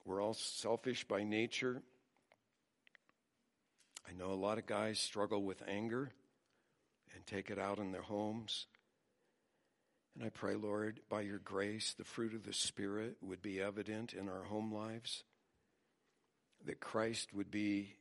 We're 0.05 0.21
all 0.21 0.34
selfish 0.34 1.05
by 1.05 1.24
nature. 1.24 1.82
I 4.07 4.13
know 4.13 4.32
a 4.32 4.36
lot 4.36 4.57
of 4.57 4.65
guys 4.65 4.99
struggle 4.99 5.43
with 5.43 5.63
anger 5.67 6.11
and 7.15 7.26
take 7.26 7.49
it 7.49 7.57
out 7.57 7.80
in 7.80 7.91
their 7.91 8.01
homes. 8.01 8.67
And 10.15 10.24
I 10.24 10.30
pray, 10.30 10.55
Lord, 10.55 10.99
by 11.09 11.21
your 11.21 11.39
grace, 11.39 11.95
the 11.97 12.03
fruit 12.03 12.36
of 12.36 12.45
the 12.45 12.53
Spirit 12.53 13.17
would 13.21 13.41
be 13.41 13.61
evident 13.61 14.13
in 14.13 14.30
our 14.30 14.43
home 14.43 14.71
lives, 14.71 15.24
that 16.65 16.80
Christ 16.80 17.34
would 17.34 17.49
be 17.49 17.95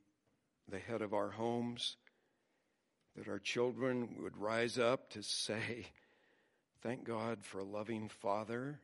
the 0.69 0.79
head 0.79 1.03
of 1.03 1.13
our 1.13 1.31
homes, 1.31 1.97
that 3.17 3.29
our 3.29 3.39
children 3.39 4.17
would 4.23 4.37
rise 4.37 4.79
up 4.79 5.11
to 5.11 5.23
say, 5.23 5.87
Thank 6.83 7.05
God 7.05 7.45
for 7.45 7.61
a 7.61 7.65
loving 7.65 8.09
Father. 8.09 8.81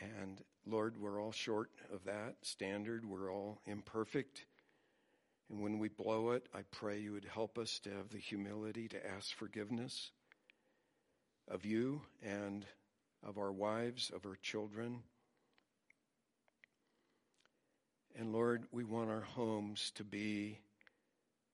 And 0.00 0.40
Lord, 0.64 1.00
we're 1.00 1.20
all 1.20 1.32
short 1.32 1.70
of 1.92 2.04
that 2.04 2.36
standard. 2.42 3.04
We're 3.04 3.32
all 3.32 3.60
imperfect. 3.66 4.44
And 5.50 5.60
when 5.60 5.78
we 5.78 5.88
blow 5.88 6.30
it, 6.30 6.48
I 6.54 6.60
pray 6.70 7.00
you 7.00 7.12
would 7.12 7.24
help 7.24 7.58
us 7.58 7.80
to 7.80 7.90
have 7.90 8.10
the 8.10 8.18
humility 8.18 8.88
to 8.88 9.06
ask 9.06 9.34
forgiveness 9.34 10.10
of 11.48 11.64
you 11.64 12.02
and 12.22 12.64
of 13.24 13.38
our 13.38 13.52
wives, 13.52 14.10
of 14.14 14.26
our 14.26 14.36
children. 14.42 15.02
And 18.18 18.32
Lord, 18.32 18.64
we 18.72 18.82
want 18.82 19.10
our 19.10 19.20
homes 19.20 19.92
to 19.96 20.04
be 20.04 20.58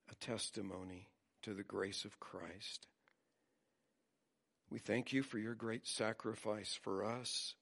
a 0.09 0.15
testimony 0.15 1.07
to 1.41 1.53
the 1.53 1.63
grace 1.63 2.05
of 2.05 2.19
Christ. 2.21 2.87
We 4.69 4.79
thank 4.79 5.11
you 5.11 5.23
for 5.23 5.37
your 5.37 5.55
great 5.55 5.85
sacrifice 5.85 6.79
for 6.81 7.03
us. 7.03 7.55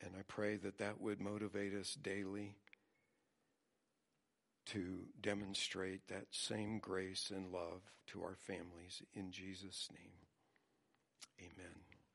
And 0.00 0.12
I 0.18 0.22
pray 0.26 0.56
that 0.56 0.78
that 0.78 1.00
would 1.00 1.20
motivate 1.20 1.74
us 1.74 1.94
daily 1.94 2.56
to 4.66 5.06
demonstrate 5.20 6.08
that 6.08 6.26
same 6.32 6.80
grace 6.80 7.32
and 7.34 7.52
love 7.52 7.82
to 8.08 8.22
our 8.22 8.36
families 8.36 9.02
in 9.14 9.30
Jesus' 9.30 9.88
name. 9.92 10.18